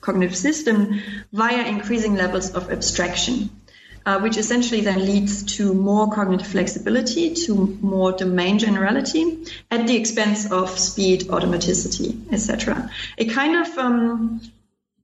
cognitive 0.00 0.36
system 0.36 1.00
via 1.32 1.66
increasing 1.66 2.14
levels 2.14 2.54
of 2.54 2.70
abstraction 2.70 3.50
uh, 4.06 4.20
which 4.20 4.36
essentially 4.36 4.80
then 4.80 5.04
leads 5.04 5.56
to 5.56 5.72
more 5.72 6.10
cognitive 6.10 6.46
flexibility, 6.46 7.34
to 7.34 7.78
more 7.80 8.12
domain 8.12 8.58
generality 8.58 9.44
at 9.70 9.86
the 9.86 9.96
expense 9.96 10.50
of 10.50 10.78
speed, 10.78 11.22
automaticity, 11.22 12.32
etc. 12.32 12.90
It 13.16 13.26
kind 13.26 13.56
of 13.56 13.78
um, 13.78 14.40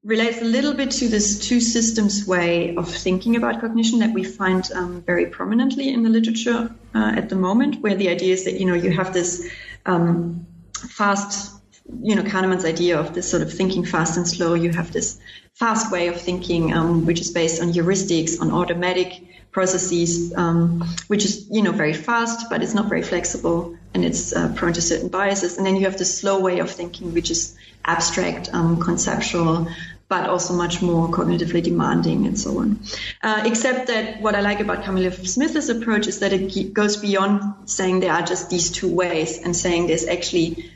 relates 0.04 0.40
a 0.40 0.44
little 0.44 0.74
bit 0.74 0.90
to 0.90 1.08
this 1.08 1.38
two 1.38 1.60
systems 1.60 2.26
way 2.26 2.76
of 2.76 2.88
thinking 2.88 3.36
about 3.36 3.60
cognition 3.60 3.98
that 4.00 4.12
we 4.12 4.24
find 4.24 4.70
um, 4.72 5.02
very 5.02 5.26
prominently 5.26 5.92
in 5.92 6.02
the 6.02 6.10
literature 6.10 6.74
uh, 6.94 7.12
at 7.16 7.28
the 7.28 7.36
moment, 7.36 7.82
where 7.82 7.94
the 7.94 8.08
idea 8.08 8.32
is 8.32 8.44
that 8.44 8.58
you 8.58 8.66
know 8.66 8.74
you 8.74 8.90
have 8.90 9.12
this 9.12 9.50
um, 9.86 10.46
fast 10.72 11.59
you 12.02 12.14
know 12.14 12.22
Kahneman's 12.22 12.64
idea 12.64 12.98
of 12.98 13.14
this 13.14 13.30
sort 13.30 13.42
of 13.42 13.52
thinking 13.52 13.84
fast 13.84 14.16
and 14.16 14.26
slow. 14.26 14.54
You 14.54 14.70
have 14.72 14.92
this 14.92 15.18
fast 15.54 15.90
way 15.92 16.08
of 16.08 16.20
thinking, 16.20 16.72
um, 16.72 17.06
which 17.06 17.20
is 17.20 17.30
based 17.30 17.62
on 17.62 17.72
heuristics, 17.72 18.40
on 18.40 18.50
automatic 18.50 19.22
processes, 19.52 20.32
um, 20.36 20.82
which 21.08 21.24
is 21.24 21.48
you 21.50 21.62
know 21.62 21.72
very 21.72 21.94
fast, 21.94 22.48
but 22.50 22.62
it's 22.62 22.74
not 22.74 22.88
very 22.88 23.02
flexible 23.02 23.76
and 23.92 24.04
it's 24.04 24.32
uh, 24.32 24.52
prone 24.54 24.72
to 24.72 24.80
certain 24.80 25.08
biases. 25.08 25.56
And 25.56 25.66
then 25.66 25.76
you 25.76 25.84
have 25.84 25.98
the 25.98 26.04
slow 26.04 26.40
way 26.40 26.60
of 26.60 26.70
thinking, 26.70 27.12
which 27.12 27.30
is 27.30 27.56
abstract, 27.84 28.48
um, 28.52 28.80
conceptual, 28.80 29.68
but 30.08 30.28
also 30.28 30.54
much 30.54 30.82
more 30.82 31.08
cognitively 31.08 31.62
demanding 31.62 32.26
and 32.26 32.38
so 32.38 32.58
on. 32.58 32.80
Uh, 33.22 33.42
except 33.46 33.88
that 33.88 34.20
what 34.20 34.34
I 34.34 34.40
like 34.40 34.60
about 34.60 34.82
Karmiloff-Smith's 34.82 35.68
approach 35.68 36.06
is 36.06 36.20
that 36.20 36.32
it 36.32 36.72
goes 36.72 36.96
beyond 36.96 37.68
saying 37.68 38.00
there 38.00 38.12
are 38.12 38.22
just 38.22 38.50
these 38.50 38.70
two 38.70 38.92
ways 38.92 39.38
and 39.38 39.56
saying 39.56 39.86
there's 39.86 40.06
actually 40.06 40.70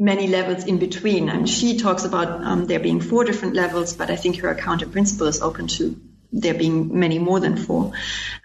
many 0.00 0.26
levels 0.26 0.64
in 0.64 0.78
between. 0.78 1.28
And 1.28 1.48
she 1.48 1.76
talks 1.78 2.04
about 2.04 2.42
um, 2.42 2.66
there 2.66 2.80
being 2.80 3.00
four 3.00 3.24
different 3.24 3.54
levels, 3.54 3.92
but 3.92 4.10
I 4.10 4.16
think 4.16 4.38
her 4.38 4.48
account 4.48 4.82
in 4.82 4.90
principle 4.90 5.26
is 5.26 5.42
open 5.42 5.66
to 5.78 6.00
there 6.32 6.54
being 6.54 6.98
many 6.98 7.18
more 7.18 7.38
than 7.38 7.56
four. 7.56 7.92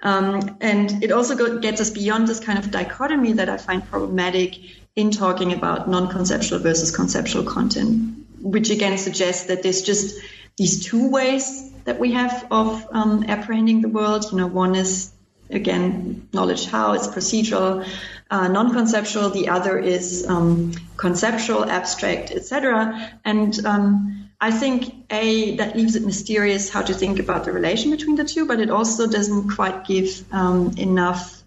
Um, 0.01 0.57
and 0.59 1.03
it 1.03 1.11
also 1.11 1.35
go, 1.35 1.59
gets 1.59 1.79
us 1.79 1.91
beyond 1.91 2.27
this 2.27 2.39
kind 2.39 2.59
of 2.59 2.71
dichotomy 2.71 3.33
that 3.33 3.47
I 3.47 3.57
find 3.57 3.87
problematic 3.87 4.57
in 4.95 5.11
talking 5.11 5.53
about 5.53 5.89
non-conceptual 5.89 6.59
versus 6.59 6.95
conceptual 6.95 7.43
content, 7.43 8.25
which 8.41 8.69
again 8.69 8.97
suggests 8.97 9.45
that 9.45 9.63
there's 9.63 9.81
just 9.81 10.19
these 10.57 10.85
two 10.85 11.09
ways 11.09 11.71
that 11.85 11.99
we 11.99 12.13
have 12.13 12.47
of 12.51 12.87
um, 12.91 13.23
apprehending 13.27 13.81
the 13.81 13.89
world. 13.89 14.25
You 14.31 14.37
know, 14.39 14.47
one 14.47 14.75
is 14.75 15.11
again 15.49 16.27
knowledge 16.33 16.65
how 16.65 16.93
it's 16.93 17.07
procedural 17.07 17.85
uh, 18.29 18.47
non-conceptual, 18.47 19.29
the 19.29 19.49
other 19.49 19.77
is 19.77 20.25
um, 20.27 20.73
conceptual, 20.97 21.63
abstract, 21.63 22.31
etc. 22.31 23.19
And 23.23 23.65
um, 23.65 24.29
I 24.41 24.51
think 24.51 25.05
a 25.11 25.57
that 25.57 25.75
leaves 25.75 25.95
it 25.95 26.03
mysterious 26.03 26.69
how 26.69 26.81
to 26.81 26.93
think 26.93 27.19
about 27.19 27.45
the 27.45 27.51
relation 27.51 27.91
between 27.91 28.15
the 28.15 28.23
two, 28.23 28.47
but 28.47 28.59
it 28.59 28.71
also 28.71 29.07
doesn't 29.07 29.51
quite 29.55 29.85
give 29.85 30.25
um, 30.33 30.73
enough. 30.77 31.43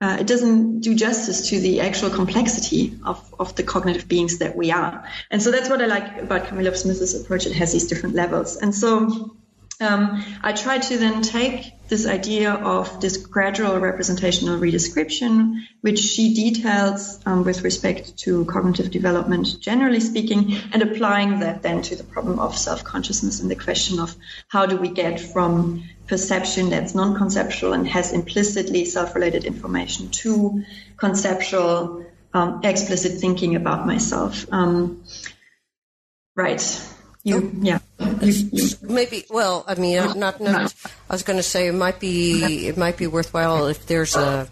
Uh, 0.00 0.16
it 0.20 0.26
doesn't 0.26 0.80
do 0.80 0.94
justice 0.94 1.50
to 1.50 1.60
the 1.60 1.82
actual 1.82 2.10
complexity 2.10 2.98
of, 3.04 3.34
of 3.38 3.54
the 3.54 3.62
cognitive 3.62 4.08
beings 4.08 4.38
that 4.38 4.56
we 4.56 4.70
are. 4.72 5.06
And 5.30 5.42
so 5.42 5.50
that's 5.50 5.68
what 5.68 5.82
I 5.82 5.86
like 5.86 6.18
about 6.18 6.46
Karmiloff-Smith's 6.46 7.14
approach. 7.14 7.46
It 7.46 7.52
has 7.52 7.72
these 7.72 7.86
different 7.86 8.14
levels. 8.14 8.56
And 8.56 8.74
so 8.74 9.36
um, 9.80 10.24
I 10.42 10.52
try 10.52 10.78
to 10.78 10.98
then 10.98 11.22
take 11.22 11.73
this 11.88 12.06
idea 12.06 12.52
of 12.52 13.00
this 13.00 13.18
gradual 13.18 13.78
representational 13.78 14.58
redescription, 14.58 15.60
which 15.82 15.98
she 15.98 16.34
details 16.34 17.20
um, 17.26 17.44
with 17.44 17.62
respect 17.62 18.16
to 18.18 18.44
cognitive 18.46 18.90
development, 18.90 19.60
generally 19.60 20.00
speaking, 20.00 20.56
and 20.72 20.82
applying 20.82 21.40
that 21.40 21.62
then 21.62 21.82
to 21.82 21.96
the 21.96 22.04
problem 22.04 22.38
of 22.38 22.56
self 22.56 22.84
consciousness 22.84 23.40
and 23.40 23.50
the 23.50 23.56
question 23.56 24.00
of 24.00 24.16
how 24.48 24.64
do 24.64 24.76
we 24.76 24.88
get 24.88 25.20
from 25.20 25.84
perception 26.06 26.70
that's 26.70 26.94
non 26.94 27.16
conceptual 27.16 27.74
and 27.74 27.86
has 27.86 28.12
implicitly 28.12 28.86
self 28.86 29.14
related 29.14 29.44
information 29.44 30.08
to 30.10 30.64
conceptual, 30.96 32.06
um, 32.32 32.60
explicit 32.64 33.20
thinking 33.20 33.56
about 33.56 33.86
myself. 33.86 34.46
Um, 34.50 35.04
right. 36.34 36.62
You, 37.24 37.50
yeah. 37.62 37.78
Maybe. 38.82 39.24
Well, 39.30 39.64
I 39.66 39.74
mean, 39.76 39.96
not. 40.18 40.42
not 40.42 40.74
I 41.08 41.12
was 41.12 41.22
going 41.22 41.38
to 41.38 41.42
say 41.42 41.68
it 41.68 41.72
might 41.72 41.98
be. 41.98 42.68
It 42.68 42.76
might 42.76 42.98
be 42.98 43.06
worthwhile 43.06 43.66
if 43.66 43.86
there's 43.86 44.14
a. 44.14 44.46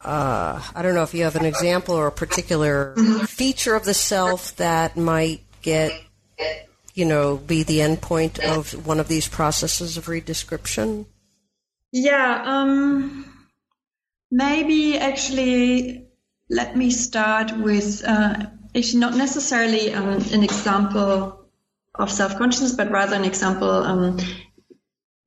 Uh, 0.00 0.62
I 0.74 0.82
don't 0.82 0.94
know 0.94 1.02
if 1.02 1.12
you 1.12 1.24
have 1.24 1.36
an 1.36 1.44
example 1.44 1.94
or 1.94 2.06
a 2.06 2.12
particular 2.12 2.94
feature 3.26 3.74
of 3.74 3.84
the 3.84 3.92
self 3.92 4.56
that 4.56 4.96
might 4.96 5.42
get, 5.60 5.92
you 6.94 7.04
know, 7.04 7.36
be 7.36 7.62
the 7.62 7.80
endpoint 7.80 8.38
of 8.40 8.86
one 8.86 8.98
of 8.98 9.08
these 9.08 9.28
processes 9.28 9.98
of 9.98 10.06
redescription. 10.06 11.04
Yeah. 11.92 12.42
Um. 12.46 13.34
Maybe 14.30 14.98
actually, 14.98 16.06
let 16.48 16.74
me 16.74 16.90
start 16.90 17.54
with. 17.58 18.02
Uh, 18.02 18.46
actually, 18.74 19.00
not 19.00 19.14
necessarily 19.14 19.92
um, 19.92 20.22
an 20.32 20.42
example 20.42 21.42
of 21.98 22.10
self-consciousness, 22.10 22.72
but 22.72 22.90
rather 22.90 23.16
an 23.16 23.24
example 23.24 23.70
um, 23.70 24.18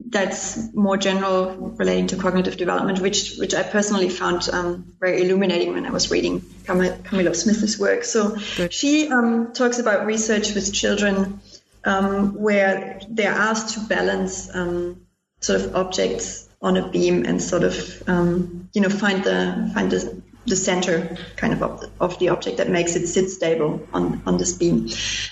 that's 0.09 0.73
more 0.73 0.97
general 0.97 1.55
relating 1.77 2.07
to 2.07 2.15
cognitive 2.15 2.57
development, 2.57 2.99
which 2.99 3.35
which 3.37 3.53
I 3.53 3.63
personally 3.63 4.09
found 4.09 4.49
um, 4.51 4.93
very 4.99 5.21
illuminating 5.21 5.73
when 5.73 5.85
I 5.85 5.91
was 5.91 6.09
reading 6.09 6.41
Karmiloff-Smith's 6.41 7.77
work. 7.77 8.03
So 8.03 8.37
Good. 8.57 8.73
she 8.73 9.09
um, 9.09 9.53
talks 9.53 9.79
about 9.79 10.05
research 10.05 10.53
with 10.55 10.73
children 10.73 11.41
um, 11.83 12.33
where 12.33 13.01
they're 13.09 13.31
asked 13.31 13.75
to 13.75 13.81
balance 13.81 14.53
um, 14.53 15.05
sort 15.41 15.61
of 15.61 15.75
objects 15.75 16.47
on 16.61 16.77
a 16.77 16.89
beam 16.89 17.25
and 17.25 17.41
sort 17.41 17.63
of 17.63 18.03
um, 18.07 18.69
you 18.73 18.81
know 18.81 18.89
find 18.89 19.23
the 19.23 19.71
find 19.73 19.91
the 19.91 20.21
the 20.49 20.55
center 20.55 21.17
kind 21.35 21.53
of 21.53 21.63
of 21.63 21.81
the, 21.81 21.89
of 21.99 22.19
the, 22.19 22.29
object 22.29 22.57
that 22.57 22.69
makes 22.69 22.95
it 22.95 23.07
sit 23.07 23.29
stable 23.29 23.87
on, 23.93 24.21
on 24.25 24.37
this 24.37 24.53
beam. 24.53 24.89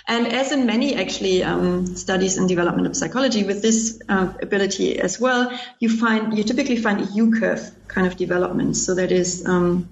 And 0.08 0.28
as 0.28 0.52
in 0.52 0.66
many 0.66 0.96
actually 0.96 1.44
um, 1.44 1.86
studies 1.96 2.38
in 2.38 2.48
development 2.48 2.88
of 2.88 2.96
psychology, 2.96 3.44
with 3.44 3.62
this 3.62 4.02
uh, 4.10 4.34
ability 4.42 5.00
as 5.00 5.20
well, 5.20 5.52
you 5.80 5.90
find 5.90 6.38
you 6.38 6.44
typically 6.44 6.78
find 6.78 7.02
a 7.02 7.06
U 7.06 7.40
curve 7.40 7.72
kind 7.88 8.08
of 8.08 8.16
development. 8.18 8.78
So 8.78 8.96
that 8.96 9.12
is 9.12 9.46
um, 9.46 9.90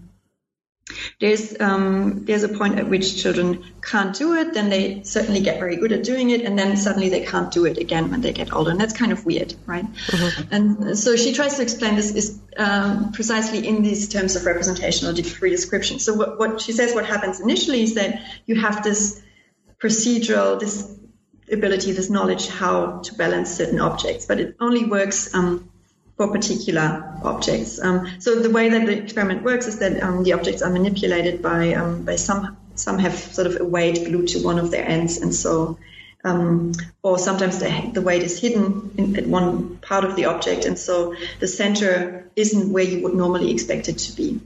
there's 1.19 1.59
um, 1.59 2.25
there's 2.25 2.43
a 2.43 2.49
point 2.49 2.77
at 2.77 2.87
which 2.87 3.21
children 3.21 3.63
can't 3.81 4.15
do 4.15 4.35
it, 4.35 4.53
then 4.53 4.69
they 4.69 5.01
certainly 5.01 5.39
get 5.39 5.59
very 5.59 5.77
good 5.77 5.91
at 5.91 6.03
doing 6.03 6.29
it, 6.29 6.41
and 6.41 6.57
then 6.59 6.77
suddenly 6.77 7.09
they 7.09 7.25
can't 7.25 7.51
do 7.51 7.65
it 7.65 7.79
again 7.79 8.11
when 8.11 8.21
they 8.21 8.33
get 8.33 8.53
older, 8.53 8.69
and 8.69 8.79
that's 8.79 8.93
kind 8.93 9.11
of 9.11 9.25
weird, 9.25 9.55
right? 9.65 9.85
Mm-hmm. 9.85 10.53
And 10.53 10.97
so 10.97 11.15
she 11.15 11.33
tries 11.33 11.55
to 11.55 11.63
explain 11.63 11.95
this 11.95 12.13
is 12.13 12.39
um, 12.57 13.11
precisely 13.13 13.67
in 13.67 13.81
these 13.81 14.09
terms 14.09 14.35
of 14.35 14.45
representational 14.45 15.13
redescription. 15.15 15.99
So 15.99 16.13
what, 16.13 16.37
what 16.37 16.61
she 16.61 16.71
says, 16.71 16.93
what 16.93 17.05
happens 17.05 17.39
initially 17.39 17.81
is 17.81 17.95
that 17.95 18.21
you 18.45 18.55
have 18.55 18.83
this 18.83 19.23
procedural, 19.79 20.59
this 20.59 20.95
ability, 21.51 21.93
this 21.93 22.11
knowledge 22.11 22.47
how 22.47 22.99
to 22.99 23.15
balance 23.15 23.55
certain 23.55 23.79
objects, 23.79 24.27
but 24.27 24.39
it 24.39 24.55
only 24.59 24.85
works 24.85 25.33
um, 25.33 25.69
for 26.17 26.31
particular 26.31 27.19
objects. 27.23 27.79
Um, 27.79 28.07
so 28.19 28.39
the 28.39 28.49
way 28.49 28.69
that 28.69 28.85
the 28.85 28.97
experiment 28.97 29.43
works 29.43 29.67
is 29.67 29.79
that 29.79 30.01
um, 30.01 30.23
the 30.23 30.33
objects 30.33 30.61
are 30.61 30.69
manipulated 30.69 31.41
by 31.41 31.73
um, 31.73 32.03
by 32.03 32.15
some 32.15 32.57
some 32.75 32.99
have 32.99 33.15
sort 33.15 33.47
of 33.47 33.59
a 33.59 33.65
weight 33.65 34.05
glued 34.05 34.29
to 34.29 34.39
one 34.43 34.59
of 34.59 34.71
their 34.71 34.85
ends, 34.85 35.17
and 35.17 35.33
so 35.33 35.77
um, 36.23 36.71
or 37.03 37.17
sometimes 37.17 37.59
the, 37.59 37.91
the 37.93 38.01
weight 38.01 38.23
is 38.23 38.39
hidden 38.39 38.91
in, 38.97 39.15
at 39.15 39.27
one 39.27 39.77
part 39.77 40.05
of 40.05 40.15
the 40.15 40.25
object, 40.25 40.65
and 40.65 40.77
so 40.77 41.15
the 41.39 41.47
center 41.47 42.29
isn't 42.35 42.71
where 42.71 42.83
you 42.83 43.03
would 43.03 43.13
normally 43.13 43.51
expect 43.51 43.89
it 43.89 43.97
to 43.99 44.15
be. 44.15 44.41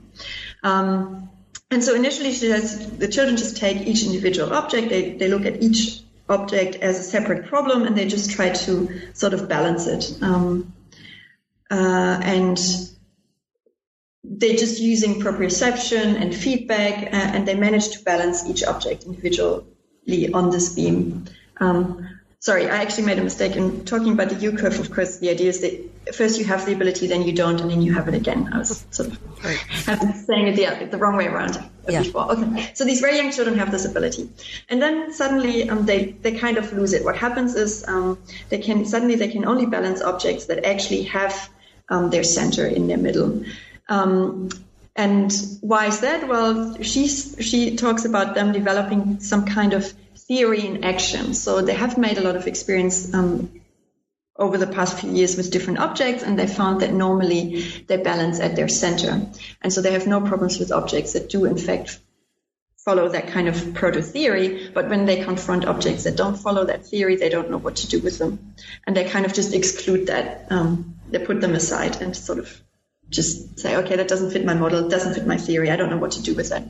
Um, 0.62 1.30
and 1.70 1.82
so 1.82 1.94
initially, 1.94 2.32
she 2.32 2.48
says 2.48 2.90
the 2.98 3.08
children 3.08 3.36
just 3.36 3.56
take 3.56 3.86
each 3.86 4.04
individual 4.04 4.52
object, 4.52 4.88
they, 4.88 5.12
they 5.12 5.28
look 5.28 5.46
at 5.46 5.62
each 5.62 6.02
object 6.28 6.76
as 6.76 6.98
a 6.98 7.02
separate 7.02 7.46
problem, 7.46 7.84
and 7.84 7.96
they 7.96 8.06
just 8.06 8.30
try 8.30 8.50
to 8.50 9.14
sort 9.14 9.34
of 9.34 9.48
balance 9.48 9.86
it. 9.86 10.22
Um, 10.22 10.72
uh, 11.70 12.20
and 12.22 12.58
they're 14.24 14.56
just 14.56 14.80
using 14.80 15.20
proprioception 15.20 16.20
and 16.20 16.34
feedback, 16.34 17.12
uh, 17.12 17.16
and 17.16 17.46
they 17.46 17.54
manage 17.54 17.90
to 17.90 18.04
balance 18.04 18.46
each 18.46 18.62
object 18.64 19.04
individually 19.04 20.32
on 20.32 20.50
this 20.50 20.74
beam. 20.74 21.24
Um, 21.58 22.20
sorry, 22.38 22.68
I 22.68 22.82
actually 22.82 23.06
made 23.06 23.18
a 23.18 23.24
mistake 23.24 23.56
in 23.56 23.84
talking 23.84 24.12
about 24.12 24.30
the 24.30 24.36
U 24.36 24.52
curve. 24.52 24.78
Of 24.78 24.90
course, 24.90 25.18
the 25.18 25.30
idea 25.30 25.48
is 25.48 25.60
that 25.60 26.14
first 26.14 26.38
you 26.38 26.44
have 26.46 26.66
the 26.66 26.72
ability, 26.72 27.06
then 27.06 27.22
you 27.22 27.32
don't, 27.32 27.60
and 27.60 27.70
then 27.70 27.82
you 27.82 27.94
have 27.94 28.08
it 28.08 28.14
again. 28.14 28.50
I 28.52 28.58
was 28.58 28.84
sort 28.90 29.08
of 29.08 29.44
right. 29.44 29.58
saying 30.26 30.48
it 30.48 30.56
the, 30.56 30.86
the 30.86 30.98
wrong 30.98 31.16
way 31.16 31.26
around 31.26 31.58
yeah. 31.88 32.02
before. 32.02 32.32
Okay, 32.32 32.72
so 32.74 32.84
these 32.84 33.00
very 33.00 33.16
young 33.16 33.32
children 33.32 33.58
have 33.58 33.70
this 33.70 33.84
ability, 33.84 34.30
and 34.68 34.82
then 34.82 35.12
suddenly 35.12 35.68
um, 35.70 35.86
they 35.86 36.12
they 36.22 36.32
kind 36.38 36.58
of 36.58 36.72
lose 36.72 36.92
it. 36.92 37.04
What 37.04 37.16
happens 37.16 37.54
is 37.54 37.84
um, 37.88 38.18
they 38.48 38.58
can 38.58 38.84
suddenly 38.84 39.14
they 39.14 39.28
can 39.28 39.44
only 39.44 39.66
balance 39.66 40.02
objects 40.02 40.46
that 40.46 40.64
actually 40.64 41.04
have 41.04 41.50
um, 41.90 42.10
their 42.10 42.24
center 42.24 42.66
in 42.66 42.86
their 42.86 42.98
middle. 42.98 43.44
Um, 43.88 44.48
and 44.96 45.32
why 45.60 45.86
is 45.86 46.00
that? 46.00 46.28
Well, 46.28 46.82
she's, 46.82 47.36
she 47.40 47.76
talks 47.76 48.04
about 48.04 48.34
them 48.34 48.52
developing 48.52 49.20
some 49.20 49.44
kind 49.44 49.72
of 49.72 49.92
theory 50.16 50.66
in 50.66 50.84
action. 50.84 51.34
So 51.34 51.62
they 51.62 51.74
have 51.74 51.98
made 51.98 52.18
a 52.18 52.20
lot 52.20 52.36
of 52.36 52.46
experience 52.46 53.12
um, 53.12 53.60
over 54.36 54.56
the 54.56 54.66
past 54.66 54.98
few 54.98 55.10
years 55.10 55.36
with 55.36 55.50
different 55.50 55.80
objects, 55.80 56.22
and 56.22 56.38
they 56.38 56.46
found 56.46 56.80
that 56.80 56.92
normally 56.92 57.62
they 57.86 57.98
balance 57.98 58.40
at 58.40 58.56
their 58.56 58.68
center. 58.68 59.26
And 59.60 59.72
so 59.72 59.82
they 59.82 59.92
have 59.92 60.06
no 60.06 60.20
problems 60.20 60.58
with 60.58 60.72
objects 60.72 61.12
that 61.12 61.28
do, 61.28 61.44
in 61.44 61.58
fact, 61.58 61.98
follow 62.90 63.08
that 63.08 63.28
kind 63.28 63.46
of 63.46 63.74
proto 63.74 64.02
theory. 64.02 64.68
But 64.74 64.88
when 64.88 65.04
they 65.06 65.22
confront 65.22 65.64
objects 65.64 66.04
that 66.04 66.16
don't 66.16 66.36
follow 66.36 66.64
that 66.64 66.86
theory, 66.86 67.16
they 67.16 67.28
don't 67.28 67.50
know 67.50 67.58
what 67.66 67.76
to 67.76 67.86
do 67.88 68.00
with 68.00 68.18
them. 68.18 68.54
And 68.86 68.96
they 68.96 69.04
kind 69.08 69.26
of 69.26 69.32
just 69.32 69.54
exclude 69.54 70.08
that 70.08 70.46
um, 70.50 70.96
they 71.08 71.20
put 71.20 71.40
them 71.40 71.54
aside 71.54 72.02
and 72.02 72.16
sort 72.16 72.40
of 72.40 72.60
just 73.08 73.58
say, 73.60 73.76
okay, 73.76 73.96
that 73.96 74.08
doesn't 74.08 74.30
fit 74.30 74.44
my 74.44 74.54
model, 74.54 74.88
doesn't 74.88 75.14
fit 75.14 75.26
my 75.26 75.36
theory. 75.36 75.70
I 75.70 75.76
don't 75.76 75.90
know 75.90 75.98
what 75.98 76.12
to 76.12 76.22
do 76.22 76.34
with 76.34 76.48
that. 76.50 76.62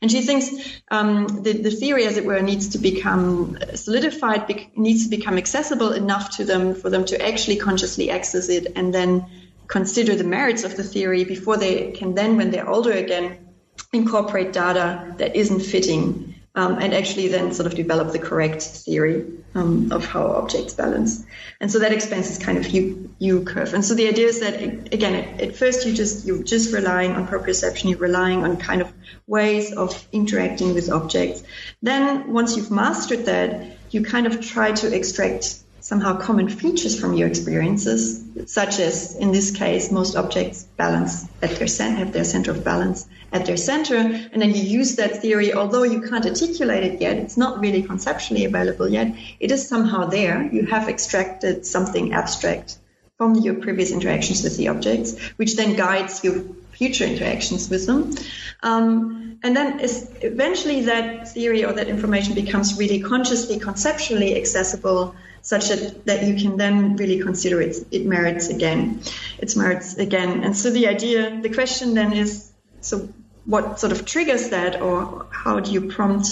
And 0.00 0.10
she 0.10 0.22
thinks 0.22 0.50
um, 0.90 1.26
the, 1.42 1.52
the 1.52 1.70
theory, 1.70 2.06
as 2.06 2.16
it 2.16 2.24
were, 2.24 2.40
needs 2.40 2.70
to 2.70 2.78
become 2.78 3.58
solidified, 3.74 4.46
be- 4.46 4.70
needs 4.76 5.04
to 5.04 5.10
become 5.10 5.38
accessible 5.38 5.92
enough 5.92 6.36
to 6.36 6.44
them 6.44 6.74
for 6.74 6.90
them 6.90 7.04
to 7.06 7.26
actually 7.26 7.56
consciously 7.56 8.10
access 8.10 8.48
it 8.48 8.72
and 8.76 8.94
then 8.94 9.26
consider 9.68 10.14
the 10.14 10.24
merits 10.24 10.64
of 10.64 10.76
the 10.76 10.84
theory 10.84 11.24
before 11.24 11.56
they 11.56 11.92
can 11.92 12.14
then, 12.14 12.36
when 12.36 12.50
they're 12.50 12.68
older 12.68 12.92
again, 12.92 13.45
incorporate 13.92 14.52
data 14.52 15.14
that 15.18 15.36
isn't 15.36 15.60
fitting 15.60 16.34
um, 16.56 16.78
and 16.78 16.94
actually 16.94 17.28
then 17.28 17.52
sort 17.52 17.66
of 17.66 17.74
develop 17.74 18.12
the 18.12 18.18
correct 18.18 18.62
theory 18.62 19.26
um, 19.54 19.92
of 19.92 20.06
how 20.06 20.26
objects 20.26 20.72
balance. 20.72 21.22
And 21.60 21.70
so 21.70 21.80
that 21.80 21.92
explains 21.92 22.28
this 22.28 22.38
kind 22.38 22.56
of 22.56 22.66
U, 22.68 23.14
U 23.18 23.44
curve. 23.44 23.74
And 23.74 23.84
so 23.84 23.94
the 23.94 24.08
idea 24.08 24.26
is 24.26 24.40
that 24.40 24.62
again, 24.62 25.14
at, 25.14 25.40
at, 25.40 25.56
first 25.56 25.86
you 25.86 25.92
just 25.92 26.26
you're 26.26 26.42
just 26.42 26.72
relying 26.72 27.12
on 27.12 27.28
proprioception, 27.28 27.90
you're 27.90 27.98
relying 27.98 28.42
on 28.42 28.56
kind 28.56 28.80
of 28.80 28.92
ways 29.26 29.72
of 29.72 30.08
interacting 30.12 30.72
with 30.74 30.90
objects. 30.90 31.42
Then 31.82 32.32
once 32.32 32.56
you've 32.56 32.70
mastered 32.70 33.26
that, 33.26 33.76
you 33.90 34.02
kind 34.02 34.26
of 34.26 34.40
try 34.40 34.72
to 34.72 34.94
extract 34.94 35.58
somehow 35.86 36.16
common 36.16 36.48
features 36.48 36.98
from 36.98 37.14
your 37.14 37.28
experiences, 37.28 38.20
such 38.46 38.80
as 38.80 39.14
in 39.14 39.30
this 39.30 39.52
case, 39.52 39.92
most 39.92 40.16
objects 40.16 40.64
balance 40.76 41.24
at 41.40 41.50
their 41.50 41.68
center, 41.68 41.98
have 41.98 42.12
their 42.12 42.24
center 42.24 42.50
of 42.50 42.64
balance 42.64 43.06
at 43.30 43.46
their 43.46 43.56
center, 43.56 43.94
and 43.94 44.42
then 44.42 44.52
you 44.52 44.62
use 44.62 44.96
that 44.96 45.22
theory, 45.22 45.54
although 45.54 45.84
you 45.84 46.00
can't 46.02 46.26
articulate 46.26 46.82
it 46.82 47.00
yet, 47.00 47.16
it's 47.18 47.36
not 47.36 47.60
really 47.60 47.84
conceptually 47.84 48.44
available 48.44 48.88
yet, 48.88 49.14
it 49.38 49.52
is 49.52 49.68
somehow 49.68 50.06
there. 50.06 50.42
You 50.52 50.66
have 50.66 50.88
extracted 50.88 51.64
something 51.64 52.12
abstract 52.12 52.78
from 53.16 53.36
your 53.36 53.54
previous 53.54 53.92
interactions 53.92 54.42
with 54.42 54.56
the 54.56 54.66
objects, 54.66 55.16
which 55.36 55.54
then 55.54 55.76
guides 55.76 56.24
your 56.24 56.42
future 56.72 57.04
interactions 57.04 57.70
with 57.70 57.86
them. 57.86 58.12
Um, 58.60 59.38
and 59.44 59.54
then 59.54 59.78
eventually 59.80 60.80
that 60.86 61.28
theory 61.28 61.64
or 61.64 61.72
that 61.74 61.86
information 61.86 62.34
becomes 62.34 62.76
really 62.76 62.98
consciously, 62.98 63.60
conceptually 63.60 64.34
accessible 64.36 65.14
such 65.46 65.68
that, 65.68 66.04
that 66.06 66.24
you 66.24 66.34
can 66.34 66.56
then 66.56 66.96
really 66.96 67.20
consider 67.20 67.60
it, 67.60 67.76
it 67.92 68.04
merits 68.04 68.48
again, 68.48 69.00
its 69.38 69.54
merits 69.54 69.94
again. 69.96 70.42
And 70.42 70.56
so 70.56 70.70
the 70.70 70.88
idea, 70.88 71.40
the 71.40 71.50
question 71.50 71.94
then 71.94 72.12
is, 72.12 72.50
so 72.80 73.08
what 73.44 73.78
sort 73.78 73.92
of 73.92 74.04
triggers 74.04 74.48
that 74.48 74.82
or 74.82 75.28
how 75.30 75.60
do 75.60 75.70
you 75.70 75.82
prompt 75.82 76.26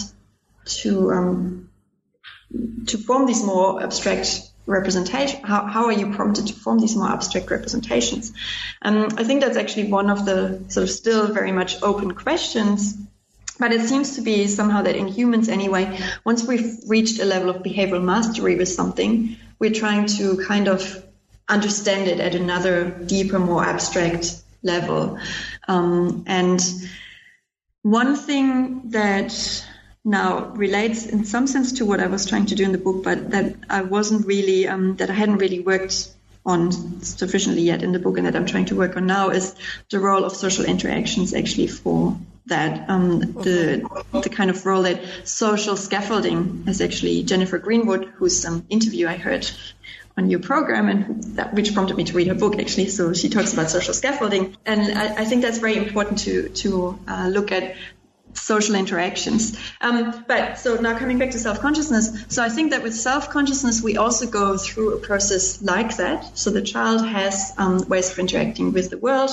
to, 0.64 1.12
um, 1.12 1.70
to 2.86 2.98
form 2.98 3.26
these 3.26 3.44
more 3.44 3.80
abstract 3.84 4.50
representation 4.66 5.42
how, 5.44 5.66
how 5.66 5.84
are 5.84 5.92
you 5.92 6.14
prompted 6.14 6.46
to 6.46 6.54
form 6.54 6.78
these 6.78 6.96
more 6.96 7.10
abstract 7.10 7.50
representations 7.50 8.32
um, 8.80 9.08
i 9.18 9.22
think 9.22 9.42
that's 9.42 9.58
actually 9.58 9.92
one 9.92 10.08
of 10.08 10.24
the 10.24 10.64
sort 10.68 10.84
of 10.84 10.88
still 10.88 11.26
very 11.34 11.52
much 11.52 11.82
open 11.82 12.12
questions 12.12 12.96
but 13.58 13.72
it 13.72 13.82
seems 13.82 14.16
to 14.16 14.22
be 14.22 14.46
somehow 14.46 14.82
that 14.82 14.96
in 14.96 15.06
humans, 15.06 15.48
anyway, 15.48 15.98
once 16.24 16.44
we've 16.44 16.78
reached 16.86 17.20
a 17.20 17.24
level 17.24 17.50
of 17.50 17.62
behavioral 17.62 18.02
mastery 18.02 18.56
with 18.56 18.68
something, 18.68 19.36
we're 19.58 19.72
trying 19.72 20.06
to 20.06 20.38
kind 20.38 20.68
of 20.68 21.04
understand 21.48 22.08
it 22.08 22.20
at 22.20 22.34
another 22.34 22.90
deeper, 22.90 23.38
more 23.38 23.64
abstract 23.64 24.42
level. 24.62 25.18
Um, 25.68 26.24
and 26.26 26.60
one 27.82 28.16
thing 28.16 28.90
that 28.90 29.64
now 30.04 30.46
relates 30.46 31.06
in 31.06 31.24
some 31.24 31.46
sense 31.46 31.72
to 31.72 31.86
what 31.86 32.00
I 32.00 32.06
was 32.08 32.26
trying 32.26 32.46
to 32.46 32.54
do 32.54 32.64
in 32.64 32.72
the 32.72 32.78
book, 32.78 33.04
but 33.04 33.30
that 33.30 33.54
I 33.70 33.82
wasn't 33.82 34.26
really, 34.26 34.66
um, 34.66 34.96
that 34.96 35.10
I 35.10 35.14
hadn't 35.14 35.38
really 35.38 35.60
worked 35.60 36.08
on 36.46 37.02
sufficiently 37.02 37.62
yet 37.62 37.82
in 37.82 37.92
the 37.92 37.98
book 37.98 38.18
and 38.18 38.26
that 38.26 38.36
I'm 38.36 38.46
trying 38.46 38.66
to 38.66 38.76
work 38.76 38.96
on 38.96 39.06
now 39.06 39.30
is 39.30 39.54
the 39.90 39.98
role 39.98 40.24
of 40.24 40.36
social 40.36 40.66
interactions 40.66 41.32
actually 41.32 41.68
for 41.68 42.18
that 42.46 42.90
um, 42.90 43.20
the 43.20 43.88
the 44.12 44.28
kind 44.28 44.50
of 44.50 44.66
role 44.66 44.82
that 44.82 45.00
social 45.24 45.76
scaffolding 45.76 46.64
is 46.66 46.80
actually 46.80 47.22
Jennifer 47.22 47.58
Greenwood, 47.58 48.04
whose 48.16 48.44
um, 48.44 48.66
interview 48.68 49.08
I 49.08 49.16
heard 49.16 49.50
on 50.16 50.30
your 50.30 50.40
program 50.40 50.88
and 50.88 51.24
that, 51.36 51.54
which 51.54 51.74
prompted 51.74 51.96
me 51.96 52.04
to 52.04 52.12
read 52.12 52.28
her 52.28 52.34
book 52.34 52.58
actually. 52.58 52.88
So 52.88 53.12
she 53.14 53.28
talks 53.28 53.52
about 53.52 53.70
social 53.70 53.94
scaffolding, 53.94 54.56
and 54.64 54.96
I, 54.96 55.22
I 55.22 55.24
think 55.24 55.42
that's 55.42 55.58
very 55.58 55.76
important 55.76 56.20
to 56.20 56.48
to 56.50 56.98
uh, 57.08 57.28
look 57.28 57.50
at 57.50 57.76
social 58.34 58.74
interactions. 58.74 59.56
Um, 59.80 60.24
but 60.26 60.58
so 60.58 60.76
now 60.76 60.98
coming 60.98 61.18
back 61.18 61.30
to 61.32 61.38
self 61.38 61.60
consciousness. 61.60 62.24
So 62.28 62.42
I 62.42 62.48
think 62.48 62.72
that 62.72 62.82
with 62.82 62.94
self 62.94 63.30
consciousness, 63.30 63.82
we 63.82 63.96
also 63.96 64.26
go 64.26 64.56
through 64.56 64.94
a 64.94 64.98
process 64.98 65.62
like 65.62 65.96
that. 65.96 66.36
So 66.38 66.50
the 66.50 66.62
child 66.62 67.06
has 67.06 67.52
um, 67.58 67.88
ways 67.88 68.10
of 68.10 68.18
interacting 68.18 68.72
with 68.72 68.90
the 68.90 68.98
world, 68.98 69.30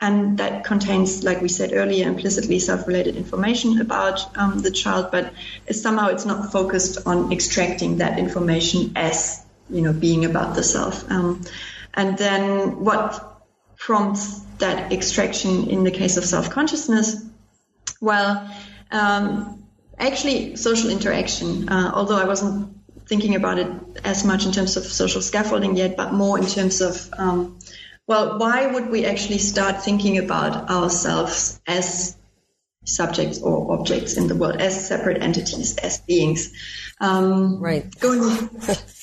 and 0.00 0.38
that 0.38 0.64
contains, 0.64 1.24
like 1.24 1.40
we 1.40 1.48
said 1.48 1.72
earlier, 1.72 2.06
implicitly 2.08 2.58
self 2.58 2.86
related 2.86 3.16
information 3.16 3.80
about 3.80 4.36
um, 4.36 4.58
the 4.60 4.70
child, 4.70 5.10
but 5.10 5.32
somehow 5.70 6.08
it's 6.08 6.26
not 6.26 6.52
focused 6.52 7.06
on 7.06 7.32
extracting 7.32 7.98
that 7.98 8.18
information 8.18 8.92
as 8.96 9.44
you 9.70 9.82
know 9.82 9.92
being 9.92 10.24
about 10.24 10.54
the 10.54 10.62
self. 10.62 11.10
Um, 11.10 11.42
And 11.94 12.16
then 12.16 12.84
what 12.84 13.42
prompts 13.76 14.40
that 14.58 14.92
extraction 14.92 15.68
in 15.68 15.84
the 15.84 15.90
case 15.90 16.16
of 16.16 16.24
self 16.24 16.50
consciousness? 16.50 17.16
Well, 18.02 18.52
um, 18.90 19.62
actually, 19.96 20.56
social 20.56 20.90
interaction, 20.90 21.68
uh, 21.68 21.92
although 21.94 22.18
I 22.18 22.24
wasn't 22.24 22.76
thinking 23.06 23.36
about 23.36 23.60
it 23.60 23.68
as 24.02 24.24
much 24.24 24.44
in 24.44 24.50
terms 24.50 24.76
of 24.76 24.82
social 24.82 25.22
scaffolding 25.22 25.76
yet, 25.76 25.96
but 25.96 26.12
more 26.12 26.36
in 26.36 26.46
terms 26.46 26.80
of, 26.80 27.08
um, 27.16 27.60
well, 28.08 28.40
why 28.40 28.66
would 28.66 28.90
we 28.90 29.06
actually 29.06 29.38
start 29.38 29.84
thinking 29.84 30.18
about 30.18 30.68
ourselves 30.68 31.60
as 31.64 32.16
subjects 32.84 33.40
or 33.40 33.78
objects 33.78 34.16
in 34.16 34.26
the 34.26 34.34
world, 34.34 34.56
as 34.56 34.88
separate 34.88 35.22
entities, 35.22 35.76
as 35.76 35.98
beings? 35.98 36.52
Um, 37.00 37.60
right. 37.60 37.86
Going, 38.00 38.50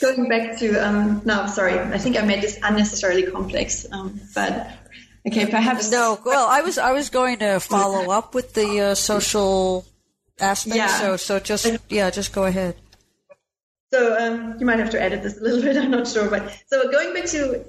going 0.02 0.28
back 0.28 0.60
to, 0.60 0.76
um, 0.86 1.22
no, 1.24 1.48
sorry, 1.48 1.80
I 1.80 1.98
think 2.00 2.18
I 2.18 2.22
made 2.24 2.42
this 2.42 2.60
unnecessarily 2.62 3.24
complex, 3.32 3.86
um, 3.90 4.20
but 4.36 4.70
okay, 5.32 5.50
perhaps. 5.50 5.92
No, 5.92 6.20
well, 6.26 6.48
I 6.48 6.62
was, 6.62 6.78
I 6.78 6.92
was 6.92 7.10
going 7.10 7.40
to 7.40 7.60
follow 7.60 8.12
up 8.12 8.34
with 8.34 8.54
the 8.54 8.80
uh, 8.82 8.96
social 8.96 9.86
aspect, 10.40 10.76
yeah. 10.76 10.88
so, 10.88 11.18
so 11.18 11.40
just, 11.40 11.78
yeah, 11.90 12.10
just 12.10 12.34
go 12.34 12.46
ahead. 12.46 12.76
So 13.92 14.16
um, 14.18 14.56
you 14.60 14.66
might 14.66 14.80
have 14.80 14.92
to 14.92 15.02
edit 15.02 15.24
this 15.24 15.38
a 15.40 15.42
little 15.42 15.62
bit. 15.64 15.78
I'm 15.78 15.92
not 15.92 16.08
sure, 16.08 16.30
but 16.30 16.58
so 16.68 16.92
going 16.92 17.14
back 17.14 17.26
to 17.26 17.66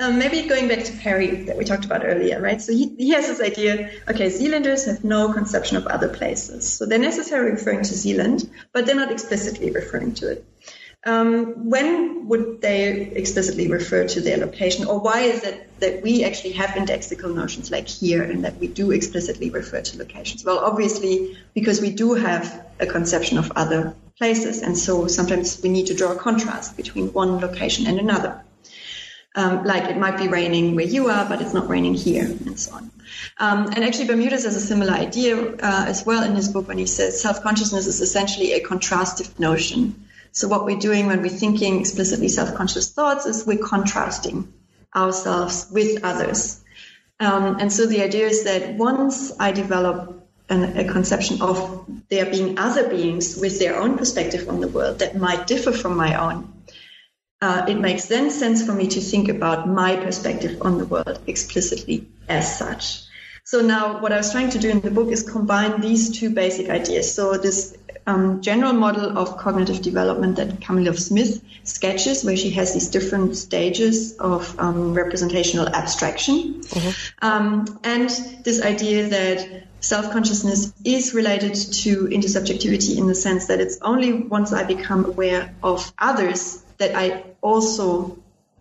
um, 0.00 0.18
maybe 0.18 0.48
going 0.48 0.66
back 0.66 0.82
to 0.84 0.92
Perry 0.96 1.44
that 1.44 1.58
we 1.58 1.64
talked 1.64 1.84
about 1.84 2.04
earlier, 2.04 2.40
right? 2.40 2.60
So 2.60 2.72
he, 2.72 2.94
he 2.96 3.10
has 3.10 3.26
this 3.26 3.40
idea. 3.40 3.90
Okay, 4.08 4.30
Z-landers 4.30 4.86
have 4.86 5.04
no 5.04 5.32
conception 5.32 5.76
of 5.76 5.86
other 5.86 6.08
places, 6.08 6.72
so 6.72 6.86
they're 6.86 6.98
necessarily 6.98 7.52
referring 7.52 7.82
to 7.82 7.94
Z-land, 7.94 8.50
but 8.72 8.86
they're 8.86 8.96
not 8.96 9.12
explicitly 9.12 9.70
referring 9.70 10.14
to 10.14 10.32
it. 10.32 10.44
Um, 11.04 11.70
when 11.70 12.28
would 12.28 12.60
they 12.60 12.90
explicitly 12.90 13.68
refer 13.68 14.06
to 14.08 14.20
their 14.20 14.36
location, 14.36 14.86
or 14.86 15.00
why 15.00 15.20
is 15.20 15.42
it 15.44 15.80
that 15.80 16.02
we 16.02 16.24
actually 16.24 16.52
have 16.52 16.70
indexical 16.70 17.34
notions 17.34 17.70
like 17.70 17.88
here 17.88 18.22
and 18.22 18.44
that 18.44 18.58
we 18.58 18.68
do 18.68 18.90
explicitly 18.90 19.48
refer 19.48 19.80
to 19.80 19.98
locations? 19.98 20.44
Well, 20.44 20.58
obviously, 20.58 21.38
because 21.54 21.80
we 21.80 21.90
do 21.90 22.14
have 22.14 22.66
a 22.78 22.86
conception 22.86 23.38
of 23.38 23.50
other 23.56 23.94
places. 24.20 24.60
And 24.60 24.76
so 24.76 25.06
sometimes 25.06 25.58
we 25.62 25.70
need 25.70 25.86
to 25.86 25.94
draw 25.94 26.12
a 26.12 26.16
contrast 26.16 26.76
between 26.76 27.10
one 27.14 27.40
location 27.40 27.86
and 27.86 27.98
another. 27.98 28.42
Um, 29.34 29.64
like 29.64 29.84
it 29.84 29.96
might 29.96 30.18
be 30.18 30.28
raining 30.28 30.74
where 30.74 30.84
you 30.84 31.08
are, 31.08 31.24
but 31.26 31.40
it's 31.40 31.54
not 31.54 31.68
raining 31.68 31.94
here, 31.94 32.24
and 32.24 32.58
so 32.58 32.74
on. 32.74 32.90
Um, 33.38 33.66
and 33.68 33.84
actually, 33.84 34.08
Bermudez 34.08 34.44
has 34.44 34.56
a 34.56 34.60
similar 34.60 34.92
idea 34.92 35.54
uh, 35.54 35.84
as 35.86 36.04
well 36.04 36.24
in 36.24 36.34
his 36.34 36.48
book 36.48 36.68
when 36.68 36.78
he 36.78 36.86
says 36.86 37.22
self 37.22 37.40
consciousness 37.42 37.86
is 37.86 38.00
essentially 38.00 38.52
a 38.52 38.60
contrastive 38.60 39.38
notion. 39.38 39.94
So, 40.32 40.48
what 40.48 40.64
we're 40.64 40.78
doing 40.78 41.06
when 41.06 41.22
we're 41.22 41.28
thinking 41.28 41.80
explicitly 41.80 42.28
self 42.28 42.54
conscious 42.54 42.90
thoughts 42.90 43.26
is 43.26 43.46
we're 43.46 43.58
contrasting 43.64 44.52
ourselves 44.94 45.68
with 45.70 46.04
others. 46.04 46.60
Um, 47.18 47.58
and 47.60 47.72
so, 47.72 47.86
the 47.86 48.02
idea 48.02 48.26
is 48.26 48.44
that 48.44 48.74
once 48.74 49.32
I 49.38 49.52
develop 49.52 50.28
an, 50.48 50.76
a 50.76 50.90
conception 50.90 51.42
of 51.42 51.84
there 52.08 52.26
being 52.26 52.58
other 52.58 52.88
beings 52.88 53.36
with 53.36 53.58
their 53.58 53.76
own 53.80 53.98
perspective 53.98 54.48
on 54.48 54.60
the 54.60 54.68
world 54.68 54.98
that 55.00 55.16
might 55.16 55.46
differ 55.46 55.72
from 55.72 55.96
my 55.96 56.14
own, 56.14 56.52
uh, 57.40 57.66
it 57.68 57.76
makes 57.76 58.06
then 58.06 58.30
sense 58.30 58.64
for 58.64 58.72
me 58.72 58.86
to 58.88 59.00
think 59.00 59.28
about 59.28 59.68
my 59.68 59.96
perspective 59.96 60.60
on 60.62 60.78
the 60.78 60.84
world 60.84 61.20
explicitly 61.26 62.06
as 62.28 62.58
such. 62.58 63.02
So 63.44 63.62
now 63.62 64.00
what 64.00 64.12
I 64.12 64.16
was 64.16 64.30
trying 64.30 64.50
to 64.50 64.58
do 64.58 64.68
in 64.70 64.80
the 64.80 64.90
book 64.90 65.08
is 65.08 65.28
combine 65.28 65.80
these 65.80 66.18
two 66.18 66.30
basic 66.30 66.68
ideas. 66.68 67.14
So 67.14 67.36
this 67.36 67.76
um, 68.06 68.40
general 68.40 68.72
model 68.72 69.16
of 69.16 69.36
cognitive 69.36 69.82
development 69.82 70.36
that 70.36 70.60
Karmiloff-Smith 70.60 71.42
sketches, 71.64 72.24
where 72.24 72.36
she 72.36 72.50
has 72.50 72.72
these 72.72 72.88
different 72.88 73.36
stages 73.36 74.16
of 74.18 74.58
um, 74.58 74.94
representational 74.94 75.68
abstraction, 75.68 76.60
mm-hmm. 76.62 76.90
um, 77.26 77.80
and 77.84 78.10
this 78.44 78.62
idea 78.62 79.08
that 79.08 79.64
self 79.80 80.12
consciousness 80.12 80.72
is 80.84 81.14
related 81.14 81.54
to 81.54 82.06
intersubjectivity 82.06 82.98
in 82.98 83.06
the 83.06 83.14
sense 83.14 83.46
that 83.46 83.60
it's 83.60 83.78
only 83.82 84.12
once 84.12 84.52
I 84.52 84.64
become 84.64 85.04
aware 85.04 85.54
of 85.62 85.92
others 85.98 86.62
that 86.78 86.94
I 86.94 87.24
also 87.40 88.18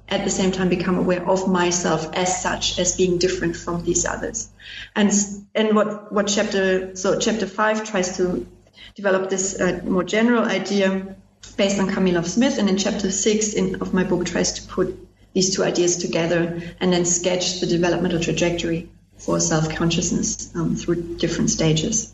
at 0.08 0.24
the 0.24 0.30
same 0.30 0.52
time 0.52 0.70
become 0.70 0.98
aware 0.98 1.28
of 1.28 1.48
myself 1.48 2.10
as 2.14 2.42
such 2.42 2.80
as 2.80 2.98
being 2.98 3.20
different 3.20 3.56
from 3.56 3.84
these 3.84 4.06
others 4.06 4.50
and 4.96 5.12
and 5.54 5.76
what 5.76 6.12
what 6.12 6.28
chapter 6.28 6.96
so 6.96 7.20
chapter 7.20 7.46
5 7.46 7.84
tries 7.84 8.18
to 8.18 8.48
develop 8.96 9.30
this 9.30 9.60
uh, 9.60 9.82
more 9.84 10.04
general 10.04 10.44
idea 10.44 11.16
based 11.58 11.80
on 11.80 11.90
Karmiloff-Smith 11.90 12.58
and 12.58 12.70
in 12.70 12.78
chapter 12.78 13.12
6 13.12 13.54
in, 13.54 13.82
of 13.82 13.94
my 13.94 14.04
book 14.04 14.26
tries 14.26 14.54
to 14.54 14.68
put 14.68 14.98
these 15.34 15.56
two 15.56 15.64
ideas 15.64 15.98
together 15.98 16.62
and 16.80 16.92
then 16.92 17.06
sketch 17.06 17.60
the 17.60 17.68
developmental 17.68 18.20
trajectory 18.20 18.90
for 19.18 19.40
self 19.40 19.76
consciousness 19.76 20.54
um, 20.56 20.76
through 20.76 21.18
different 21.18 21.50
stages. 21.50 22.14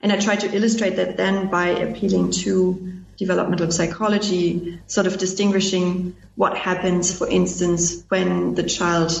And 0.00 0.12
I 0.12 0.18
try 0.18 0.36
to 0.36 0.54
illustrate 0.54 0.96
that 0.96 1.16
then 1.16 1.48
by 1.48 1.68
appealing 1.68 2.30
to 2.42 3.02
developmental 3.16 3.70
psychology, 3.70 4.80
sort 4.86 5.06
of 5.06 5.18
distinguishing 5.18 6.16
what 6.36 6.56
happens, 6.56 7.16
for 7.16 7.28
instance, 7.28 8.04
when 8.08 8.54
the 8.54 8.62
child 8.62 9.12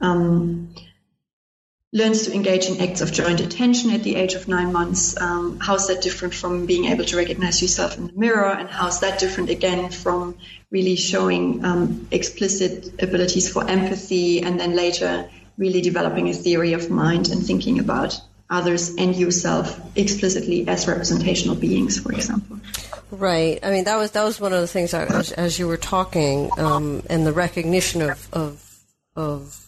um, 0.00 0.74
learns 1.94 2.24
to 2.24 2.34
engage 2.34 2.66
in 2.66 2.80
acts 2.80 3.00
of 3.00 3.12
joint 3.12 3.40
attention 3.40 3.90
at 3.92 4.02
the 4.02 4.16
age 4.16 4.34
of 4.34 4.48
nine 4.48 4.72
months. 4.72 5.18
Um, 5.18 5.60
how's 5.60 5.86
that 5.86 6.02
different 6.02 6.34
from 6.34 6.66
being 6.66 6.86
able 6.86 7.04
to 7.04 7.16
recognize 7.16 7.62
yourself 7.62 7.96
in 7.96 8.08
the 8.08 8.12
mirror? 8.14 8.50
And 8.50 8.68
how's 8.68 9.00
that 9.00 9.20
different 9.20 9.48
again 9.48 9.90
from 9.90 10.34
really 10.72 10.96
showing 10.96 11.64
um, 11.64 12.08
explicit 12.10 13.00
abilities 13.00 13.50
for 13.50 13.70
empathy 13.70 14.42
and 14.42 14.58
then 14.58 14.74
later 14.74 15.30
really 15.56 15.80
developing 15.80 16.28
a 16.28 16.32
theory 16.32 16.72
of 16.72 16.90
mind 16.90 17.28
and 17.28 17.40
thinking 17.46 17.78
about 17.78 18.20
others 18.50 18.96
and 18.96 19.14
yourself 19.14 19.80
explicitly 19.96 20.66
as 20.66 20.88
representational 20.88 21.54
beings, 21.54 22.00
for 22.00 22.12
example. 22.12 22.58
Right. 23.12 23.60
I 23.62 23.70
mean, 23.70 23.84
that 23.84 23.96
was 23.96 24.10
that 24.10 24.24
was 24.24 24.40
one 24.40 24.52
of 24.52 24.60
the 24.60 24.66
things 24.66 24.94
I, 24.94 25.04
as, 25.04 25.30
as 25.30 25.60
you 25.60 25.68
were 25.68 25.76
talking, 25.76 26.50
um, 26.58 27.04
and 27.08 27.24
the 27.24 27.32
recognition 27.32 28.02
of 28.02 28.28
of 28.32 28.80
of 29.14 29.64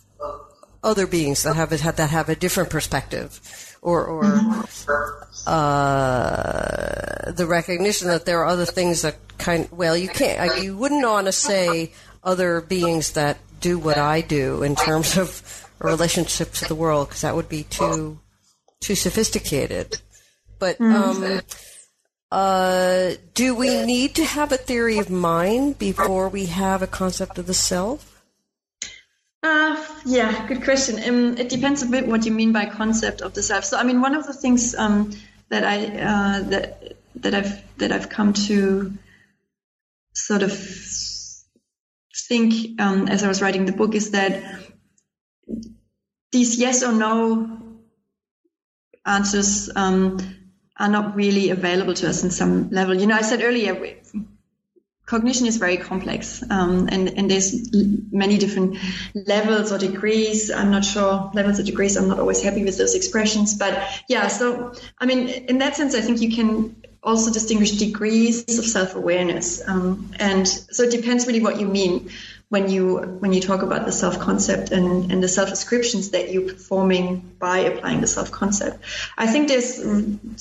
other 0.87 1.07
beings 1.07 1.43
that 1.43 1.57
have 1.57 1.73
a, 1.73 1.77
that 1.93 2.11
have 2.11 2.29
a 2.29 2.37
different 2.37 2.71
perspective, 2.71 3.41
or 3.83 4.07
or 4.07 4.23
mm-hmm. 4.23 5.51
uh, 5.51 7.33
the 7.33 7.47
recognition 7.47 8.09
that 8.09 8.25
there 8.25 8.41
are 8.41 8.47
other 8.47 8.65
things 8.65 9.03
that 9.03 9.17
kind. 9.39 9.69
Well, 9.73 9.97
you 9.97 10.09
can't. 10.09 10.63
You 10.63 10.77
wouldn't 10.77 11.05
want 11.05 11.27
to 11.27 11.33
say 11.33 11.93
other 12.23 12.61
beings 12.61 13.13
that 13.13 13.39
do 13.61 13.79
what 13.79 13.99
I 13.99 14.21
do 14.21 14.63
in 14.63 14.77
terms 14.77 15.19
of 15.19 15.67
a 15.81 15.87
relationship 15.87 16.53
to 16.53 16.69
the 16.69 16.75
world 16.75 17.09
because 17.09 17.23
that 17.23 17.35
would 17.35 17.49
be 17.49 17.65
too 17.65 18.21
too 18.81 18.95
sophisticated. 18.95 20.01
But 20.59 20.79
mm. 20.79 20.95
um, 20.95 21.43
uh, 22.31 23.15
do 23.35 23.55
we 23.55 23.85
need 23.85 24.15
to 24.15 24.25
have 24.25 24.53
a 24.53 24.57
theory 24.57 24.99
of 24.99 25.11
mind 25.11 25.79
before 25.79 26.29
we 26.29 26.47
have 26.47 26.83
a 26.83 26.87
concept 26.87 27.39
of 27.39 27.47
the 27.47 27.55
self? 27.55 28.16
Uh, 29.43 29.85
yeah, 30.05 30.47
good 30.49 30.65
question. 30.65 31.03
Um, 31.09 31.39
it 31.39 31.49
depends 31.49 31.83
a 31.83 31.87
bit 31.87 32.07
what 32.07 32.25
you 32.27 32.33
mean 32.33 32.53
by 32.53 32.67
concept 32.67 33.21
of 33.21 33.35
the 33.35 33.43
self. 33.43 33.65
So, 33.65 33.77
I 33.79 33.85
mean, 33.85 34.01
one 34.01 34.15
of 34.15 34.27
the 34.27 34.33
things 34.33 34.75
um, 34.75 35.13
that 35.51 35.65
I 35.65 35.87
uh, 35.87 36.43
that 36.51 36.97
that 37.17 37.35
I've 37.35 37.79
that 37.79 37.93
I've 37.93 38.09
come 38.09 38.33
to 38.49 38.93
sort 40.15 40.43
of 40.43 40.53
think 42.29 42.81
um, 42.81 43.09
as 43.09 43.23
I 43.23 43.29
was 43.29 43.41
writing 43.41 43.67
the 43.67 43.73
book 43.73 43.95
is 43.95 44.11
that 44.11 44.43
these 46.33 46.59
yes 46.59 46.83
or 46.83 46.93
no 46.93 47.59
answers 49.05 49.71
um, 49.77 50.19
are 50.77 50.89
not 50.89 51.15
really 51.15 51.51
available 51.51 51.95
to 51.95 52.09
us 52.09 52.25
in 52.25 52.31
some 52.31 52.71
level. 52.71 52.95
You 52.95 53.07
know, 53.07 53.15
I 53.15 53.23
said 53.23 53.43
earlier, 53.43 53.75
cognition 55.07 55.47
is 55.47 55.57
very 55.57 55.77
complex, 55.77 56.43
um, 56.51 56.89
and 56.91 57.09
and 57.17 57.31
there's 57.31 57.73
many 58.13 58.39
different 58.39 58.77
levels 59.15 59.73
or 59.73 59.79
degrees. 59.79 60.51
I'm 60.51 60.73
not 60.73 60.85
sure 60.85 61.31
levels 61.33 61.61
or 61.61 61.63
degrees. 61.63 61.97
I'm 61.97 62.09
not 62.09 62.19
always 62.19 62.43
happy 62.43 62.65
with 62.65 62.77
those 62.77 62.95
expressions, 62.95 63.55
but 63.55 63.89
yeah. 64.09 64.27
So 64.27 64.75
I 64.99 65.07
mean, 65.07 65.29
in 65.29 65.59
that 65.59 65.77
sense, 65.77 65.95
I 65.95 66.01
think 66.01 66.21
you 66.21 66.35
can 66.35 66.83
also 67.03 67.33
distinguish 67.33 67.71
degrees 67.71 68.59
of 68.59 68.65
self-awareness, 68.65 69.63
um, 69.67 70.13
and 70.19 70.47
so 70.47 70.83
it 70.83 70.91
depends 70.91 71.27
really 71.27 71.41
what 71.41 71.61
you 71.61 71.69
mean 71.69 72.11
when 72.49 72.69
you 72.69 72.97
when 72.97 73.33
you 73.33 73.41
talk 73.41 73.63
about 73.63 73.87
the 73.87 73.93
self 73.93 74.19
concept 74.19 74.73
and, 74.73 75.13
and 75.13 75.23
the 75.23 75.29
self-descriptions 75.29 76.11
that 76.11 76.33
you're 76.33 76.49
performing 76.53 77.37
by 77.39 77.59
applying 77.59 78.01
the 78.01 78.09
self 78.09 78.33
concept. 78.33 78.83
I 79.17 79.29
think 79.29 79.47
there's 79.47 79.77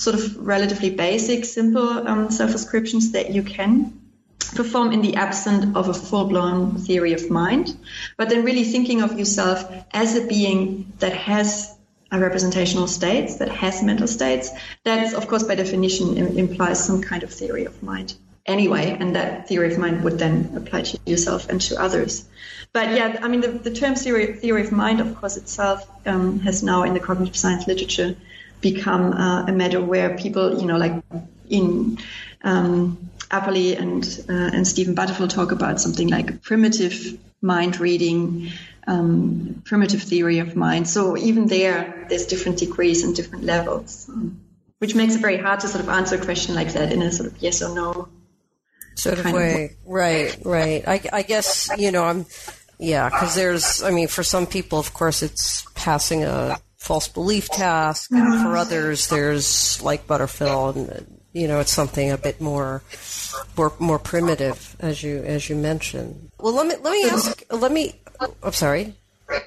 sort 0.01 0.15
of 0.15 0.37
relatively 0.37 0.89
basic, 0.89 1.45
simple 1.45 2.07
um, 2.07 2.31
self-descriptions 2.31 3.11
that 3.11 3.29
you 3.31 3.43
can 3.43 4.01
perform 4.39 4.91
in 4.91 5.01
the 5.01 5.15
absence 5.15 5.75
of 5.75 5.89
a 5.89 5.93
full 5.93 6.25
blown 6.25 6.77
theory 6.77 7.13
of 7.13 7.29
mind, 7.29 7.75
but 8.17 8.29
then 8.29 8.43
really 8.43 8.63
thinking 8.63 9.01
of 9.01 9.17
yourself 9.17 9.65
as 9.91 10.15
a 10.15 10.25
being 10.27 10.93
that 10.99 11.13
has 11.13 11.75
a 12.11 12.19
representational 12.19 12.87
states, 12.87 13.37
that 13.37 13.49
has 13.49 13.81
mental 13.83 14.07
states, 14.07 14.51
that 14.83 15.13
of 15.13 15.27
course 15.27 15.43
by 15.43 15.55
definition 15.55 16.17
implies 16.37 16.83
some 16.83 17.01
kind 17.01 17.23
of 17.23 17.31
theory 17.31 17.65
of 17.65 17.81
mind 17.81 18.13
anyway, 18.45 18.95
and 18.99 19.15
that 19.15 19.47
theory 19.47 19.73
of 19.73 19.79
mind 19.79 20.03
would 20.03 20.19
then 20.19 20.53
apply 20.55 20.83
to 20.83 20.99
yourself 21.05 21.49
and 21.49 21.59
to 21.59 21.81
others. 21.81 22.25
But 22.73 22.91
yeah, 22.95 23.19
I 23.21 23.27
mean, 23.27 23.41
the, 23.41 23.47
the 23.47 23.71
term 23.71 23.95
theory, 23.95 24.33
theory 24.33 24.61
of 24.61 24.71
mind, 24.71 24.99
of 24.99 25.15
course, 25.15 25.37
itself 25.37 25.89
um, 26.05 26.39
has 26.41 26.61
now 26.61 26.83
in 26.83 26.93
the 26.93 26.99
cognitive 26.99 27.35
science 27.35 27.67
literature 27.67 28.15
become 28.61 29.13
uh, 29.13 29.45
a 29.47 29.51
matter 29.51 29.81
where 29.81 30.17
people, 30.17 30.59
you 30.59 30.67
know, 30.67 30.77
like 30.77 31.01
in 31.49 31.97
um, 32.43 33.09
Apperly 33.31 33.75
and 33.75 34.03
uh, 34.29 34.55
and 34.55 34.67
Stephen 34.67 34.95
Butterfill 34.95 35.29
talk 35.29 35.51
about 35.51 35.81
something 35.81 36.07
like 36.07 36.41
primitive 36.41 37.17
mind 37.41 37.79
reading, 37.79 38.51
um, 38.87 39.61
primitive 39.65 40.01
theory 40.01 40.39
of 40.39 40.55
mind. 40.55 40.87
So 40.87 41.17
even 41.17 41.47
there, 41.47 42.05
there's 42.09 42.25
different 42.25 42.59
degrees 42.59 43.03
and 43.03 43.15
different 43.15 43.43
levels, 43.43 44.07
um, 44.09 44.41
which 44.79 44.95
makes 44.95 45.15
it 45.15 45.21
very 45.21 45.37
hard 45.37 45.61
to 45.61 45.67
sort 45.67 45.83
of 45.83 45.89
answer 45.89 46.15
a 46.15 46.23
question 46.23 46.55
like 46.55 46.73
that 46.73 46.91
in 46.91 47.01
a 47.01 47.11
sort 47.11 47.31
of 47.31 47.37
yes 47.41 47.61
or 47.61 47.73
no 47.73 48.09
sort 48.95 49.19
of 49.19 49.31
way. 49.31 49.65
Of 49.65 49.71
right, 49.85 50.37
right. 50.43 50.87
I, 50.87 51.01
I 51.11 51.21
guess 51.21 51.69
you 51.77 51.91
know 51.91 52.03
I'm. 52.03 52.25
Yeah, 52.77 53.09
because 53.09 53.35
there's. 53.35 53.83
I 53.83 53.91
mean, 53.91 54.07
for 54.07 54.23
some 54.23 54.47
people, 54.47 54.79
of 54.79 54.93
course, 54.93 55.23
it's 55.23 55.65
passing 55.75 56.23
a 56.23 56.57
false 56.77 57.07
belief 57.07 57.47
task. 57.49 58.11
Mm-hmm. 58.11 58.43
For 58.43 58.57
others, 58.57 59.07
there's 59.07 59.81
like 59.81 60.07
Butterfill, 60.07 60.75
and 60.75 61.14
you 61.35 61.49
know, 61.49 61.59
it's 61.59 61.73
something 61.73 62.09
a 62.11 62.17
bit 62.17 62.39
more, 62.39 62.81
more, 63.57 63.73
more 63.77 63.99
primitive, 63.99 64.77
as 64.79 65.03
you 65.03 65.21
as 65.23 65.49
you 65.49 65.55
mentioned. 65.55 66.31
Well, 66.39 66.55
let 66.55 66.65
me 66.65 66.75
let 66.81 66.91
me 66.91 67.09
ask. 67.09 67.43
Let 67.51 67.71
me. 67.71 67.99
Oh, 68.21 68.33
I'm 68.41 68.53
sorry. 68.53 68.95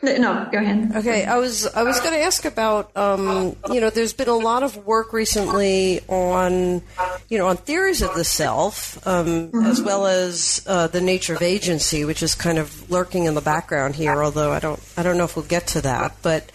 No, 0.03 0.49
go 0.51 0.59
ahead. 0.59 0.97
Okay, 0.97 1.25
I 1.25 1.37
was 1.37 1.67
I 1.67 1.85
was 1.85 2.01
going 2.01 2.13
to 2.13 2.21
ask 2.21 2.45
about 2.45 2.97
um, 2.97 3.57
you 3.71 3.81
know 3.81 3.91
there's 3.91 4.13
been 4.13 4.29
a 4.29 4.37
lot 4.37 4.65
of 4.65 4.77
work 4.87 5.13
recently 5.13 6.01
on 6.09 6.83
you 7.29 7.39
know 7.39 7.47
on 7.47 7.57
theories 7.57 8.03
of 8.03 8.15
the 8.15 8.25
self 8.25 9.07
um, 9.07 9.27
mm-hmm. 9.27 9.67
as 9.67 9.81
well 9.81 10.07
as 10.07 10.65
uh, 10.67 10.89
the 10.89 11.01
nature 11.01 11.35
of 11.35 11.43
agency, 11.43 12.05
which 12.05 12.25
is 12.25 12.35
kind 12.35 12.59
of 12.59 12.91
lurking 12.91 13.25
in 13.25 13.35
the 13.35 13.41
background 13.41 13.95
here. 13.95 14.23
Although 14.23 14.51
I 14.51 14.59
don't 14.59 14.81
I 14.97 15.05
don't 15.05 15.17
know 15.17 15.25
if 15.25 15.37
we'll 15.37 15.45
get 15.45 15.69
to 15.69 15.81
that, 15.83 16.17
but 16.23 16.51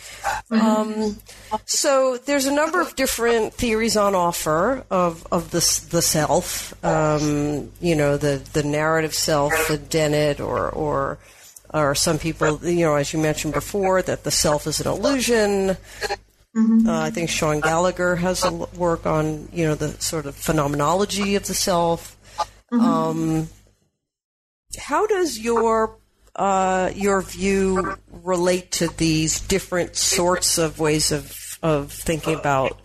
um, 0.52 1.18
so 1.66 2.18
there's 2.18 2.46
a 2.46 2.54
number 2.54 2.82
of 2.82 2.96
different 2.96 3.54
theories 3.54 3.96
on 3.96 4.16
offer 4.16 4.84
of 4.90 5.26
of 5.32 5.52
the 5.52 5.88
the 5.92 6.02
self. 6.02 6.74
Um, 6.84 7.72
you 7.80 7.96
know 7.96 8.18
the 8.18 8.42
the 8.52 8.64
narrative 8.64 9.14
self, 9.14 9.54
the 9.70 9.78
Dennett 9.78 10.42
or 10.42 10.70
or 10.70 11.20
or 11.74 11.96
some 11.96 12.20
people, 12.20 12.60
you 12.64 12.86
know, 12.86 12.96
as 12.96 13.14
you 13.14 13.20
mentioned 13.20 13.54
before, 13.54 14.02
that 14.04 14.24
the 14.24 14.32
self 14.32 14.68
is 14.68 14.80
an 14.80 14.88
illusion. 14.88 15.78
Mm-hmm. 16.56 16.88
Uh, 16.88 17.02
I 17.02 17.10
think 17.10 17.30
Shaun 17.30 17.62
Gallagher 17.62 18.16
has 18.18 18.44
a 18.44 18.52
work 18.52 19.08
on, 19.08 19.50
you 19.52 19.66
know, 19.66 19.74
the 19.74 19.90
sort 20.00 20.28
of 20.28 20.36
phenomenology 20.36 21.36
of 21.36 21.48
the 21.48 21.56
self. 21.56 22.16
Mm-hmm. 22.72 22.80
Um, 22.80 23.50
how 24.78 25.08
does 25.08 25.40
your 25.40 25.98
uh, 26.36 26.92
your 26.96 27.22
view 27.22 27.96
relate 28.12 28.72
to 28.72 28.88
these 28.88 29.40
different 29.40 29.96
sorts 29.96 30.58
of 30.60 30.80
ways 30.80 31.12
of 31.12 31.58
of 31.64 31.92
thinking 31.92 32.36
about 32.36 32.78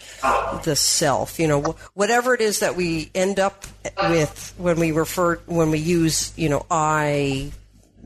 the 0.64 0.76
self? 0.76 1.38
You 1.38 1.48
know, 1.48 1.76
whatever 1.92 2.32
it 2.34 2.40
is 2.40 2.60
that 2.60 2.74
we 2.74 3.10
end 3.14 3.38
up 3.38 3.66
with 4.08 4.54
when 4.56 4.78
we 4.80 4.92
refer 4.92 5.36
when 5.46 5.70
we 5.70 5.78
use, 5.78 6.32
you 6.38 6.48
know, 6.48 6.64
I 6.70 7.52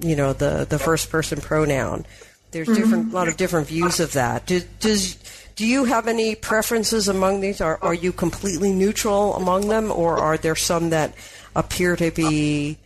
you 0.03 0.17
know 0.17 0.33
the 0.33 0.67
the 0.69 0.79
first 0.79 1.11
person 1.11 1.41
pronoun. 1.41 2.05
There's 2.51 2.69
mm-hmm. 2.69 2.83
different 2.83 3.13
a 3.13 3.15
lot 3.15 3.29
of 3.29 3.37
different 3.37 3.69
views 3.69 4.01
of 4.01 4.13
that. 4.13 4.47
Do, 4.47 4.61
does 4.81 5.17
do 5.57 5.67
you 5.67 5.85
have 5.85 6.09
any 6.09 6.35
preferences 6.35 7.09
among 7.09 7.41
these? 7.41 7.61
Are 7.61 7.79
are 7.83 7.95
you 7.95 8.13
completely 8.13 8.73
neutral 8.73 9.35
among 9.37 9.69
them, 9.69 9.91
or 9.91 10.19
are 10.19 10.37
there 10.37 10.57
some 10.57 10.91
that 10.91 11.15
appear 11.55 11.97
to 11.97 12.11
be 12.11 12.79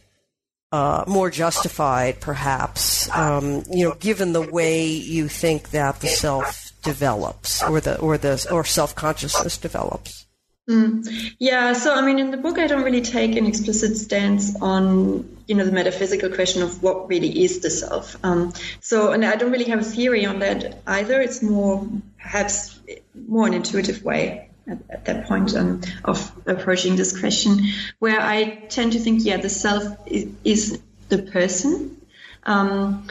uh, 0.73 1.05
more 1.07 1.31
justified, 1.31 2.21
perhaps? 2.21 3.09
Um, 3.15 3.65
you 3.71 3.89
know, 3.89 3.95
given 3.95 4.33
the 4.33 4.43
way 4.43 4.87
you 4.87 5.29
think 5.29 5.71
that 5.71 6.01
the 6.01 6.09
self 6.09 6.73
develops, 6.83 7.63
or 7.63 7.81
the 7.81 7.99
or 7.99 8.19
the 8.19 8.47
or 8.51 8.65
self 8.65 8.95
consciousness 8.95 9.59
develops. 9.59 10.26
Mm. 10.69 11.35
Yeah, 11.39 11.75
so 11.75 11.95
I 11.95 12.05
mean, 12.05 12.19
in 12.19 12.33
the 12.33 12.37
book, 12.37 12.59
I 12.59 12.67
don't 12.67 12.83
really 12.83 13.03
take 13.03 13.37
an 13.37 13.47
explicit 13.47 13.97
stance 13.97 14.61
on, 14.61 15.37
you 15.47 15.55
know, 15.55 15.65
the 15.65 15.71
metaphysical 15.71 16.29
question 16.31 16.63
of 16.63 16.83
what 16.83 17.09
really 17.09 17.45
is 17.45 17.61
the 17.61 17.71
self. 17.71 18.17
Um, 18.25 18.53
so, 18.81 19.13
and 19.13 19.25
I 19.25 19.37
don't 19.37 19.53
really 19.53 19.71
have 19.71 19.81
a 19.81 19.85
theory 19.85 20.27
on 20.27 20.41
that 20.41 20.83
either. 20.87 21.21
It's 21.21 21.41
more, 21.41 21.87
perhaps, 22.21 22.81
more 23.29 23.47
an 23.47 23.55
intuitive 23.55 24.03
way 24.03 24.51
at, 24.67 24.79
at 24.91 25.05
that 25.05 25.29
point 25.29 25.55
um, 25.55 25.83
of 26.05 26.33
approaching 26.47 26.97
this 26.97 27.17
question, 27.17 27.69
where 28.01 28.21
I 28.21 28.67
tend 28.69 28.93
to 28.93 28.99
think, 28.99 29.25
yeah, 29.25 29.37
the 29.37 29.49
self 29.49 29.85
is, 30.07 30.29
is 30.43 30.83
the 31.09 31.19
person. 31.19 32.01
Um, 32.43 33.07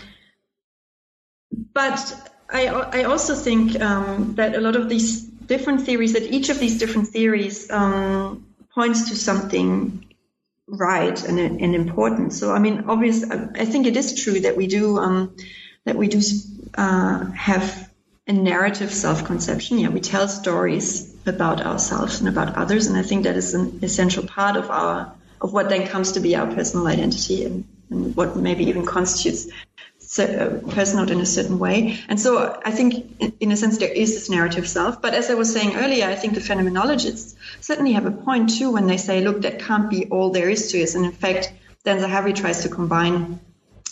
but 1.73 2.31
I, 2.49 2.67
I 2.67 3.03
also 3.03 3.33
think 3.33 3.79
um, 3.79 4.35
that 4.35 4.55
a 4.55 4.59
lot 4.59 4.75
of 4.75 4.89
these 4.89 5.25
different 5.47 5.81
theories 5.81 6.13
that 6.13 6.23
each 6.23 6.49
of 6.49 6.59
these 6.59 6.77
different 6.77 7.09
theories 7.09 7.69
um, 7.71 8.45
points 8.73 9.09
to 9.09 9.15
something 9.15 10.05
right 10.67 11.23
and, 11.23 11.39
and 11.39 11.75
important. 11.75 12.33
So, 12.33 12.51
I 12.51 12.59
mean, 12.59 12.85
obviously, 12.87 13.29
I 13.55 13.65
think 13.65 13.87
it 13.87 13.95
is 13.95 14.21
true 14.23 14.41
that 14.41 14.55
we 14.57 14.67
do 14.67 14.97
um, 14.97 15.35
that 15.85 15.95
we 15.95 16.07
do 16.07 16.21
uh, 16.77 17.25
have 17.31 17.91
a 18.27 18.33
narrative 18.33 18.91
self-conception. 18.91 19.77
Yeah, 19.77 19.89
we 19.89 19.99
tell 19.99 20.27
stories 20.27 21.15
about 21.27 21.61
ourselves 21.61 22.19
and 22.19 22.27
about 22.27 22.55
others, 22.55 22.87
and 22.87 22.97
I 22.97 23.03
think 23.03 23.23
that 23.23 23.35
is 23.35 23.53
an 23.53 23.79
essential 23.83 24.25
part 24.25 24.55
of 24.57 24.69
our 24.69 25.13
of 25.41 25.53
what 25.53 25.69
then 25.69 25.87
comes 25.87 26.13
to 26.13 26.19
be 26.21 26.35
our 26.35 26.47
personal 26.47 26.87
identity 26.87 27.43
and, 27.45 27.67
and 27.91 28.15
what 28.15 28.35
maybe 28.35 28.65
even 28.65 28.85
constitutes 28.85 29.47
personhood 30.23 31.09
in 31.09 31.19
a 31.19 31.25
certain 31.25 31.59
way. 31.59 31.99
And 32.07 32.19
so 32.19 32.59
I 32.63 32.71
think, 32.71 33.35
in 33.39 33.51
a 33.51 33.57
sense, 33.57 33.77
there 33.77 33.91
is 33.91 34.13
this 34.13 34.29
narrative 34.29 34.67
self. 34.67 35.01
But 35.01 35.13
as 35.13 35.29
I 35.29 35.33
was 35.33 35.51
saying 35.51 35.75
earlier, 35.75 36.05
I 36.05 36.15
think 36.15 36.33
the 36.33 36.39
phenomenologists 36.39 37.35
certainly 37.61 37.93
have 37.93 38.05
a 38.05 38.11
point 38.11 38.57
too 38.57 38.71
when 38.71 38.87
they 38.87 38.97
say, 38.97 39.21
look, 39.21 39.41
that 39.41 39.59
can't 39.59 39.89
be 39.89 40.05
all 40.05 40.31
there 40.31 40.49
is 40.49 40.71
to 40.71 40.81
us. 40.81 40.95
And 40.95 41.05
in 41.05 41.11
fact, 41.11 41.51
Dan 41.83 41.99
Zahavi 41.99 42.33
tries 42.33 42.63
to 42.63 42.69
combine, 42.69 43.39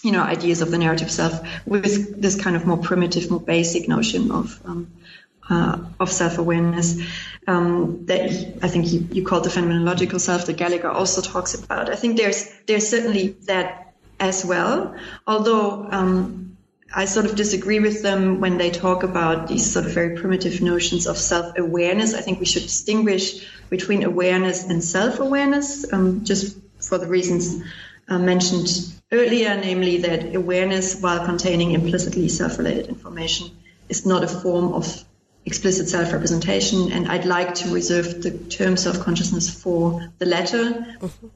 you 0.02 0.12
know, 0.12 0.24
ideas 0.24 0.62
of 0.62 0.72
the 0.72 0.78
narrative 0.78 1.12
self 1.12 1.34
with 1.66 2.22
this 2.22 2.42
kind 2.42 2.56
of 2.56 2.66
more 2.66 2.78
primitive, 2.78 3.30
more 3.30 3.42
basic 3.42 3.88
notion 3.88 4.32
of 4.32 4.60
um, 4.66 4.92
uh, 5.50 5.78
of 6.00 6.10
self-awareness 6.10 7.02
um, 7.48 8.06
that 8.06 8.22
I 8.64 8.70
think 8.70 8.92
you, 8.94 9.08
you 9.12 9.26
called 9.26 9.44
the 9.44 9.50
phenomenological 9.50 10.20
self 10.20 10.46
that 10.46 10.56
Gallagher 10.56 10.90
also 10.90 11.22
talks 11.22 11.54
about. 11.54 11.90
I 11.90 11.96
think 11.96 12.18
there's 12.18 12.50
there's 12.66 12.88
certainly 12.88 13.36
that 13.46 13.93
as 14.24 14.46
well. 14.46 14.96
Although 15.28 15.88
um, 15.92 16.58
I 16.96 17.06
sort 17.06 17.26
of 17.26 17.36
disagree 17.36 17.80
with 17.80 18.02
them 18.04 18.40
when 18.40 18.58
they 18.58 18.72
talk 18.72 19.04
about 19.04 19.48
these 19.48 19.72
sort 19.74 19.86
of 19.86 19.92
very 19.92 20.16
primitive 20.16 20.62
notions 20.62 21.08
of 21.08 21.18
self 21.18 21.58
awareness. 21.58 22.14
I 22.14 22.22
think 22.22 22.40
we 22.40 22.46
should 22.46 22.64
distinguish 22.64 23.26
between 23.70 24.04
awareness 24.04 24.64
and 24.64 24.84
self 24.84 25.20
awareness, 25.20 25.92
um, 25.92 26.24
just 26.24 26.58
for 26.80 26.98
the 26.98 27.08
reasons 27.08 27.64
uh, 28.08 28.20
mentioned 28.20 28.68
earlier, 29.12 29.56
namely 29.56 29.98
that 29.98 30.36
awareness, 30.36 31.02
while 31.02 31.26
containing 31.26 31.72
implicitly 31.72 32.30
self 32.30 32.58
related 32.58 32.88
information, 32.88 33.52
is 33.90 34.06
not 34.06 34.24
a 34.24 34.28
form 34.28 34.74
of 34.74 35.04
explicit 35.46 35.90
self 35.90 36.14
representation. 36.14 36.92
And 36.92 37.08
I'd 37.08 37.26
like 37.26 37.56
to 37.56 37.74
reserve 37.74 38.22
the 38.22 38.32
term 38.32 38.78
self 38.78 39.00
consciousness 39.00 39.50
for 39.50 40.12
the 40.20 40.28
latter. 40.28 40.64
Mm-hmm. 40.64 41.28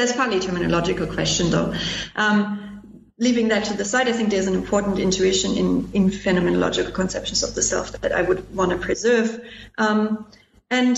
That's 0.00 0.12
partly 0.12 0.38
a 0.38 0.40
terminological 0.40 1.12
question, 1.12 1.50
though. 1.50 1.74
Um, 2.16 3.04
leaving 3.18 3.48
that 3.48 3.66
to 3.66 3.74
the 3.74 3.84
side, 3.84 4.08
I 4.08 4.12
think 4.12 4.30
there's 4.30 4.46
an 4.46 4.54
important 4.54 4.98
intuition 4.98 5.58
in, 5.58 5.90
in 5.92 6.08
phenomenological 6.08 6.94
conceptions 6.94 7.42
of 7.42 7.54
the 7.54 7.60
self 7.60 7.92
that 8.00 8.10
I 8.10 8.22
would 8.22 8.56
want 8.56 8.70
to 8.70 8.78
preserve. 8.78 9.44
Um, 9.76 10.24
and 10.70 10.96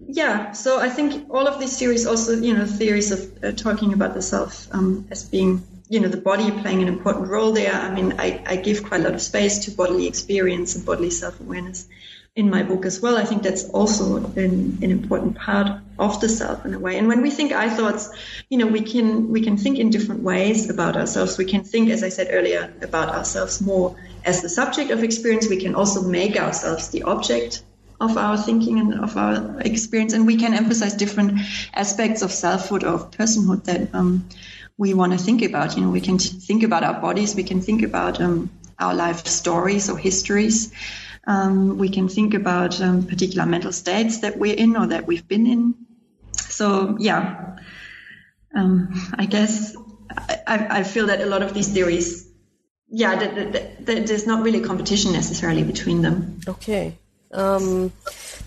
yeah, 0.00 0.50
so 0.50 0.80
I 0.80 0.88
think 0.88 1.30
all 1.30 1.46
of 1.46 1.60
these 1.60 1.78
theories 1.78 2.04
also, 2.06 2.32
you 2.40 2.54
know, 2.54 2.66
theories 2.66 3.12
of 3.12 3.44
uh, 3.44 3.52
talking 3.52 3.92
about 3.92 4.14
the 4.14 4.22
self 4.22 4.66
um, 4.74 5.06
as 5.12 5.22
being, 5.22 5.62
you 5.88 6.00
know, 6.00 6.08
the 6.08 6.16
body 6.16 6.50
playing 6.50 6.82
an 6.82 6.88
important 6.88 7.28
role 7.28 7.52
there. 7.52 7.72
I 7.72 7.94
mean, 7.94 8.16
I, 8.18 8.42
I 8.44 8.56
give 8.56 8.82
quite 8.82 9.02
a 9.02 9.04
lot 9.04 9.14
of 9.14 9.22
space 9.22 9.66
to 9.66 9.70
bodily 9.70 10.08
experience 10.08 10.74
and 10.74 10.84
bodily 10.84 11.10
self 11.10 11.38
awareness 11.38 11.86
in 12.34 12.48
my 12.48 12.62
book 12.62 12.86
as 12.86 13.00
well. 13.00 13.18
I 13.18 13.24
think 13.24 13.42
that's 13.42 13.64
also 13.64 14.16
an, 14.16 14.78
an, 14.82 14.90
important 14.90 15.36
part 15.36 15.82
of 15.98 16.20
the 16.20 16.28
self 16.28 16.64
in 16.64 16.72
a 16.72 16.78
way. 16.78 16.96
And 16.96 17.06
when 17.06 17.20
we 17.20 17.30
think 17.30 17.52
I 17.52 17.68
thoughts, 17.68 18.08
you 18.48 18.56
know, 18.56 18.66
we 18.66 18.80
can 18.80 19.28
we 19.28 19.42
can 19.42 19.58
think 19.58 19.78
in 19.78 19.90
different 19.90 20.22
ways 20.22 20.70
about 20.70 20.96
ourselves. 20.96 21.36
We 21.36 21.44
can 21.44 21.62
think, 21.62 21.90
as 21.90 22.02
I 22.02 22.08
said 22.08 22.28
earlier, 22.30 22.72
about 22.80 23.10
ourselves 23.10 23.60
more 23.60 23.96
as 24.24 24.40
the 24.40 24.48
subject 24.48 24.90
of 24.90 25.04
experience. 25.04 25.48
We 25.48 25.60
can 25.60 25.74
also 25.74 26.02
make 26.02 26.36
ourselves 26.36 26.88
the 26.88 27.02
object 27.02 27.62
of 28.00 28.16
our 28.16 28.38
thinking 28.38 28.80
and 28.80 28.94
of 28.94 29.16
our 29.16 29.60
experience, 29.60 30.14
and 30.14 30.26
we 30.26 30.36
can 30.36 30.54
emphasize 30.54 30.94
different 30.94 31.38
aspects 31.74 32.22
of 32.22 32.32
selfhood 32.32 32.82
or 32.82 32.94
of 32.94 33.10
personhood 33.10 33.64
that 33.64 33.94
um, 33.94 34.28
we 34.78 34.94
want 34.94 35.12
to 35.12 35.18
think 35.18 35.42
about. 35.42 35.76
You 35.76 35.82
know, 35.82 35.90
we 35.90 36.00
can 36.00 36.18
think 36.18 36.62
about 36.62 36.82
our 36.82 36.98
bodies. 36.98 37.36
We 37.36 37.44
can 37.44 37.60
think 37.60 37.82
about 37.82 38.22
um, 38.22 38.50
our 38.78 38.94
life 38.94 39.26
stories 39.26 39.90
or 39.90 39.98
histories. 39.98 40.72
Um, 41.26 41.78
we 41.78 41.88
can 41.88 42.08
think 42.08 42.34
about 42.34 42.80
um, 42.80 43.06
particular 43.06 43.46
mental 43.46 43.72
states 43.72 44.20
that 44.20 44.38
we're 44.38 44.56
in 44.56 44.76
or 44.76 44.88
that 44.88 45.06
we've 45.06 45.26
been 45.26 45.46
in. 45.46 45.74
So 46.32 46.96
yeah, 46.98 47.58
um, 48.54 48.88
I 49.14 49.26
guess 49.26 49.76
I, 50.46 50.66
I, 50.78 50.82
feel 50.82 51.06
that 51.06 51.20
a 51.20 51.26
lot 51.26 51.42
of 51.42 51.54
these 51.54 51.72
theories, 51.72 52.28
yeah, 52.88 53.16
there's 53.80 54.26
not 54.26 54.42
really 54.42 54.60
competition 54.60 55.12
necessarily 55.12 55.62
between 55.62 56.02
them. 56.02 56.40
Okay. 56.46 56.98
Um, 57.32 57.92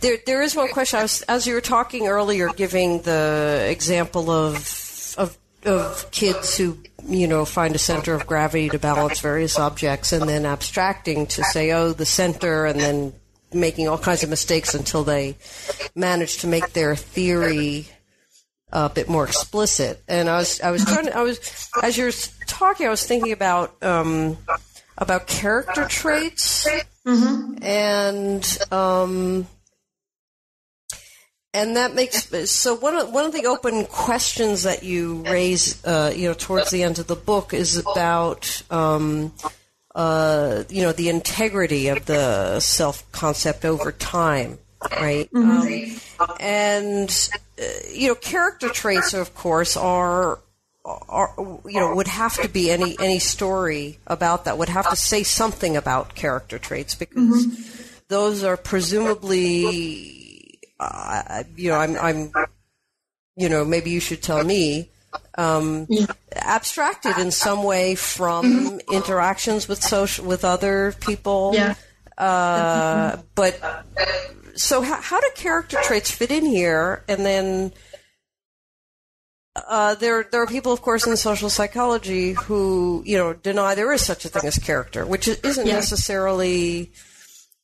there, 0.02 0.18
there 0.26 0.44
is 0.44 0.56
one 0.56 0.70
question. 0.70 1.00
Was, 1.02 1.22
as 1.24 1.48
you 1.48 1.56
were 1.56 1.62
talking 1.62 2.08
earlier, 2.08 2.50
giving 2.50 3.02
the 3.02 3.68
example 3.70 4.30
of, 4.30 5.16
of 5.18 5.38
of 5.66 6.09
kids 6.11 6.57
who 6.57 6.78
you 7.07 7.28
know 7.28 7.45
find 7.45 7.76
a 7.76 7.80
center 7.80 8.13
of 8.13 8.26
gravity 8.26 8.70
to 8.70 8.80
balance 8.80 9.20
various 9.20 9.59
objects, 9.59 10.11
and 10.11 10.28
then 10.28 10.45
abstracting 10.45 11.28
to 11.28 11.43
say, 11.43 11.72
oh, 11.72 11.91
the 11.91 12.05
center, 12.05 12.66
and 12.66 12.80
then 12.80 13.13
making 13.53 13.88
all 13.88 13.97
kinds 13.97 14.24
of 14.24 14.30
mistakes 14.30 14.74
until 14.74 15.03
they 15.03 15.36
manage 15.95 16.38
to 16.39 16.47
make 16.47 16.74
their 16.74 16.95
theory 16.95 17.88
a 18.72 18.89
bit 18.89 19.07
more 19.07 19.26
explicit. 19.26 20.03
And 20.07 20.30
I 20.30 20.38
was 20.38 20.61
I 20.61 20.72
was 20.72 20.84
trying 20.86 21.05
to, 21.05 21.18
I 21.18 21.22
was 21.22 21.70
as 21.82 21.97
you 21.97 22.05
were 22.05 22.11
talking, 22.47 22.88
I 22.88 22.89
was 22.89 23.05
thinking 23.05 23.32
about 23.32 23.82
um, 23.84 24.38
about 24.97 25.28
character 25.28 25.86
traits 25.88 26.68
mm-hmm. 27.05 27.63
and 27.63 28.57
um, 28.72 29.47
and 31.56 31.78
that 31.78 31.95
makes 31.95 32.51
so 32.51 32.76
one 32.76 32.95
of 32.95 33.12
one 33.12 33.26
of 33.26 33.32
the 33.32 33.45
open 33.45 33.86
questions 33.86 34.64
that 34.64 34.84
you 34.84 35.24
raise, 35.24 35.84
uh, 35.86 36.14
you 36.14 36.28
know, 36.28 36.34
towards 36.34 36.70
the 36.70 36.84
end 36.84 36.99
of 36.99 37.08
the 37.08 37.16
book 37.16 37.53
is 37.53 37.78
about. 37.78 38.62
Um, 38.70 39.34
uh, 39.93 40.66
you 40.68 40.82
know 40.82 40.91
the 40.91 41.08
integrity 41.08 41.88
of 41.88 42.06
the 42.06 42.60
self 42.60 43.10
concept 43.14 43.64
over 43.64 43.93
time, 43.93 44.60
right? 44.91 45.32
Mm-hmm. 45.32 46.22
Um, 46.22 46.38
and 46.41 47.30
uh, 47.58 47.64
you 47.93 48.10
know, 48.10 48.16
character 48.16 48.68
traits, 48.68 49.14
of 49.14 49.34
course, 49.36 49.78
are 49.78 50.39
are 50.84 51.34
you 51.38 51.80
know 51.80 51.95
would 51.95 52.08
have 52.08 52.34
to 52.41 52.49
be 52.49 52.70
any 52.72 52.97
any 52.99 53.20
story 53.20 53.97
about 54.06 54.43
that 54.45 54.58
would 54.58 54.68
have 54.68 54.89
to 54.89 54.97
say 54.97 55.24
something 55.24 55.78
about 55.78 56.14
character 56.14 56.60
traits 56.60 56.93
because 56.93 57.45
mm-hmm. 57.45 58.01
those 58.10 58.43
are 58.43 58.58
presumably 58.58 60.14
uh, 60.80 61.44
you 61.56 61.70
know 61.70 61.78
I'm 61.78 61.98
I'm 61.98 62.32
you 63.36 63.50
know 63.50 63.66
maybe 63.66 63.92
you 63.92 64.00
should 64.00 64.22
tell 64.22 64.44
me 64.44 64.90
um, 65.38 65.88
abstracted 66.34 67.18
in 67.18 67.32
some 67.32 67.64
way 67.64 67.96
from 67.96 68.46
mm-hmm. 68.46 68.94
interactions 68.94 69.68
with 69.68 69.82
social 69.84 70.26
with 70.26 70.46
other 70.46 70.94
people. 71.02 71.52
Yeah. 71.54 71.76
Uh, 72.18 73.18
but 73.36 73.60
so 74.56 74.82
how, 74.82 75.02
how, 75.02 75.20
do 75.20 75.30
character 75.36 75.78
traits 75.84 76.10
fit 76.10 76.32
in 76.32 76.46
here? 76.46 77.04
And 77.10 77.26
then 77.26 77.74
uh, 79.56 79.96
there 79.96 80.26
there 80.32 80.42
are 80.42 80.48
people, 80.48 80.72
of 80.72 80.82
course, 80.82 81.06
in 81.06 81.18
social 81.18 81.50
psychology 81.50 82.32
who 82.32 83.04
you 83.06 83.18
know 83.18 83.34
deny 83.34 83.76
there 83.76 83.92
is 83.92 84.02
such 84.02 84.26
a 84.26 84.30
thing 84.30 84.46
as 84.46 84.58
character, 84.58 85.06
which 85.06 85.28
isn't 85.28 85.68
yeah. 85.68 85.74
necessarily 85.74 86.92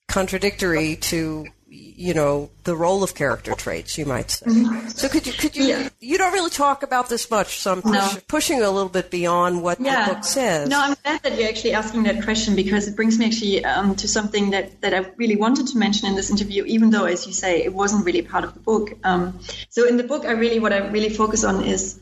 contradictory 0.07 0.97
to 0.97 1.45
you 1.73 2.13
know 2.13 2.49
the 2.65 2.75
role 2.75 3.01
of 3.01 3.15
character 3.15 3.53
traits 3.53 3.97
you 3.97 4.05
might 4.05 4.29
say 4.29 4.45
mm-hmm. 4.45 4.87
so 4.89 5.07
could 5.07 5.25
you 5.25 5.31
could 5.31 5.55
you 5.55 5.63
yeah. 5.63 5.89
you 6.01 6.17
don't 6.17 6.33
really 6.33 6.49
talk 6.49 6.83
about 6.83 7.07
this 7.07 7.31
much 7.31 7.59
so 7.59 7.71
i'm 7.71 7.81
push, 7.81 7.93
no. 7.93 8.11
pushing 8.27 8.61
a 8.61 8.69
little 8.69 8.89
bit 8.89 9.09
beyond 9.09 9.63
what 9.63 9.79
yeah. 9.79 10.09
the 10.09 10.15
book 10.15 10.25
says 10.25 10.67
no 10.67 10.77
i'm 10.81 10.95
glad 11.03 11.23
that 11.23 11.39
you're 11.39 11.47
actually 11.47 11.73
asking 11.73 12.03
that 12.03 12.21
question 12.23 12.57
because 12.57 12.89
it 12.89 12.95
brings 12.97 13.17
me 13.17 13.25
actually 13.25 13.63
um, 13.63 13.95
to 13.95 14.05
something 14.05 14.49
that 14.49 14.81
that 14.81 14.93
i 14.93 14.97
really 15.15 15.37
wanted 15.37 15.65
to 15.65 15.77
mention 15.77 16.09
in 16.09 16.15
this 16.15 16.29
interview 16.29 16.65
even 16.65 16.89
though 16.89 17.05
as 17.05 17.25
you 17.25 17.31
say 17.31 17.63
it 17.63 17.73
wasn't 17.73 18.05
really 18.05 18.21
part 18.21 18.43
of 18.43 18.53
the 18.53 18.59
book 18.59 18.91
um, 19.05 19.39
so 19.69 19.87
in 19.87 19.95
the 19.95 20.03
book 20.03 20.25
i 20.25 20.31
really 20.31 20.59
what 20.59 20.73
i 20.73 20.79
really 20.89 21.09
focus 21.09 21.45
on 21.45 21.63
is 21.63 21.99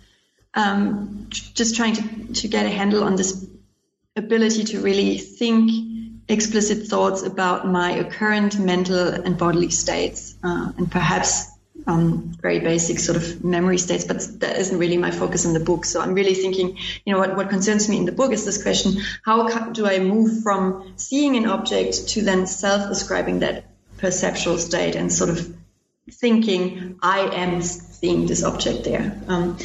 um, 0.56 1.28
just 1.30 1.76
trying 1.76 1.94
to, 1.94 2.34
to 2.34 2.48
get 2.48 2.66
a 2.66 2.70
handle 2.70 3.04
on 3.04 3.16
this 3.16 3.46
ability 4.16 4.64
to 4.64 4.82
really 4.82 5.20
think 5.20 5.70
explicit 6.30 6.88
thoughts 6.88 7.24
about 7.24 7.68
my 7.68 8.04
current 8.04 8.58
mental 8.60 9.08
and 9.08 9.38
bodily 9.38 9.72
states, 9.72 10.36
uh, 10.44 10.72
and 10.78 10.90
perhaps 10.90 11.50
um, 11.88 12.32
very 12.40 12.60
basic 12.60 13.00
sort 13.00 13.18
of 13.18 13.44
memory 13.44 13.78
states, 13.78 14.04
but 14.04 14.22
that 14.40 14.58
isn't 14.58 14.78
really 14.78 14.98
my 14.98 15.12
focus 15.12 15.46
in 15.46 15.54
the 15.54 15.60
book. 15.60 15.86
So 15.86 16.02
I'm 16.02 16.14
really 16.14 16.36
thinking, 16.36 16.78
you 17.06 17.14
know, 17.14 17.20
what, 17.20 17.36
what 17.36 17.50
concerns 17.50 17.90
me 17.90 17.98
in 17.98 18.06
the 18.06 18.12
book 18.12 18.32
is 18.32 18.46
this 18.46 18.62
question: 18.62 19.02
How 19.26 19.48
do 19.72 19.88
I 19.88 20.00
move 20.00 20.44
from 20.44 20.94
seeing 20.98 21.36
an 21.36 21.48
object 21.48 22.10
to 22.10 22.22
then 22.22 22.46
self-ascribing 22.46 23.40
that 23.40 23.66
perceptual 23.98 24.58
state 24.60 24.96
and 24.96 25.12
sort 25.12 25.32
of 25.32 25.56
thinking 26.12 27.00
I 27.02 27.20
am 27.20 27.62
seeing 27.62 28.28
this 28.28 28.44
object 28.44 28.84
there? 28.84 29.20
Um, 29.28 29.58